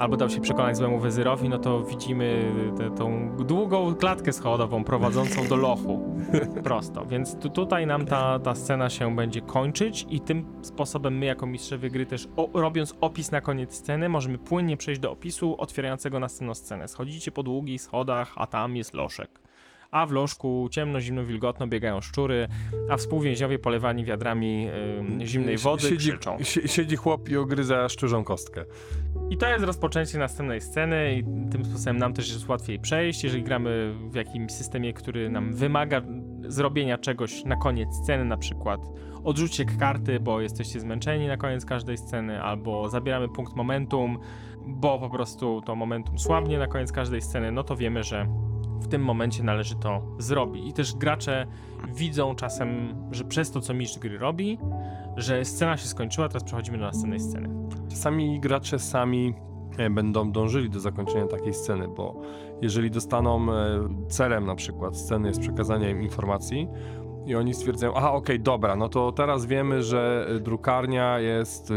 albo 0.00 0.16
dał 0.16 0.30
się 0.30 0.40
przekonać 0.40 0.76
złemu 0.76 0.98
wezyrowi, 0.98 1.48
no 1.48 1.58
to 1.58 1.82
widzimy 1.82 2.52
tę 2.78 2.90
tą 2.90 3.36
długą 3.36 3.94
klatkę 3.94 4.32
schodową 4.32 4.84
prowadzącą 4.84 5.46
do 5.48 5.56
lochu. 5.56 6.14
Prosto. 6.64 7.06
Więc 7.06 7.38
tu, 7.38 7.50
tutaj 7.50 7.86
nam 7.86 8.06
ta, 8.06 8.38
ta 8.38 8.54
scena 8.54 8.90
się 8.90 9.16
będzie 9.16 9.40
kończyć 9.40 10.06
i 10.10 10.20
tym 10.20 10.44
sposobem 10.62 11.18
my 11.18 11.26
jako 11.26 11.46
mistrzowie 11.46 11.90
gry 11.90 12.06
też 12.06 12.28
o, 12.36 12.48
robiąc 12.60 12.94
opis 13.00 13.30
na 13.30 13.40
koniec 13.40 13.74
sceny 13.74 14.08
możemy 14.08 14.38
płynnie 14.38 14.76
przejść 14.76 15.00
do 15.00 15.12
opisu 15.12 15.54
otwierającego 15.58 16.20
następną 16.20 16.54
scenę. 16.54 16.88
Schodzicie 16.88 17.32
po 17.32 17.42
długich 17.42 17.82
schodach, 17.82 18.32
a 18.36 18.46
tam 18.46 18.76
jest 18.76 18.94
loszek. 18.94 19.40
A 19.90 20.06
w 20.06 20.10
lożku 20.12 20.68
ciemno, 20.70 21.00
zimno, 21.00 21.24
wilgotno 21.24 21.66
biegają 21.66 22.00
szczury, 22.00 22.48
a 22.90 22.96
współwięźniowie 22.96 23.58
polewani 23.58 24.04
wiadrami 24.04 24.68
ym, 24.98 25.26
zimnej 25.26 25.58
wody 25.58 25.82
siedzi, 25.82 26.08
krzyczą. 26.10 26.38
si- 26.42 26.68
siedzi 26.68 26.96
chłop 26.96 27.28
i 27.28 27.36
ogryza 27.36 27.88
szczurzą 27.88 28.24
kostkę. 28.24 28.64
I 29.30 29.36
to 29.36 29.48
jest 29.48 29.64
rozpoczęcie 29.64 30.18
następnej 30.18 30.60
sceny 30.60 31.14
i 31.14 31.24
tym 31.50 31.64
sposobem 31.64 31.98
nam 31.98 32.12
też 32.12 32.32
jest 32.32 32.48
łatwiej 32.48 32.78
przejść, 32.78 33.24
jeżeli 33.24 33.42
gramy 33.42 33.94
w 34.10 34.14
jakimś 34.14 34.52
systemie, 34.52 34.92
który 34.92 35.30
nam 35.30 35.54
wymaga 35.54 36.02
zrobienia 36.48 36.98
czegoś 36.98 37.44
na 37.44 37.56
koniec 37.56 37.88
sceny, 38.02 38.24
na 38.24 38.36
przykład 38.36 38.80
odrzućcie 39.24 39.64
karty, 39.64 40.20
bo 40.20 40.40
jesteście 40.40 40.80
zmęczeni 40.80 41.26
na 41.26 41.36
koniec 41.36 41.64
każdej 41.64 41.98
sceny, 41.98 42.42
albo 42.42 42.88
zabieramy 42.88 43.28
punkt 43.28 43.56
momentum, 43.56 44.18
bo 44.66 44.98
po 44.98 45.10
prostu 45.10 45.62
to 45.66 45.76
momentum 45.76 46.18
słabnie 46.18 46.58
na 46.58 46.66
koniec 46.66 46.92
każdej 46.92 47.22
sceny, 47.22 47.52
no 47.52 47.64
to 47.64 47.76
wiemy, 47.76 48.02
że 48.02 48.26
w 48.80 48.88
tym 48.88 49.04
momencie 49.04 49.42
należy 49.42 49.76
to 49.76 50.02
zrobić. 50.18 50.68
I 50.68 50.72
też 50.72 50.94
gracze 50.94 51.46
widzą 51.94 52.34
czasem, 52.34 52.94
że 53.10 53.24
przez 53.24 53.50
to, 53.50 53.60
co 53.60 53.74
mistrz 53.74 53.98
gry 53.98 54.18
robi, 54.18 54.58
że 55.16 55.44
scena 55.44 55.76
się 55.76 55.86
skończyła, 55.86 56.28
teraz 56.28 56.44
przechodzimy 56.44 56.78
do 56.78 56.84
następnej 56.84 57.20
sceny. 57.20 57.48
Czasami 57.90 58.40
gracze 58.40 58.78
sami 58.78 59.34
e, 59.78 59.90
będą 59.90 60.32
dążyli 60.32 60.70
do 60.70 60.80
zakończenia 60.80 61.26
takiej 61.26 61.54
sceny, 61.54 61.88
bo 61.88 62.20
jeżeli 62.62 62.90
dostaną 62.90 63.52
e, 63.52 63.88
celem 64.08 64.46
na 64.46 64.54
przykład 64.54 64.96
sceny 64.96 65.28
jest 65.28 65.40
przekazanie 65.40 65.90
im 65.90 66.02
informacji 66.02 66.68
i 67.26 67.34
oni 67.34 67.54
stwierdzają, 67.54 67.94
aha, 67.94 68.12
okej, 68.12 68.40
dobra, 68.40 68.76
no 68.76 68.88
to 68.88 69.12
teraz 69.12 69.46
wiemy, 69.46 69.82
że 69.82 70.26
e, 70.28 70.40
drukarnia 70.40 71.18
jest 71.18 71.72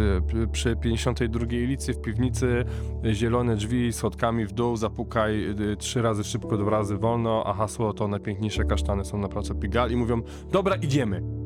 przy 0.51 0.76
52 0.76 1.45
ulicy 1.45 1.93
w 1.93 2.01
piwnicy, 2.01 2.66
zielone 3.11 3.55
drzwi 3.55 3.93
schodkami 3.93 4.45
w 4.45 4.51
dół, 4.51 4.76
zapukaj 4.76 5.55
trzy 5.78 6.01
razy 6.01 6.24
szybko, 6.24 6.57
dwa 6.57 6.72
razy 6.72 6.97
wolno, 6.97 7.43
a 7.45 7.53
hasło 7.53 7.93
to 7.93 8.07
najpiękniejsze 8.07 8.64
kasztany 8.64 9.05
są 9.05 9.18
na 9.18 9.28
placu 9.28 9.55
Pigal 9.55 9.91
i 9.91 9.95
mówią, 9.95 10.22
dobra, 10.51 10.76
idziemy. 10.76 11.42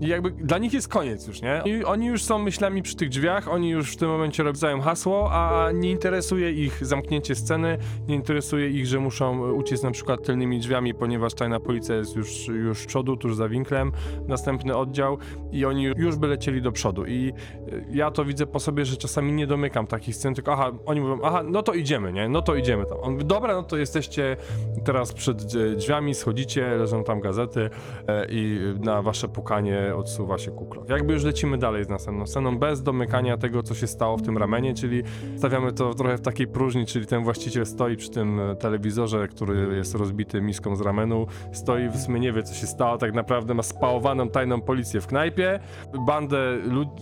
I 0.00 0.08
jakby 0.08 0.30
dla 0.30 0.58
nich 0.58 0.72
jest 0.72 0.88
koniec 0.88 1.26
już, 1.26 1.42
nie? 1.42 1.62
I 1.64 1.84
oni 1.84 2.06
już 2.06 2.24
są 2.24 2.38
myślami 2.38 2.82
przy 2.82 2.96
tych 2.96 3.08
drzwiach, 3.08 3.48
oni 3.48 3.70
już 3.70 3.92
w 3.92 3.96
tym 3.96 4.08
momencie 4.08 4.42
robią 4.42 4.80
hasło, 4.80 5.32
a 5.32 5.70
nie 5.72 5.90
interesuje 5.90 6.52
ich 6.52 6.86
zamknięcie 6.86 7.34
sceny, 7.34 7.78
nie 8.08 8.14
interesuje 8.14 8.70
ich, 8.70 8.86
że 8.86 9.00
muszą 9.00 9.52
uciec 9.52 9.82
na 9.82 9.90
przykład 9.90 10.22
tylnymi 10.22 10.60
drzwiami, 10.60 10.94
ponieważ 10.94 11.34
tajna 11.34 11.60
policja 11.60 11.94
jest 11.94 12.16
już, 12.16 12.48
już 12.48 12.86
przodu, 12.86 13.16
tuż 13.16 13.36
za 13.36 13.48
winklem, 13.48 13.92
następny 14.28 14.76
oddział 14.76 15.18
i 15.52 15.64
oni 15.64 15.82
już 15.82 16.16
by 16.16 16.26
lecieli 16.26 16.62
do 16.62 16.72
przodu. 16.72 17.06
I 17.06 17.32
y, 17.72 17.84
ja 17.90 18.10
to 18.10 18.24
widzę 18.24 18.46
po 18.46 18.60
sobie, 18.60 18.84
że 18.84 18.96
czasami 18.96 19.32
nie 19.32 19.46
domykam 19.46 19.86
takich 19.86 20.16
scen, 20.16 20.34
tylko 20.34 20.52
aha, 20.52 20.72
oni 20.86 21.00
mówią, 21.00 21.18
aha, 21.24 21.42
no 21.42 21.62
to 21.62 21.74
idziemy, 21.74 22.12
nie? 22.12 22.28
No 22.28 22.42
to 22.42 22.54
idziemy 22.54 22.86
tam. 22.86 22.98
On 23.02 23.12
mówi, 23.12 23.24
dobra, 23.24 23.54
no 23.54 23.62
to 23.62 23.76
jesteście 23.76 24.36
teraz 24.84 25.12
przed 25.12 25.54
e, 25.54 25.76
drzwiami, 25.76 26.14
schodzicie, 26.14 26.76
leżą 26.76 27.04
tam 27.04 27.20
gazety 27.20 27.70
e, 28.08 28.26
i 28.30 28.60
na 28.80 29.02
wasze 29.02 29.28
pukanie 29.28 29.89
odsuwa 29.96 30.38
się 30.38 30.50
kuklok. 30.50 30.88
Jakby 30.88 31.12
już 31.12 31.24
lecimy 31.24 31.58
dalej 31.58 31.84
z 31.84 31.88
następną 31.88 32.26
sceną, 32.26 32.58
bez 32.58 32.82
domykania 32.82 33.36
tego, 33.36 33.62
co 33.62 33.74
się 33.74 33.86
stało 33.86 34.16
w 34.16 34.22
tym 34.22 34.38
ramenie, 34.38 34.74
czyli 34.74 35.02
stawiamy 35.36 35.72
to 35.72 35.94
trochę 35.94 36.16
w 36.16 36.20
takiej 36.20 36.46
próżni, 36.46 36.86
czyli 36.86 37.06
ten 37.06 37.24
właściciel 37.24 37.66
stoi 37.66 37.96
przy 37.96 38.10
tym 38.10 38.40
e, 38.40 38.56
telewizorze, 38.56 39.28
który 39.28 39.76
jest 39.76 39.94
rozbity 39.94 40.40
miską 40.40 40.76
z 40.76 40.80
ramenu, 40.80 41.26
stoi 41.52 41.88
w 41.88 41.96
sumie 41.96 42.20
nie 42.20 42.32
wie, 42.32 42.42
co 42.42 42.54
się 42.54 42.66
stało, 42.66 42.98
tak 42.98 43.14
naprawdę 43.14 43.54
ma 43.54 43.62
spałowaną 43.62 44.28
tajną 44.28 44.60
policję 44.60 45.00
w 45.00 45.06
knajpie, 45.06 45.60
bandę 46.06 46.38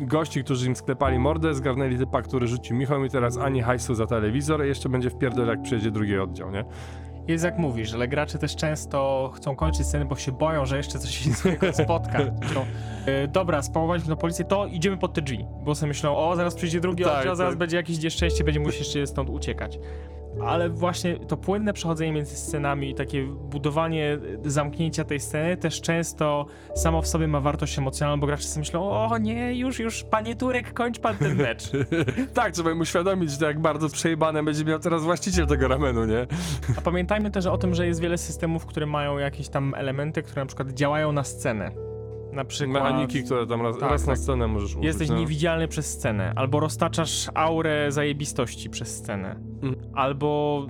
gości, 0.01 0.45
którzy 0.45 0.67
im 0.67 0.77
sklepali 0.77 1.19
mordę, 1.19 1.55
zgarnęli 1.55 1.99
typa, 1.99 2.23
który 2.23 2.47
rzucił 2.47 2.77
Michał 2.77 3.05
i 3.05 3.11
teraz 3.11 3.39
ani 3.39 3.63
hajsu 3.63 3.95
za 3.95 4.07
telewizor 4.07 4.65
i 4.65 4.69
jeszcze 4.69 4.89
będzie 4.89 5.11
wpierdol, 5.11 5.47
jak 5.47 5.63
przyjedzie 5.63 5.91
drugi 5.91 6.19
oddział, 6.19 6.51
nie? 6.51 6.65
Jest 7.29 7.45
jak 7.45 7.59
mówisz, 7.59 7.95
ale 7.95 8.09
gracze 8.09 8.39
też 8.39 8.57
często 8.57 9.31
chcą 9.35 9.57
kończyć 9.57 9.87
sceny, 9.87 10.05
bo 10.05 10.17
się 10.17 10.33
boją, 10.33 10.67
że 10.67 10.77
jeszcze 10.77 10.99
coś 10.99 11.19
się 11.19 11.31
złego 11.33 11.73
spotka. 11.73 12.19
Myślą, 12.41 12.65
e, 13.07 13.29
dobra, 13.29 13.63
spałowaliśmy 13.63 14.11
na 14.11 14.17
policję, 14.17 14.45
to 14.45 14.67
idziemy 14.67 14.97
pod 14.97 15.15
te 15.15 15.23
drzwi. 15.23 15.47
Bo 15.65 15.75
sobie 15.75 15.89
myślą, 15.89 16.17
o, 16.17 16.37
zaraz 16.37 16.55
przyjdzie 16.55 16.81
drugi 16.81 17.05
Tak, 17.05 17.19
oddział, 17.19 17.37
zaraz 17.37 17.53
tak. 17.53 17.59
będzie 17.59 17.77
jakieś 17.77 18.03
nieszczęście, 18.03 18.45
będzie 18.45 18.61
musisz 18.61 18.81
jeszcze 18.81 19.07
stąd 19.07 19.31
uciekać. 19.31 19.79
Ale 20.47 20.69
właśnie 20.69 21.19
to 21.19 21.37
płynne 21.37 21.73
przechodzenie 21.73 22.13
między 22.13 22.37
scenami 22.37 22.91
i 22.91 22.95
takie 22.95 23.27
budowanie 23.27 24.19
zamknięcia 24.45 25.05
tej 25.05 25.21
sceny 25.21 25.57
też 25.57 25.81
często 25.81 26.47
samo 26.75 27.03
w 27.03 27.09
sobie 27.09 27.29
ma 27.29 27.41
wartość 27.41 27.79
emocjonalną, 27.79 28.21
bo 28.21 28.27
gracze 28.27 28.43
sobie 28.43 28.61
myślą, 28.61 28.91
o 28.91 29.19
nie, 29.19 29.55
już, 29.55 29.79
już, 29.79 30.05
panie 30.05 30.37
Turek, 30.37 30.73
kończ 30.73 30.99
pan 30.99 31.17
ten 31.17 31.37
mecz. 31.37 31.71
tak, 32.35 32.53
trzeba 32.53 32.71
im 32.71 32.81
uświadomić, 32.81 33.31
że 33.31 33.47
jak 33.47 33.61
bardzo 33.61 33.89
przejebane 33.89 34.43
będzie 34.43 34.65
miał 34.65 34.79
teraz 34.79 35.03
właściciel 35.03 35.47
tego 35.47 35.69
ramenu, 35.69 36.05
nie? 36.05 36.27
A 36.77 36.81
pamiętajmy 36.81 37.31
też 37.31 37.47
o 37.47 37.59
tym, 37.59 37.75
że 37.75 37.87
jest 37.87 38.01
wiele 38.01 38.19
systemów, 38.19 38.67
które 38.67 38.87
mają 38.87 39.19
jakieś 39.19 39.49
tam 39.49 39.75
elementy, 39.75 40.23
które 40.23 40.43
na 40.43 40.47
przykład 40.47 40.71
działają 40.71 41.13
na 41.13 41.25
scenę. 41.25 41.88
Na 42.39 42.45
przykład 42.45 42.83
Mechaniki, 42.83 43.23
które 43.25 43.47
tam 43.47 43.63
raz, 43.63 43.79
Tak, 43.79 43.91
raz 43.91 44.07
na 44.07 44.13
tak. 44.13 44.19
scenę 44.19 44.47
możesz 44.47 44.71
użyć. 44.71 44.85
jesteś 44.85 45.09
no. 45.09 45.17
niewidzialny 45.17 45.69
przez 45.69 45.87
scenę, 45.87 46.33
albo 46.37 46.61
roztaczasz 46.61 47.31
aurę 47.35 47.93
zajebistości 47.93 48.71
przez 48.71 48.97
scenę, 48.97 49.37
Mhm. 49.63 49.77
albo 49.95 50.67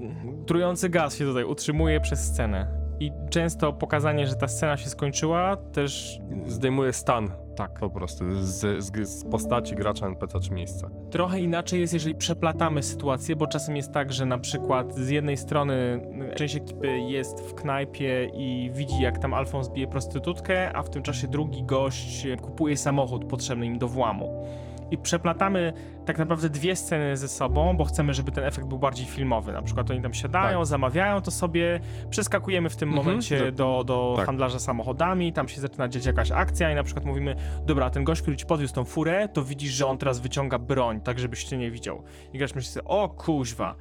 trujący 0.46 0.88
gaz 0.88 1.16
się 1.16 1.24
tutaj 1.24 1.44
utrzymuje 1.44 2.00
przez 2.00 2.24
scenę. 2.24 2.87
I 3.00 3.12
często 3.30 3.72
pokazanie, 3.72 4.26
że 4.26 4.34
ta 4.34 4.48
scena 4.48 4.76
się 4.76 4.88
skończyła, 4.88 5.56
też 5.56 6.20
Zdejmuje 6.46 6.92
stan 6.92 7.30
tak. 7.56 7.78
po 7.78 7.90
prostu 7.90 8.24
z, 8.32 8.84
z, 8.84 9.08
z 9.08 9.24
postaci 9.24 9.74
gracza, 9.74 10.06
NPC 10.06 10.40
czy 10.40 10.52
miejsca. 10.52 10.90
Trochę 11.10 11.40
inaczej 11.40 11.80
jest, 11.80 11.92
jeżeli 11.92 12.14
przeplatamy 12.14 12.82
sytuację, 12.82 13.36
bo 13.36 13.46
czasem 13.46 13.76
jest 13.76 13.92
tak, 13.92 14.12
że 14.12 14.26
na 14.26 14.38
przykład 14.38 14.94
z 14.94 15.08
jednej 15.08 15.36
strony 15.36 16.00
część 16.36 16.56
ekipy 16.56 16.98
jest 16.98 17.40
w 17.40 17.54
knajpie 17.54 18.30
i 18.34 18.70
widzi, 18.74 19.02
jak 19.02 19.18
tam 19.18 19.34
Alfons 19.34 19.68
bije 19.68 19.86
prostytutkę, 19.86 20.76
a 20.76 20.82
w 20.82 20.90
tym 20.90 21.02
czasie 21.02 21.28
drugi 21.28 21.62
gość 21.62 22.26
kupuje 22.42 22.76
samochód 22.76 23.24
potrzebny 23.24 23.66
im 23.66 23.78
do 23.78 23.88
włamu. 23.88 24.46
I 24.90 24.98
przeplatamy 24.98 25.72
tak 26.06 26.18
naprawdę 26.18 26.48
dwie 26.50 26.76
sceny 26.76 27.16
ze 27.16 27.28
sobą, 27.28 27.76
bo 27.76 27.84
chcemy, 27.84 28.14
żeby 28.14 28.32
ten 28.32 28.44
efekt 28.44 28.66
był 28.66 28.78
bardziej 28.78 29.06
filmowy. 29.06 29.52
Na 29.52 29.62
przykład 29.62 29.90
oni 29.90 30.02
tam 30.02 30.14
siadają, 30.14 30.58
Tak. 30.58 30.66
zamawiają 30.66 31.20
to 31.20 31.30
sobie, 31.30 31.80
przeskakujemy 32.10 32.68
w 32.70 32.76
tym 32.76 32.88
Mhm, 32.88 33.06
momencie 33.06 33.38
że- 33.38 33.52
do, 33.52 33.84
do 33.86 34.14
tak. 34.16 34.26
handlarza 34.26 34.58
samochodami, 34.58 35.32
tam 35.32 35.48
się 35.48 35.60
zaczyna 35.60 35.88
dziać 35.88 36.06
jakaś 36.06 36.30
akcja 36.30 36.72
i 36.72 36.74
na 36.74 36.82
przykład 36.82 37.04
mówimy, 37.06 37.36
dobra, 37.66 37.90
ten 37.90 38.04
gość, 38.04 38.22
który 38.22 38.36
ci 38.36 38.46
podwiózł 38.46 38.74
tą 38.74 38.84
furę, 38.84 39.28
to 39.28 39.42
widzisz, 39.44 39.72
że 39.72 39.86
on 39.86 39.98
teraz 39.98 40.20
wyciąga 40.20 40.58
broń, 40.58 41.00
tak 41.00 41.18
żebyś 41.18 41.44
cię 41.44 41.58
nie 41.58 41.70
widział. 41.70 42.02
I 42.32 42.38
gracz 42.38 42.54
myśli 42.54 42.70
sobie, 42.72 42.84
o 42.88 43.08
kuźwa. 43.08 43.74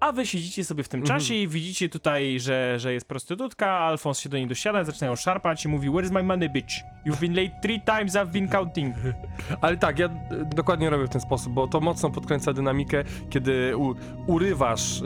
A 0.00 0.12
wy 0.12 0.26
siedzicie 0.26 0.64
sobie 0.64 0.82
w 0.82 0.88
tym 0.88 1.00
Mhm. 1.00 1.20
czasie 1.20 1.34
i 1.34 1.48
widzicie 1.48 1.88
tutaj, 1.88 2.40
że, 2.40 2.74
że 2.78 2.92
jest 2.92 3.08
prostytutka, 3.08 3.70
Alfons 3.70 4.18
się 4.20 4.28
do 4.28 4.36
niej 4.36 4.46
dosiada, 4.46 4.84
zaczynają 4.84 5.16
szarpać 5.16 5.64
i 5.64 5.68
mówi, 5.68 5.90
where's 5.90 6.10
my 6.12 6.22
money, 6.22 6.50
bitch? 6.50 6.74
You've 7.06 7.20
been 7.20 7.34
late 7.34 7.60
three 7.62 7.80
times, 7.80 8.14
I've 8.14 8.26
been 8.32 8.48
counting. 8.48 8.94
Ale 9.60 9.76
tak, 9.76 9.98
ja 9.98 10.06
e, 10.06 10.10
dokładnie 10.56 10.90
robię 10.90 11.06
w 11.06 11.08
ten 11.08 11.20
sposób, 11.20 11.52
bo 11.52 11.66
to 11.68 11.80
mocno 11.80 12.10
podkręca 12.10 12.52
dynamikę, 12.52 13.04
kiedy 13.30 13.76
u, 13.76 13.94
urywasz, 14.26 15.02
e, 15.02 15.04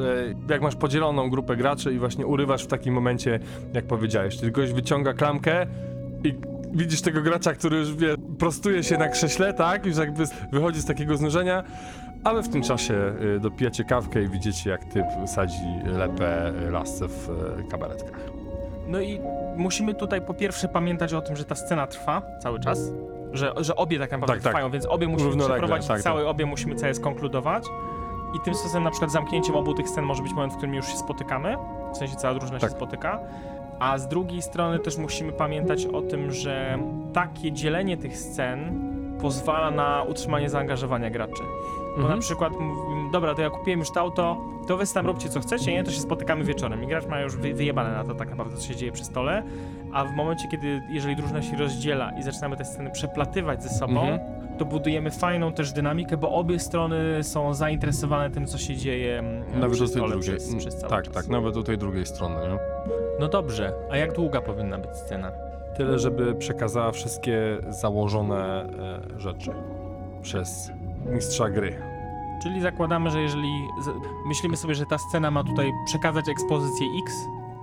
jak 0.51 0.63
masz 0.63 0.77
podzieloną 0.77 1.31
grupę 1.31 1.57
graczy 1.57 1.93
i 1.95 1.99
właśnie 1.99 2.27
urywasz 2.27 2.63
w 2.65 2.67
takim 2.67 2.95
momencie, 2.95 3.39
jak 3.75 3.85
powiedziałeś, 3.87 4.37
czyli 4.39 4.53
goś 4.53 4.73
wyciąga 4.73 5.15
klamkę 5.15 5.67
i 6.25 6.35
widzisz 6.75 7.01
tego 7.03 7.23
gracza, 7.23 7.53
który 7.55 7.77
już 7.77 7.95
wie, 7.95 8.15
prostuje 8.39 8.83
się 8.85 8.99
na 8.99 9.09
krześle, 9.09 9.55
tak, 9.55 9.87
już 9.87 9.97
jakby 9.97 10.27
z- 10.27 10.33
wychodzi 10.53 10.81
z 10.81 10.85
takiego 10.85 11.17
znużenia, 11.17 11.63
a 12.25 12.35
wy 12.35 12.43
w 12.43 12.49
tym 12.49 12.63
czasie 12.63 12.95
e, 13.37 13.41
dopijacie 13.41 13.85
kawkę 13.85 14.23
i 14.23 14.29
widzicie, 14.29 14.71
jak 14.71 14.85
typ 14.85 15.05
sadzi 15.27 15.65
lepę 15.85 16.53
lasce 16.71 17.09
w 17.09 17.31
e, 17.59 17.71
kabaretkach. 17.71 18.21
No 18.87 19.01
i 19.01 19.21
musimy 19.57 19.95
tutaj 19.95 20.21
po 20.21 20.35
pierwsze 20.35 20.69
pamiętać 20.69 21.15
o 21.15 21.21
tym, 21.21 21.37
że 21.37 21.45
ta 21.45 21.55
scena 21.55 21.87
trwa 21.87 22.23
cały 22.43 22.61
czas, 22.61 22.93
że, 23.33 23.53
że 23.57 23.77
obie 23.77 23.99
tak 23.99 24.11
naprawdę 24.11 24.35
Tak, 24.35 24.43
tak. 24.43 24.53
trwają, 24.53 24.71
więc 24.71 24.87
obie 24.87 25.09
musimy 25.09 25.29
Równolegle, 25.31 25.57
przeprowadzić 25.57 25.89
tak, 25.89 26.01
cały, 26.01 26.29
obie 26.29 26.47
musimy 26.47 26.75
całe 26.75 26.95
skonkludować. 26.95 27.65
I 28.37 28.45
tym 28.45 28.55
sposobem 28.55 28.85
na 28.85 28.91
przykład 28.91 29.13
zamknięciem 29.13 29.57
obu 29.57 29.75
tych 29.75 29.89
scen 29.89 30.05
może 30.05 30.23
być 30.23 30.33
moment, 30.33 30.53
w 30.53 30.57
którym 30.57 30.75
już 30.75 30.87
się 30.87 30.97
spotykamy, 30.97 31.57
w 31.95 31.97
sensie 31.97 32.17
cała 32.17 32.35
drużyna 32.35 32.59
Tak. 32.59 32.71
się 32.71 32.77
spotyka. 32.77 33.19
A 33.79 33.99
z 33.99 34.09
drugiej 34.09 34.43
strony 34.43 34.79
też 34.79 34.99
musimy 34.99 35.33
pamiętać 35.33 35.87
o 35.87 36.03
tym, 36.03 36.33
że 36.33 36.79
takie 37.13 37.53
dzielenie 37.53 37.97
tych 37.97 38.19
scen 38.19 38.81
pozwala 39.21 39.71
na 39.71 40.03
utrzymanie 40.03 40.51
zaangażowania 40.51 41.11
graczy. 41.11 41.43
Bo 41.97 41.97
Mhm. 41.97 42.15
na 42.15 42.21
przykład 42.21 42.53
mówimy, 42.61 43.11
dobra, 43.11 43.35
to 43.35 43.43
ja 43.43 43.51
kupiłem 43.51 43.81
już 43.81 43.91
to 43.91 44.01
auto, 44.01 44.37
to 44.67 44.77
wy 44.77 44.85
tam 44.95 45.07
róbcie 45.07 45.29
co 45.29 45.41
chcecie, 45.41 45.73
nie? 45.73 45.85
To 45.85 45.91
się 45.91 46.01
spotykamy 46.01 46.45
wieczorem. 46.45 46.85
I 46.85 46.87
gracz 46.87 47.07
ma 47.07 47.21
już 47.21 47.37
wy, 47.37 47.55
wyjebane 47.55 47.93
na 47.93 48.05
to 48.05 48.15
tak 48.15 48.31
naprawdę, 48.31 48.57
co 48.57 48.63
się 48.69 48.77
dzieje 48.77 48.93
przy 48.93 49.05
stole. 49.05 49.43
A 49.93 50.05
w 50.05 50.13
momencie, 50.15 50.49
kiedy, 50.49 50.83
jeżeli 50.91 51.17
drużyna 51.17 51.43
się 51.43 51.57
rozdziela 51.57 52.11
i 52.19 52.23
zaczynamy 52.23 52.57
te 52.57 52.65
sceny 52.65 52.91
przeplatywać 52.91 53.63
ze 53.63 53.69
sobą, 53.69 54.01
Mhm. 54.01 54.21
to 54.59 54.65
budujemy 54.65 55.11
fajną 55.11 55.53
też 55.53 55.73
dynamikę, 55.73 56.17
bo 56.17 56.31
obie 56.33 56.59
strony 56.59 57.25
są 57.25 57.55
zainteresowane 57.55 58.31
tym, 58.31 58.47
co 58.47 58.59
się 58.59 58.77
dzieje 58.77 59.23
Nawet 59.55 59.71
przy 59.71 59.81
do 59.81 59.87
tej 59.87 59.89
stole 59.97 60.09
drugiej. 60.11 60.37
przez, 60.37 60.55
przez 60.55 60.77
cały 60.77 60.91
tak, 60.91 61.05
czas. 61.05 61.15
tak, 61.15 61.29
nawet 61.29 61.55
do 61.55 61.63
tej 61.63 61.79
drugiej 61.79 62.07
strony, 62.07 62.35
nie? 62.49 62.59
No 63.21 63.29
dobrze, 63.29 63.73
a 63.91 63.97
jak 63.97 64.13
długa 64.13 64.41
powinna 64.41 64.79
być 64.79 64.91
scena? 64.97 65.33
Tyle, 65.77 65.99
żeby 65.99 66.35
przekazała 66.35 66.91
wszystkie 66.93 67.59
założone 67.69 68.65
e, 69.17 69.21
rzeczy 69.21 69.51
przez 70.23 70.71
mistrza 71.07 71.51
gry. 71.51 71.77
Czyli 72.43 72.61
zakładamy, 72.61 73.11
że 73.11 73.23
jeżeli 73.23 73.69
z- 73.83 74.27
myślimy 74.27 74.57
sobie, 74.57 74.75
że 74.75 74.87
ta 74.87 74.99
scena 74.99 75.31
ma 75.31 75.45
tutaj 75.45 75.71
przekazać 75.87 76.29
ekspozycję 76.29 76.87
X 77.03 77.15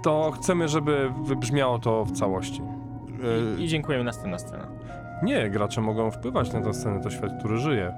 To 0.02 0.32
chcemy, 0.36 0.68
żeby 0.68 1.12
wybrzmiało 1.24 1.80
to 1.80 2.06
w 2.06 2.12
całości. 2.12 2.62
E, 3.58 3.62
i 3.62 3.68
dziękujemy, 3.68 4.04
następna 4.04 4.40
scena. 4.40 4.68
Nie, 5.24 5.50
gracze 5.50 5.82
mogą 5.82 6.12
wpływać 6.12 6.54
na 6.54 6.62
tę 6.62 6.74
scenę, 6.74 7.02
to 7.02 7.10
świat, 7.10 7.32
który 7.40 7.58
żyje. 7.58 7.94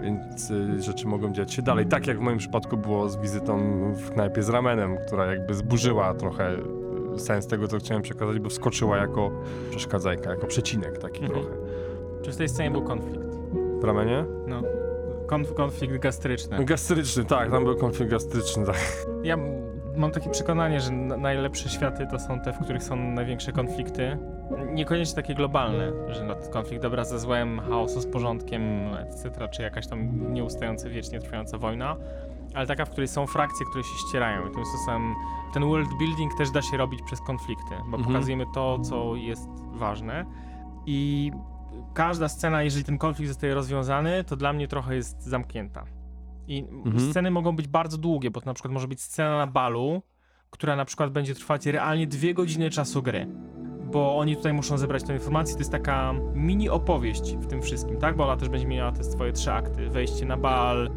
Więc 0.00 0.50
y, 0.50 0.82
rzeczy 0.82 1.06
mogą 1.06 1.32
dziać 1.32 1.52
się 1.54 1.62
dalej. 1.62 1.86
Tak 1.86 2.06
jak 2.06 2.18
w 2.18 2.20
moim 2.20 2.38
przypadku 2.38 2.76
było 2.76 3.08
z 3.08 3.16
wizytą 3.16 3.58
w 3.94 4.10
knajpie 4.10 4.42
z 4.42 4.48
ramenem, 4.48 4.96
która 5.06 5.26
jakby 5.26 5.54
zburzyła 5.54 6.14
trochę 6.14 6.52
y, 7.14 7.18
sens 7.18 7.46
tego, 7.46 7.68
co 7.68 7.78
chciałem 7.78 8.02
przekazać, 8.02 8.38
bo 8.38 8.48
wskoczyła 8.48 8.96
jako 8.96 9.30
przeszkadzajka, 9.70 10.30
jako 10.30 10.46
przecinek 10.46 10.98
taki 10.98 11.22
Mhm. 11.24 11.42
trochę. 11.42 11.56
Czy 12.22 12.32
w 12.32 12.36
tej 12.36 12.48
scenie 12.48 12.70
był 12.70 12.82
konflikt? 12.82 13.33
W 13.84 13.86
ramenie? 13.86 14.24
No. 14.46 14.62
Konf 15.26 15.54
konflikt 15.54 15.98
gastryczny. 15.98 16.64
Gastryczny, 16.64 17.24
tak, 17.24 17.50
tam 17.50 17.64
był 17.64 17.76
konflikt 17.76 18.10
gastryczny, 18.10 18.66
tak. 18.66 18.76
Ja 19.22 19.36
mam 19.96 20.10
takie 20.10 20.30
przekonanie, 20.30 20.80
że 20.80 20.92
na- 20.92 21.16
najlepsze 21.16 21.68
światy 21.68 22.06
to 22.10 22.18
są 22.18 22.40
te, 22.40 22.52
w 22.52 22.58
których 22.58 22.82
są 22.82 22.96
największe 22.96 23.52
konflikty. 23.52 24.18
Niekoniecznie 24.72 25.16
takie 25.16 25.34
globalne, 25.34 25.92
że 26.08 26.24
no, 26.24 26.34
konflikt 26.52 26.82
dobra 26.82 27.04
ze 27.04 27.18
złem, 27.18 27.60
chaosu 27.60 28.00
z 28.00 28.06
porządkiem, 28.06 28.62
etc., 28.94 29.48
czy 29.48 29.62
jakaś 29.62 29.86
tam 29.86 30.32
nieustająca, 30.32 30.88
wiecznie 30.88 31.20
trwająca 31.20 31.58
wojna, 31.58 31.96
ale 32.54 32.66
taka, 32.66 32.84
w 32.84 32.90
której 32.90 33.08
są 33.08 33.26
frakcje, 33.26 33.66
które 33.70 33.84
się 33.84 34.08
ścierają. 34.08 34.48
I 34.48 34.50
tym 34.54 34.64
sposobem 34.66 35.14
ten 35.54 35.64
world 35.64 35.88
building 35.98 36.32
też 36.38 36.50
da 36.50 36.62
się 36.62 36.76
robić 36.76 37.02
przez 37.02 37.20
konflikty, 37.20 37.74
bo 37.90 37.96
Mhm. 37.96 38.04
pokazujemy 38.04 38.44
to, 38.54 38.78
co 38.78 39.14
jest 39.16 39.48
ważne. 39.72 40.24
I 40.86 41.32
każda 41.94 42.28
scena, 42.28 42.62
jeżeli 42.62 42.84
ten 42.84 42.98
konflikt 42.98 43.28
zostaje 43.28 43.54
rozwiązany, 43.54 44.24
to 44.24 44.36
dla 44.36 44.52
mnie 44.52 44.68
trochę 44.68 44.94
jest 44.96 45.22
zamknięta. 45.22 45.84
I 46.48 46.64
Mhm. 46.84 47.10
sceny 47.10 47.30
mogą 47.30 47.56
być 47.56 47.68
bardzo 47.68 47.98
długie, 47.98 48.30
bo 48.30 48.40
to 48.40 48.46
na 48.46 48.54
przykład 48.54 48.74
może 48.74 48.88
być 48.88 49.02
scena 49.02 49.38
na 49.38 49.46
balu, 49.46 50.02
która 50.50 50.76
na 50.76 50.84
przykład 50.84 51.10
będzie 51.12 51.34
trwać 51.34 51.66
realnie 51.66 52.06
dwie 52.06 52.34
godziny 52.34 52.70
czasu 52.70 53.02
gry. 53.02 53.26
Bo 53.92 54.16
oni 54.18 54.36
tutaj 54.36 54.52
muszą 54.52 54.78
zebrać 54.78 55.02
tę 55.02 55.14
informację. 55.14 55.54
To 55.54 55.60
jest 55.60 55.70
taka 55.72 56.14
mini 56.34 56.68
opowieść 56.68 57.36
w 57.36 57.46
tym 57.46 57.62
wszystkim, 57.62 57.96
tak? 57.96 58.16
Bo 58.16 58.24
ona 58.24 58.36
też 58.36 58.48
będzie 58.48 58.66
miała 58.66 58.92
te 58.92 59.04
swoje 59.04 59.32
trzy 59.32 59.52
akty. 59.52 59.90
Wejście 59.90 60.26
na 60.26 60.36
bal, 60.36 60.90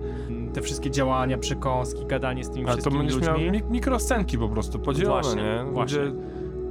te 0.54 0.62
wszystkie 0.62 0.92
działania, 0.92 1.38
przekąski, 1.38 2.06
gadanie 2.06 2.44
z 2.44 2.50
tymi 2.50 2.64
A 2.66 2.68
to 2.68 2.74
wszystkimi 2.74 2.98
będziesz 3.00 3.22
miał 3.22 3.34
ludźmi. 3.38 3.52
mik- 3.52 3.70
mikroscenki 3.70 4.38
po 4.38 4.50
prostu, 4.50 4.80
podzielone, 4.80 5.22
Właśnie, 5.22 5.42
nie? 5.44 5.72
właśnie. 5.72 6.00
Gdzie 6.00 6.12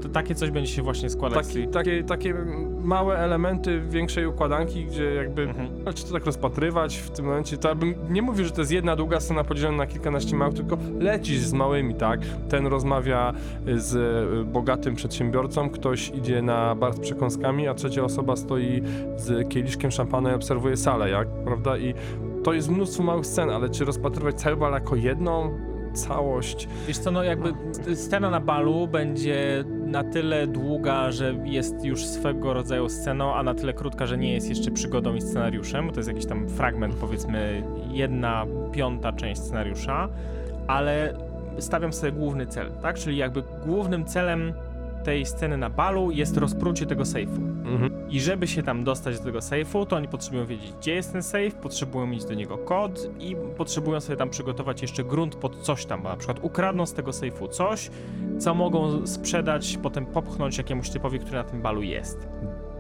To 0.07 0.13
takie 0.13 0.35
coś 0.35 0.51
będzie 0.51 0.73
się 0.73 0.83
właśnie 0.83 1.11
składać 1.11 1.47
Taki, 1.47 1.69
takie, 1.69 2.05
takie 2.05 2.35
małe 2.85 3.19
elementy 3.19 3.81
większej 3.81 4.27
układanki, 4.27 4.85
gdzie 4.85 5.15
jakby, 5.15 5.43
Mhm. 5.43 5.69
czy 5.95 6.05
to 6.07 6.13
tak 6.13 6.27
rozpatrywać 6.27 6.97
w 6.97 7.11
tym 7.11 7.25
momencie, 7.25 7.57
to 7.57 7.69
ja 7.69 7.75
bym 7.75 7.95
nie 8.11 8.23
mówił, 8.23 8.45
że 8.45 8.51
to 8.51 8.61
jest 8.61 8.73
jedna 8.73 8.97
długa 8.97 9.21
scena 9.21 9.45
podzielona 9.45 9.77
na 9.77 9.87
kilkanaście 9.87 10.37
małych, 10.37 10.55
tylko 10.55 10.79
lecisz 10.99 11.39
z 11.39 11.53
małymi, 11.53 11.95
tak? 11.95 12.21
Ten 12.49 12.67
rozmawia 12.67 13.33
z 13.77 13.95
y, 13.95 14.45
bogatym 14.45 14.95
przedsiębiorcą, 14.95 15.71
ktoś 15.71 16.09
idzie 16.09 16.43
na 16.43 16.75
bar 16.75 16.95
z 16.95 17.01
przekąskami, 17.01 17.69
a 17.69 17.75
trzecia 17.75 18.05
osoba 18.05 18.37
stoi 18.37 18.83
z 19.17 19.49
kieliszkiem 19.49 19.91
szampana 19.91 20.33
i 20.33 20.35
obserwuje 20.35 20.77
salę, 20.77 21.11
jak, 21.11 21.29
prawda? 21.45 21.79
I 21.79 21.95
to 22.45 22.53
jest 22.53 22.71
mnóstwo 22.71 23.03
małych 23.03 23.27
scen, 23.27 23.51
ale 23.51 23.69
czy 23.71 23.85
rozpatrywać 23.85 24.35
cały 24.41 24.57
bal 24.57 24.73
jako 24.73 24.97
jedną 24.97 25.59
całość? 25.97 26.69
Wiesz 26.87 26.99
co, 26.99 27.11
no 27.11 27.23
jakby 27.23 27.55
scena 27.95 28.31
na 28.31 28.41
balu 28.41 28.89
będzie 28.89 29.65
na 29.87 30.05
tyle 30.05 30.47
długa, 30.47 31.13
że 31.13 31.35
jest 31.45 31.85
już 31.85 32.07
swego 32.07 32.55
rodzaju 32.55 32.89
sceną, 32.89 33.35
a 33.35 33.43
na 33.43 33.55
tyle 33.55 33.73
krótka, 33.73 34.07
że 34.07 34.19
nie 34.19 34.33
jest 34.33 34.49
jeszcze 34.49 34.71
przygodą 34.71 35.15
i 35.15 35.21
scenariuszem, 35.21 35.87
bo 35.87 35.93
to 35.93 36.01
jest 36.01 36.09
jakiś 36.09 36.27
tam 36.27 36.49
fragment, 36.49 36.95
powiedzmy 36.95 37.63
jedna 37.91 38.47
piąta 38.73 39.13
część 39.13 39.41
scenariusza, 39.41 40.09
ale 40.67 41.15
stawiam 41.59 41.93
sobie 41.93 42.13
główny 42.13 42.47
cel, 42.47 42.71
tak? 42.83 42.99
Czyli 42.99 43.17
jakby 43.17 43.43
głównym 43.67 44.05
celem 44.05 44.53
tej 45.07 45.27
sceny 45.27 45.57
na 45.57 45.71
balu 45.71 46.11
jest 46.11 46.37
rozprucie 46.37 46.87
tego 46.87 47.05
sejfu. 47.05 47.43
Mhm. 47.65 48.11
I 48.11 48.21
żeby 48.21 48.47
się 48.47 48.63
tam 48.63 48.85
dostać 48.85 49.19
do 49.19 49.25
tego 49.25 49.43
sejfu, 49.43 49.87
to 49.87 49.97
oni 49.97 50.09
potrzebują 50.09 50.47
wiedzieć, 50.47 50.73
gdzie 50.73 50.95
jest 50.95 51.13
ten 51.13 51.23
sejf, 51.23 51.55
potrzebują 51.55 52.07
mieć 52.07 52.25
do 52.25 52.35
niego 52.35 52.59
kod 52.59 53.09
i 53.21 53.37
potrzebują 53.57 54.01
sobie 54.01 54.17
tam 54.17 54.31
przygotować 54.31 54.83
jeszcze 54.83 55.05
grunt 55.05 55.37
pod 55.37 55.57
coś 55.57 55.87
tam, 55.87 56.03
na 56.03 56.17
przykład 56.17 56.39
ukradną 56.43 56.87
z 56.87 56.93
tego 56.93 57.13
sejfu 57.13 57.49
coś, 57.49 57.91
co 58.39 58.55
mogą 58.55 59.07
sprzedać, 59.07 59.79
potem 59.83 60.07
popchnąć 60.07 60.59
jakiemuś 60.59 60.91
typowi, 60.91 61.19
który 61.19 61.37
na 61.37 61.45
tym 61.45 61.63
balu 61.63 61.83
jest. 61.83 62.29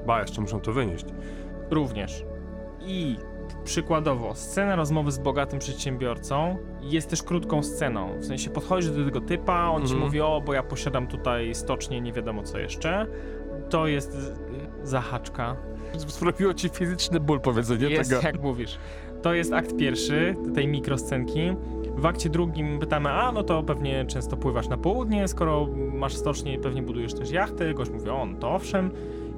Ba, 0.06 0.20
jeszcze 0.20 0.40
muszą 0.40 0.60
to 0.60 0.72
wynieść. 0.72 1.06
Również. 1.70 2.24
I 2.86 3.16
przykładowo, 3.64 4.34
scena 4.34 4.76
rozmowy 4.76 5.12
z 5.12 5.18
bogatym 5.18 5.58
przedsiębiorcą 5.58 6.56
jest 6.80 7.10
też 7.10 7.22
krótką 7.22 7.62
sceną. 7.62 8.18
W 8.18 8.24
sensie 8.24 8.50
podchodzisz 8.50 8.90
do 8.90 9.04
tego 9.04 9.20
typa, 9.20 9.68
on 9.68 9.80
ci 9.82 9.92
Mhm. 9.92 10.00
mówi, 10.04 10.20
o, 10.20 10.42
bo 10.46 10.54
ja 10.54 10.62
posiadam 10.62 11.06
tutaj 11.06 11.54
stocznie, 11.54 12.00
nie 12.00 12.12
wiadomo 12.12 12.42
co 12.42 12.58
jeszcze. 12.58 13.06
To 13.70 13.86
jest 13.86 14.12
z- 14.12 14.38
zahaczka. 14.82 15.56
Sprawiło 16.06 16.54
ci 16.54 16.68
fizyczny 16.68 17.20
ból 17.20 17.40
powiedzenie 17.40 17.88
jest, 17.88 18.10
tego. 18.10 18.22
jak 18.22 18.42
mówisz. 18.42 18.78
To 19.22 19.34
jest 19.34 19.52
akt 19.52 19.76
pierwszy 19.76 20.36
tej 20.54 20.68
mikroscenki. 20.68 21.40
W 21.96 22.06
akcie 22.06 22.28
drugim 22.30 22.78
pytamy, 22.78 23.10
a 23.10 23.32
no 23.32 23.42
to 23.42 23.62
pewnie 23.62 24.04
często 24.04 24.36
pływasz 24.36 24.68
na 24.68 24.76
południe, 24.76 25.28
skoro 25.28 25.66
masz 25.76 26.14
stocznie, 26.16 26.58
pewnie 26.58 26.82
budujesz 26.82 27.14
też 27.14 27.30
jachty. 27.30 27.74
Gość 27.74 27.90
mówi, 27.90 28.10
o, 28.10 28.26
no 28.26 28.38
to 28.38 28.50
owszem. 28.54 28.90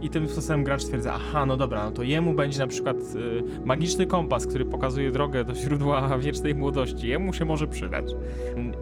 I 0.02 0.10
tym 0.10 0.28
sposobem 0.28 0.64
gracz 0.64 0.82
stwierdza, 0.82 1.12
aha, 1.14 1.46
no 1.46 1.56
dobra, 1.56 1.84
no 1.84 1.90
to 1.90 2.02
jemu 2.02 2.34
będzie 2.34 2.58
na 2.58 2.66
przykład 2.66 2.96
y, 2.96 3.42
magiczny 3.64 4.06
kompas, 4.06 4.46
który 4.46 4.64
pokazuje 4.64 5.10
drogę 5.10 5.44
do 5.44 5.54
źródła 5.54 6.08
wiecznej 6.18 6.54
młodości. 6.54 7.08
Jemu 7.08 7.32
się 7.32 7.44
może 7.44 7.66
przydać. 7.66 8.04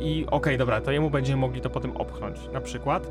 I 0.01 0.27
okej, 0.31 0.59
dobra, 0.59 0.81
to 0.81 0.93
jemu 0.93 1.11
będziemy 1.11 1.41
mogli 1.41 1.61
to 1.61 1.71
potem 1.71 1.97
opchnąć, 1.97 2.37
na 2.53 2.61
przykład. 2.61 3.11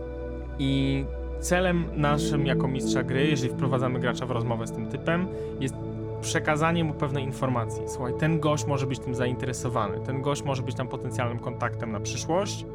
I 0.59 1.05
celem 1.39 1.85
naszym 1.95 2.45
jako 2.45 2.67
mistrza 2.67 3.03
gry, 3.03 3.27
jeżeli 3.27 3.53
wprowadzamy 3.53 3.99
gracza 3.99 4.25
w 4.25 4.31
rozmowę 4.31 4.67
z 4.67 4.71
tym 4.71 4.87
typem, 4.87 5.27
jest 5.59 5.75
przekazanie 6.21 6.83
mu 6.83 6.93
pewnej 6.93 7.23
informacji. 7.23 7.81
Słuchaj, 7.87 8.13
ten 8.19 8.39
gość 8.39 8.65
może 8.65 8.87
być 8.87 8.99
tym 8.99 9.15
zainteresowany, 9.15 9.99
ten 9.99 10.21
gość 10.21 10.43
może 10.43 10.63
być 10.63 10.75
tam 10.75 10.87
potencjalnym 10.87 11.39
kontaktem 11.39 11.91
na 11.91 11.99
przyszłość. 11.99 12.65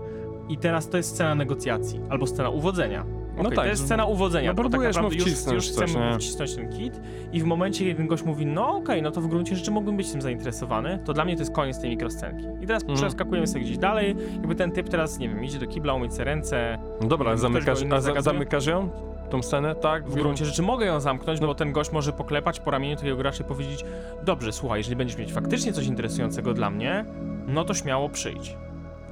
I 0.49 0.59
teraz 0.59 0.89
to 0.89 0.97
jest 0.97 1.11
scena 1.15 1.35
negocjacji, 1.35 2.01
albo 2.09 2.27
scena 2.27 2.49
uwodzenia. 2.49 3.20
No 3.43 3.47
Okej, 3.47 3.57
tak, 3.57 3.65
to 3.65 3.71
jest 3.71 3.85
scena 3.85 4.05
uwodzenia, 4.07 4.53
no 4.55 4.63
bo 4.63 4.69
tak 4.69 4.81
naprawdę 4.81 5.15
już, 5.17 5.25
wcisnąć 5.25 5.55
już 5.55 5.69
chcemy 5.69 6.15
wcisnąć 6.19 6.55
ten 6.55 6.69
kit 6.73 7.01
i 7.33 7.41
w 7.41 7.45
momencie, 7.45 7.85
kiedy 7.85 7.97
ten 7.97 8.07
gość 8.07 8.23
mówi, 8.23 8.47
no 8.47 8.77
okej, 8.77 9.03
no 9.03 9.11
to 9.11 9.21
w 9.21 9.27
gruncie 9.29 9.57
rzeczy 9.57 9.71
mógłbym 9.71 9.97
być 9.97 10.13
tym 10.13 10.23
zainteresowany, 10.23 10.99
to 11.05 11.13
dla 11.13 11.25
mnie 11.25 11.35
to 11.37 11.41
jest 11.43 11.53
koniec 11.55 11.81
tej 11.81 11.91
mikroscenki. 11.91 12.45
I 12.61 12.67
teraz 12.67 12.83
Mhm. 12.83 12.99
przeskakujemy 12.99 13.47
sobie 13.47 13.61
gdzieś 13.61 13.79
dalej, 13.79 14.17
jakby 14.33 14.55
ten 14.55 14.73
typ 14.73 14.89
teraz, 14.89 15.19
nie 15.19 15.29
wiem, 15.29 15.45
idzie 15.45 15.59
do 15.59 15.67
kibla, 15.67 15.95
umyć 15.95 16.13
sobie 16.13 16.25
ręce, 16.25 16.79
No 17.01 17.09
dobra, 17.09 17.37
zamykasz, 17.37 17.79
a 17.91 18.01
za, 18.01 18.21
zamykasz 18.23 18.67
ją? 18.67 18.91
Tą 19.31 19.43
scenę? 19.43 19.75
Tak? 19.75 20.09
w 20.09 20.15
gruncie 20.15 20.45
rzeczy 20.45 20.63
mogę 20.63 20.87
ją 20.87 21.01
zamknąć, 21.01 21.41
No. 21.41 21.47
bo 21.47 21.55
ten 21.55 21.73
gość 21.73 21.93
może 21.93 22.13
poklepać 22.13 22.61
po 22.61 22.71
ramieniu 22.71 22.97
takiego 22.97 23.17
gracza 23.17 23.45
i 23.45 23.47
powiedzieć 23.47 23.85
dobrze, 24.25 24.53
słuchaj, 24.53 24.81
jeżeli 24.81 24.97
będziesz 24.97 25.19
mieć 25.19 25.33
faktycznie 25.33 25.73
coś 25.73 25.87
interesującego 25.87 26.55
dla 26.55 26.71
mnie, 26.71 27.05
no 27.47 27.65
to 27.65 27.75
śmiało 27.75 28.09
przyjdź. 28.09 28.57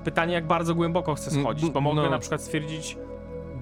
Pytanie, 0.04 0.34
jak 0.34 0.46
bardzo 0.46 0.74
głęboko 0.74 1.14
chcę 1.14 1.30
schodzić, 1.30 1.70
bo 1.70 1.80
mogę 1.80 2.02
no. 2.02 2.10
na 2.10 2.18
przykład 2.18 2.42
stwierdzić, 2.42 2.96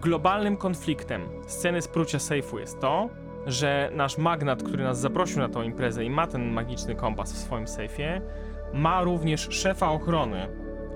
globalnym 0.01 0.57
konfliktem 0.57 1.23
sceny 1.47 1.83
sprucia 1.83 2.19
sejfu 2.19 2.59
jest 2.59 2.81
to, 2.81 3.09
że 3.47 3.91
nasz 3.95 4.19
magnat, 4.19 4.63
który 4.63 4.85
nas 4.85 4.99
zaprosił 5.01 5.39
na 5.39 5.49
tą 5.49 5.63
imprezę 5.63 6.05
i 6.05 6.11
ma 6.11 6.27
ten 6.27 6.53
magiczny 6.53 6.95
kompas 6.95 7.33
w 7.33 7.37
swoim 7.39 7.69
sejfie, 7.69 8.21
ma 8.75 9.03
również 9.03 9.49
szefa 9.51 9.91
ochrony, 9.91 10.49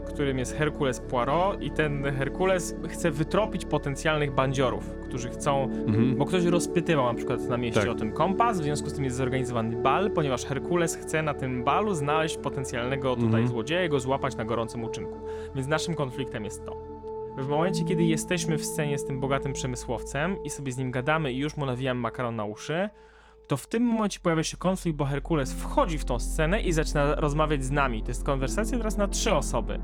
którym 0.07 0.39
jest 0.39 0.57
Herkules 0.57 1.01
Poirot 1.01 1.63
i 1.63 1.71
ten 1.71 2.05
Herkules 2.05 2.75
chce 2.89 3.11
wytropić 3.11 3.65
potencjalnych 3.65 4.35
bandziorów, 4.35 4.91
którzy 5.05 5.29
chcą 5.29 5.63
Mhm. 5.63 6.17
bo 6.17 6.27
ktoś 6.27 6.45
rozpytywał 6.45 7.07
na 7.07 7.15
przykład 7.15 7.41
na 7.49 7.57
mieście 7.57 7.81
Tak. 7.81 7.91
o 7.91 7.95
ten 7.95 8.13
kompas, 8.13 8.61
w 8.61 8.63
związku 8.65 8.89
z 8.91 8.95
tym 8.95 9.05
jest 9.05 9.17
zorganizowany 9.17 9.77
bal, 9.83 10.11
ponieważ 10.11 10.45
Herkules 10.45 10.97
chce 10.97 11.23
na 11.23 11.35
tym 11.35 11.65
balu 11.65 11.95
znaleźć 11.95 12.37
potencjalnego 12.37 13.15
tutaj 13.15 13.27
Mhm. 13.27 13.49
złodzieja 13.49 13.85
i 13.85 13.89
go 13.89 14.01
złapać 14.01 14.37
na 14.37 14.45
gorącym 14.45 14.85
uczynku. 14.85 15.21
Więc 15.55 15.69
naszym 15.69 15.95
konfliktem 15.95 16.45
jest 16.45 16.65
to. 16.67 17.00
W 17.37 17.49
momencie, 17.49 17.85
kiedy 17.85 18.05
jesteśmy 18.05 18.59
w 18.59 18.65
scenie 18.65 18.99
z 18.99 19.05
tym 19.05 19.21
bogatym 19.21 19.53
przemysłowcem 19.53 20.45
i 20.45 20.51
sobie 20.51 20.73
z 20.73 20.79
nim 20.79 20.91
gadamy 20.91 21.33
i 21.33 21.39
już 21.39 21.57
mu 21.57 21.67
nawijamy 21.67 22.01
makaron 22.01 22.37
na 22.37 22.45
uszy, 22.45 22.91
to 23.47 23.57
w 23.57 23.67
tym 23.67 23.83
momencie 23.83 24.21
pojawia 24.21 24.43
się 24.43 24.57
konflikt, 24.57 24.99
bo 24.99 25.05
Herkules 25.05 25.53
wchodzi 25.53 25.99
w 25.99 26.05
tą 26.05 26.19
scenę 26.19 26.61
i 26.61 26.73
zaczyna 26.73 27.15
rozmawiać 27.15 27.65
z 27.65 27.71
nami. 27.71 28.03
To 28.03 28.09
jest 28.09 28.25
konwersacja 28.25 28.79
teraz 28.79 28.97
na 28.97 29.09
trzy 29.09 29.33
osoby. 29.35 29.81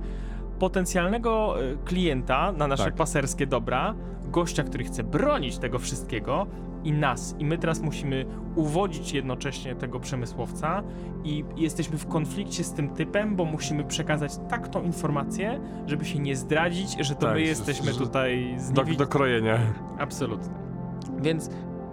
Potencjalnego 0.58 1.56
e, 1.62 1.76
klienta 1.84 2.52
na 2.52 2.66
nasze 2.66 2.84
Tak. 2.84 2.94
paserskie 2.94 3.46
dobra, 3.46 3.94
gościa, 4.30 4.62
który 4.64 4.84
chce 4.84 5.02
bronić 5.04 5.58
tego 5.58 5.78
wszystkiego 5.78 6.46
i 6.84 6.92
nas. 6.92 7.34
I 7.38 7.44
my 7.44 7.58
teraz 7.58 7.80
musimy 7.80 8.26
uwodzić 8.54 9.12
jednocześnie 9.12 9.74
tego 9.74 10.00
przemysłowca 10.00 10.82
i 11.24 11.44
jesteśmy 11.56 11.98
w 11.98 12.06
konflikcie 12.06 12.64
z 12.64 12.72
tym 12.72 12.88
typem, 12.88 13.36
bo 13.36 13.44
musimy 13.44 13.84
przekazać 13.84 14.32
tak 14.48 14.68
tą 14.68 14.82
informację, 14.82 15.60
żeby 15.86 16.04
się 16.04 16.18
nie 16.18 16.36
zdradzić, 16.36 16.96
że 17.00 17.14
to 17.14 17.20
Tak, 17.20 17.34
my 17.34 17.40
że- 17.40 17.46
jesteśmy 17.46 17.92
że- 17.92 17.98
tutaj 17.98 18.54
z 18.58 18.72
Do, 18.72 18.84
do 18.84 19.06
krojenia. 19.06 19.58
Absolutnie. 19.98 20.54
Więc 21.22 21.50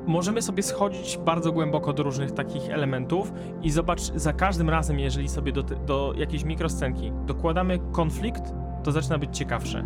możemy 0.07 0.41
sobie 0.41 0.63
schodzić 0.63 1.19
bardzo 1.25 1.51
głęboko 1.51 1.93
do 1.93 2.03
różnych 2.03 2.31
takich 2.31 2.69
elementów 2.69 3.33
i 3.61 3.71
zobacz, 3.71 4.01
za 4.01 4.33
każdym 4.33 4.69
razem, 4.69 4.99
jeżeli 4.99 5.29
sobie 5.29 5.51
do, 5.51 5.63
do 5.63 6.13
jakiejś 6.17 6.43
mikroscenki 6.43 7.11
dokładamy 7.25 7.79
konflikt, 7.91 8.43
to 8.83 8.91
zaczyna 8.91 9.17
być 9.17 9.37
ciekawsze. 9.37 9.85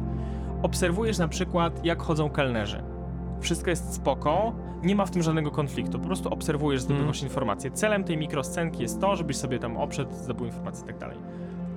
Obserwujesz 0.62 1.18
na 1.18 1.28
przykład, 1.28 1.86
jak 1.86 2.02
chodzą 2.02 2.30
kelnerzy. 2.30 2.84
Wszystko 3.40 3.70
jest 3.70 3.94
spoko, 3.94 4.54
nie 4.84 4.96
ma 4.96 5.06
w 5.06 5.12
tym 5.12 5.24
żadnego 5.24 5.52
konfliktu, 5.52 6.00
po 6.00 6.06
prostu 6.06 6.30
obserwujesz, 6.30 6.82
zdobywasz 6.82 7.24
informacje. 7.24 7.72
Celem 7.72 8.04
tej 8.04 8.18
mikroscenki 8.18 8.82
jest 8.82 9.02
to, 9.02 9.16
żebyś 9.16 9.38
sobie 9.38 9.60
tam 9.60 9.78
obszedł, 9.78 10.14
zdobył 10.14 10.46
informacje 10.46 10.84
i 10.84 10.88
tak 10.88 10.98
dalej. 10.98 11.18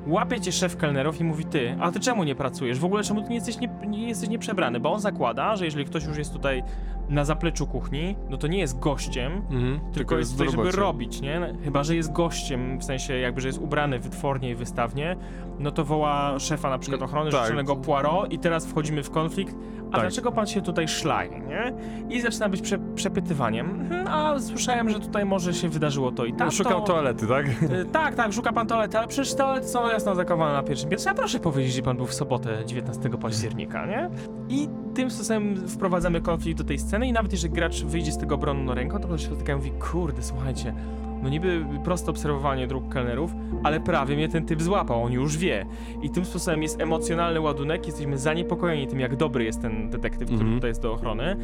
Łapie 0.06 0.40
cię 0.40 0.52
szef 0.52 0.76
kelnerów 0.76 1.20
i 1.20 1.24
mówi 1.24 1.44
ty, 1.44 1.76
a 1.80 1.90
ty 1.90 2.00
czemu 2.00 2.24
nie 2.24 2.34
pracujesz? 2.34 2.78
W 2.78 2.84
ogóle 2.84 3.02
czemu 3.02 3.22
ty 3.22 3.28
nie 3.28 3.34
jesteś, 3.34 3.58
nie, 3.58 3.68
nie 3.86 4.08
jesteś 4.08 4.28
nieprzebrany? 4.28 4.80
Bo 4.80 4.92
on 4.92 5.00
zakłada, 5.00 5.56
że 5.56 5.64
jeżeli 5.64 5.84
ktoś 5.84 6.04
już 6.04 6.18
jest 6.18 6.32
tutaj 6.32 6.62
na 7.10 7.24
zapleczu 7.24 7.66
kuchni, 7.66 8.16
no 8.30 8.36
to 8.36 8.46
nie 8.46 8.58
jest 8.58 8.78
gościem, 8.78 9.32
Mhm. 9.32 9.80
tylko 9.92 10.18
jest 10.18 10.34
w 10.34 10.38
tutaj, 10.38 10.50
żeby 10.52 10.70
robić, 10.70 11.20
nie? 11.20 11.54
Chyba, 11.64 11.82
że 11.84 11.96
jest 11.96 12.12
gościem, 12.12 12.78
w 12.78 12.84
sensie 12.84 13.18
jakby, 13.18 13.40
że 13.40 13.48
jest 13.48 13.58
ubrany 13.60 13.98
wytwornie 13.98 14.50
i 14.50 14.54
wystawnie, 14.54 15.16
no 15.58 15.70
to 15.70 15.84
woła 15.84 16.38
szefa 16.38 16.70
na 16.70 16.78
przykład 16.78 17.02
ochrony 17.02 17.30
Tak. 17.30 17.42
rzeczonego 17.42 17.76
Poirot 17.76 18.32
i 18.32 18.38
teraz 18.38 18.66
wchodzimy 18.66 19.02
w 19.02 19.10
konflikt. 19.10 19.54
A 19.88 19.92
Tak. 19.92 20.00
dlaczego 20.00 20.32
pan 20.32 20.46
się 20.46 20.60
tutaj 20.62 20.88
szlaje, 20.88 21.40
nie? 21.40 21.72
I 22.16 22.20
zaczyna 22.20 22.48
być 22.48 22.60
prze, 22.62 22.78
przepytywaniem. 22.94 23.70
Mhm, 23.70 24.06
a 24.08 24.40
słyszałem, 24.40 24.90
że 24.90 25.00
tutaj 25.00 25.24
może 25.24 25.54
się 25.54 25.68
wydarzyło 25.68 26.12
to 26.12 26.24
i 26.24 26.32
tak. 26.32 26.40
No, 26.46 26.50
szukam 26.50 26.82
toalety, 26.84 27.26
tak? 27.26 27.46
Y, 27.62 27.84
Tak, 27.92 28.14
tak, 28.14 28.32
szuka 28.32 28.52
pan 28.52 28.66
toalety, 28.66 28.98
ale 28.98 29.08
przecież 29.08 29.34
toalety 29.34 29.68
są 29.68 29.88
jasno 29.88 30.14
zakowane 30.14 30.52
na 30.52 30.62
pierwszym 30.62 30.90
piętrze. 30.90 31.10
A 31.10 31.14
proszę 31.14 31.38
powiedzieć, 31.40 31.72
gdzie 31.72 31.82
pan 31.82 31.96
był 31.96 32.06
w 32.06 32.14
sobotę 32.14 32.64
19 32.66 33.08
października, 33.18 33.86
nie? 33.86 34.10
I 34.48 34.68
tym 34.94 35.10
sposobem 35.10 35.68
wprowadzamy 35.68 36.20
konflikt 36.20 36.58
do 36.58 36.64
tej 36.64 36.78
sceny 36.78 36.99
i 37.04 37.12
nawet 37.12 37.32
jeżeli 37.32 37.54
gracz 37.54 37.84
wyjdzie 37.84 38.12
z 38.12 38.18
tego 38.18 38.34
obronną 38.34 38.74
ręką, 38.74 38.98
to 38.98 39.06
ktoś 39.08 39.20
się 39.20 39.26
spotyka 39.26 39.52
i 39.52 39.56
mówi, 39.56 39.70
kurde, 39.70 40.22
słuchajcie, 40.22 40.74
no 41.22 41.28
niby 41.28 41.66
proste 41.84 42.10
obserwowanie 42.10 42.66
dróg 42.66 42.88
kelnerów, 42.88 43.34
ale 43.62 43.80
prawie 43.80 44.16
mnie 44.16 44.28
ten 44.28 44.46
typ 44.46 44.62
złapał, 44.62 45.02
on 45.02 45.12
już 45.12 45.36
wie. 45.38 45.66
I 46.02 46.10
tym 46.10 46.24
sposobem 46.24 46.62
jest 46.62 46.80
emocjonalny 46.80 47.40
ładunek, 47.40 47.86
jesteśmy 47.86 48.18
zaniepokojeni 48.18 48.86
tym, 48.86 49.00
jak 49.00 49.16
dobry 49.16 49.44
jest 49.44 49.62
ten 49.62 49.90
detektyw, 49.90 50.26
który 50.26 50.40
Mhm. 50.40 50.54
tutaj 50.54 50.70
jest 50.70 50.82
do 50.82 50.92
ochrony, 50.92 51.36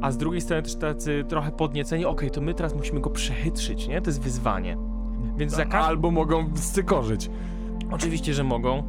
a 0.00 0.10
z 0.10 0.16
drugiej 0.16 0.40
strony 0.40 0.62
też 0.62 0.76
tacy 0.76 1.24
trochę 1.28 1.50
podnieceni, 1.50 2.04
okej, 2.04 2.30
to 2.30 2.40
my 2.40 2.54
teraz 2.54 2.74
musimy 2.74 3.00
go 3.00 3.10
przechytrzyć, 3.10 3.88
nie? 3.88 4.00
To 4.02 4.10
jest 4.10 4.22
wyzwanie. 4.22 4.76
Więc 5.36 5.52
za 5.52 5.64
każdym... 5.64 5.80
Albo 5.88 6.10
mogą 6.10 6.50
stykorzyć. 6.56 7.30
Oczywiście, 7.90 8.34
że 8.34 8.44
mogą. 8.44 8.82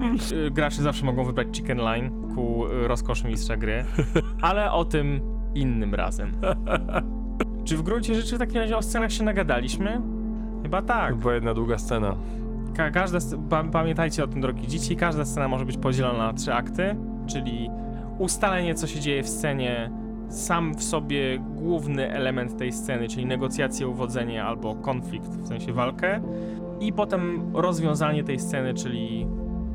Y, 0.47 0.51
Gracze 0.51 0.81
zawsze 0.81 1.05
mogą 1.05 1.23
wybrać 1.23 1.47
Chicken 1.51 1.77
Line 1.77 2.11
ku 2.35 2.67
y, 2.67 2.87
rozkoszy 2.87 3.27
mistrza 3.27 3.57
gry, 3.57 3.85
ale 4.41 4.71
o 4.71 4.85
tym 4.85 5.21
innym 5.55 5.95
razem. 5.95 6.31
Czy 7.65 7.77
w 7.77 7.81
gruncie 7.81 8.15
rzeczy 8.15 8.35
w 8.35 8.39
takim 8.39 8.57
razie 8.57 8.77
o 8.77 8.81
scenach 8.81 9.11
się 9.11 9.23
nagadaliśmy? 9.23 10.01
Chyba 10.63 10.81
tak. 10.81 11.15
Była 11.15 11.33
jedna 11.33 11.53
długa 11.53 11.77
scena. 11.77 12.15
Ka 12.75 12.91
każda, 12.91 13.19
pa 13.49 13.63
pamiętajcie 13.63 14.23
o 14.23 14.27
tym, 14.27 14.41
drogi 14.41 14.67
dzieci, 14.67 14.95
każda 14.95 15.25
scena 15.25 15.47
może 15.47 15.65
być 15.65 15.77
podzielona 15.77 16.17
na 16.17 16.33
trzy 16.33 16.53
akty, 16.53 16.95
czyli 17.27 17.69
ustalenie, 18.19 18.75
co 18.75 18.87
się 18.87 18.99
dzieje 18.99 19.23
w 19.23 19.29
scenie, 19.29 19.91
sam 20.29 20.75
w 20.75 20.83
sobie 20.83 21.39
główny 21.39 22.11
element 22.11 22.57
tej 22.57 22.71
sceny, 22.71 23.07
czyli 23.07 23.25
negocjacje, 23.25 23.87
uwodzenie 23.87 24.43
albo 24.43 24.75
konflikt, 24.75 25.29
w 25.29 25.47
sensie 25.47 25.73
walkę, 25.73 26.21
i 26.79 26.93
potem 26.93 27.51
rozwiązanie 27.53 28.23
tej 28.23 28.39
sceny, 28.39 28.73
czyli 28.73 29.27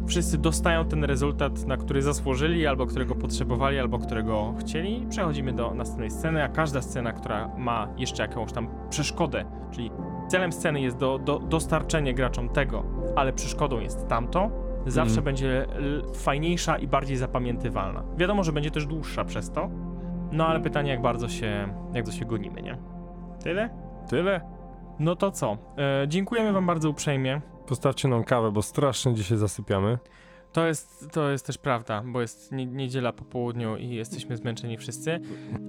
wszyscy 0.06 0.38
dostają 0.38 0.84
ten 0.84 1.04
rezultat, 1.04 1.66
na 1.66 1.76
który 1.76 2.02
zasłużyli, 2.02 2.66
albo 2.66 2.86
którego 2.86 3.14
potrzebowali, 3.14 3.78
albo 3.78 3.98
którego 3.98 4.54
chcieli. 4.60 5.06
Przechodzimy 5.10 5.52
do 5.52 5.74
następnej 5.74 6.10
sceny, 6.10 6.44
a 6.44 6.48
każda 6.48 6.82
scena, 6.82 7.12
która 7.12 7.48
ma 7.56 7.88
jeszcze 7.96 8.22
jakąś 8.22 8.52
tam 8.52 8.68
przeszkodę, 8.90 9.44
czyli 9.70 9.90
celem 10.28 10.52
sceny 10.52 10.80
jest 10.80 10.96
do, 10.96 11.18
do, 11.18 11.38
dostarczenie 11.38 12.14
graczom 12.14 12.48
tego, 12.48 12.84
ale 13.16 13.32
przeszkodą 13.32 13.80
jest 13.80 14.08
tamto, 14.08 14.50
zawsze 14.86 15.18
Mhm. 15.18 15.24
będzie 15.24 15.66
fajniejsza 16.14 16.78
i 16.78 16.86
bardziej 16.88 17.16
zapamiętywalna. 17.16 18.02
Wiadomo, 18.16 18.44
że 18.44 18.52
będzie 18.52 18.70
też 18.70 18.86
dłuższa 18.86 19.24
przez 19.24 19.50
to, 19.50 19.70
No 20.32 20.46
ale 20.46 20.60
pytanie, 20.60 20.90
jak 20.90 21.02
bardzo 21.02 21.28
się, 21.28 21.46
jak 21.94 22.04
bardzo 22.04 22.12
się 22.12 22.24
gonimy, 22.24 22.62
nie? 22.62 22.78
Tyle? 23.44 23.70
Tyle? 24.08 24.40
No 24.98 25.16
to 25.16 25.30
co? 25.30 25.56
E, 25.78 26.08
dziękujemy 26.08 26.52
wam 26.52 26.66
bardzo 26.66 26.90
uprzejmie. 26.90 27.40
Postawcie 27.66 28.08
nam 28.08 28.24
kawę, 28.24 28.52
bo 28.52 28.62
strasznie 28.62 29.14
dzisiaj 29.14 29.38
zasypiamy. 29.38 29.98
To 30.52 30.66
jest, 30.66 31.10
to 31.12 31.30
jest 31.30 31.46
też 31.46 31.58
prawda, 31.58 32.02
bo 32.06 32.20
jest 32.20 32.52
nie, 32.52 32.66
niedziela 32.66 33.12
po 33.12 33.24
południu 33.24 33.76
i 33.76 33.88
jesteśmy 33.88 34.36
zmęczeni 34.36 34.76
wszyscy. 34.76 35.20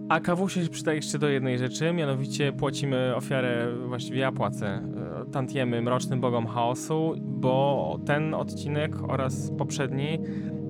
A 0.09 0.19
kawusie 0.19 0.63
się 0.63 0.69
przyda 0.69 0.93
jeszcze 0.93 1.19
do 1.19 1.29
jednej 1.29 1.57
rzeczy, 1.57 1.93
mianowicie 1.93 2.53
płacimy 2.53 3.15
ofiarę, 3.15 3.67
właściwie 3.87 4.19
ja 4.19 4.31
płacę, 4.31 4.67
e, 4.67 5.31
tantiemy 5.31 5.81
mrocznym 5.81 6.21
bogom 6.21 6.47
chaosu, 6.47 7.13
bo 7.17 7.99
ten 8.05 8.33
odcinek 8.33 8.95
oraz 9.09 9.51
poprzedni 9.57 10.19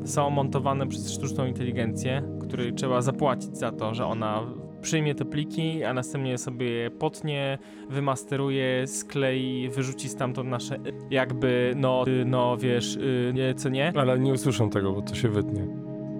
są 0.05 0.30
montowane 0.30 0.88
przez 0.88 1.11
sztuczną 1.11 1.45
inteligencję, 1.45 2.23
której 2.41 2.73
trzeba 2.73 3.01
zapłacić 3.01 3.57
za 3.57 3.71
to, 3.71 3.93
że 3.93 4.05
ona 4.05 4.43
przyjmie 4.82 5.15
te 5.15 5.25
pliki, 5.25 5.84
a 5.84 5.93
następnie 5.93 6.38
sobie 6.38 6.69
je 6.69 6.91
potnie, 6.91 7.57
wymasteruje, 7.89 8.88
sklei, 8.88 9.69
wyrzuci 9.69 10.09
stamtąd 10.09 10.49
nasze 10.49 10.80
jakby, 11.09 11.73
no, 11.75 12.05
no 12.25 12.57
wiesz, 12.57 12.95
y, 12.95 13.32
nie, 13.36 13.53
co 13.53 13.69
nie. 13.69 13.93
Ale 13.95 14.19
nie 14.19 14.34
usłyszą 14.34 14.69
tego, 14.69 14.93
bo 14.93 15.01
to 15.01 15.15
się 15.15 15.30
wytnie. 15.30 15.67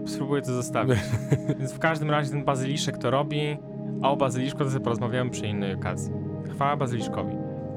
Spróbuję 0.06 0.42
to 0.42 0.54
zostawić. 0.54 1.00
Więc 1.60 1.74
w 1.74 1.80
każdym 1.80 2.10
razie 2.10 2.32
ten 2.32 2.46
bazyliszek 2.46 2.98
to 2.98 3.12
robi, 3.12 3.58
a 4.02 4.12
o 4.12 4.18
bazyliszku 4.18 4.60
to 4.60 4.70
sobie 4.70 4.84
porozmawiamy 4.84 5.30
przy 5.30 5.48
innej 5.48 5.74
okazji. 5.74 6.14
Chwała 6.52 6.78
bazyliszkowi. 6.78 7.36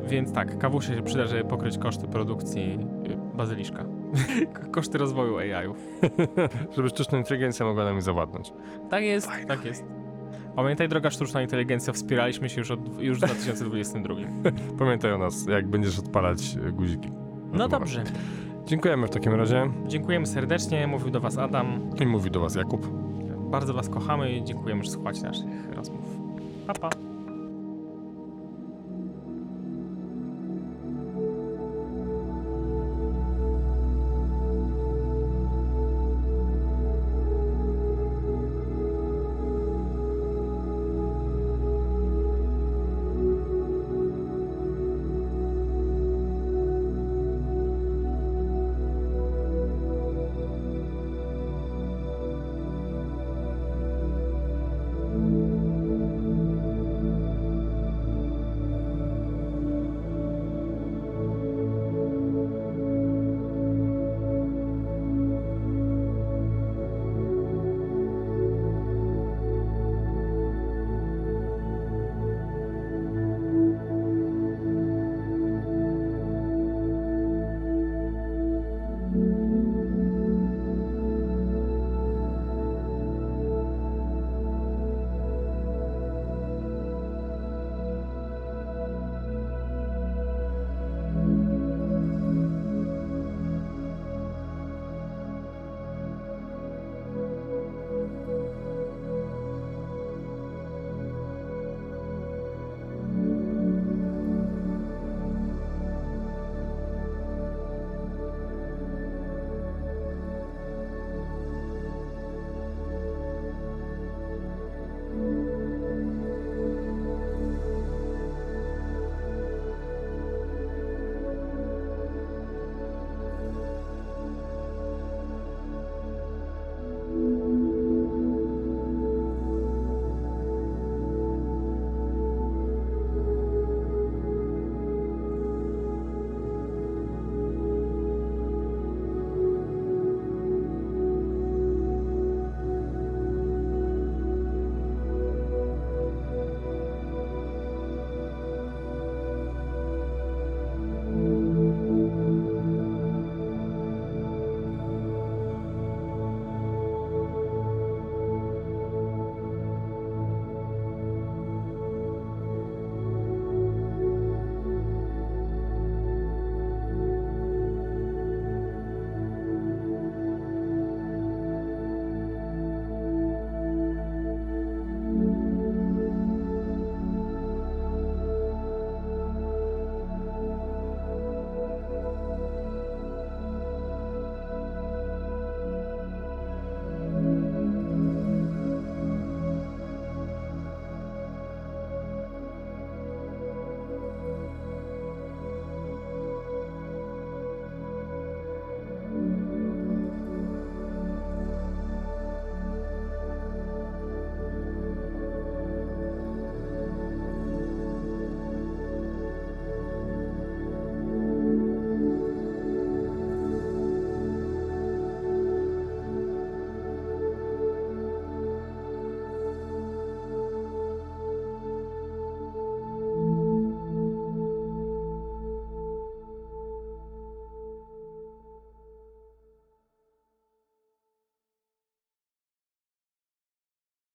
Więc 0.08 0.32
tak, 0.32 0.58
kawusie 0.58 0.94
się 0.94 1.02
przyda, 1.02 1.26
żeby 1.26 1.44
pokryć 1.44 1.78
koszty 1.78 2.08
produkcji 2.08 2.78
y, 3.10 3.36
bazyliszka. 3.36 3.84
koszty 4.74 4.98
rozwoju 4.98 5.38
AI-ów. 5.38 5.76
Żeby 6.76 6.88
sztuczna 6.88 7.18
inteligencja 7.18 7.66
mogła 7.66 7.84
nami 7.84 8.02
zawładnąć. 8.02 8.52
Tak 8.90 9.02
jest, 9.02 9.28
tak 9.48 9.64
jest. 9.64 9.84
Pamiętaj, 10.56 10.88
droga 10.88 11.10
sztuczna 11.10 11.42
inteligencja, 11.42 11.92
wspieraliśmy 11.92 12.48
się 12.48 12.60
już, 12.60 12.70
od, 12.70 13.00
już 13.02 13.18
w 13.18 13.20
2022. 13.20 14.14
Pamiętaj 14.78 15.12
o 15.12 15.18
nas, 15.18 15.46
jak 15.46 15.68
będziesz 15.68 15.98
odpalać 15.98 16.56
e, 16.66 16.72
guziki. 16.72 17.10
No 17.52 17.68
dobrze. 17.68 18.04
Dziękujemy 18.66 19.06
w 19.06 19.10
takim 19.10 19.34
razie. 19.34 19.70
Dziękujemy 19.86 20.26
serdecznie, 20.26 20.86
mówił 20.86 21.10
do 21.10 21.20
Was 21.20 21.38
Adam. 21.38 21.90
I 22.00 22.06
mówi 22.06 22.30
do 22.30 22.40
was 22.40 22.54
Jakub. 22.54 22.86
Bardzo 23.50 23.74
Was 23.74 23.88
kochamy 23.88 24.32
i 24.32 24.44
dziękujemy, 24.44 24.84
że 24.84 24.90
słuchacie 24.90 25.22
naszych 25.22 25.70
rozmów. 25.76 26.04
Pa, 26.66 26.74
pa. 26.74 27.09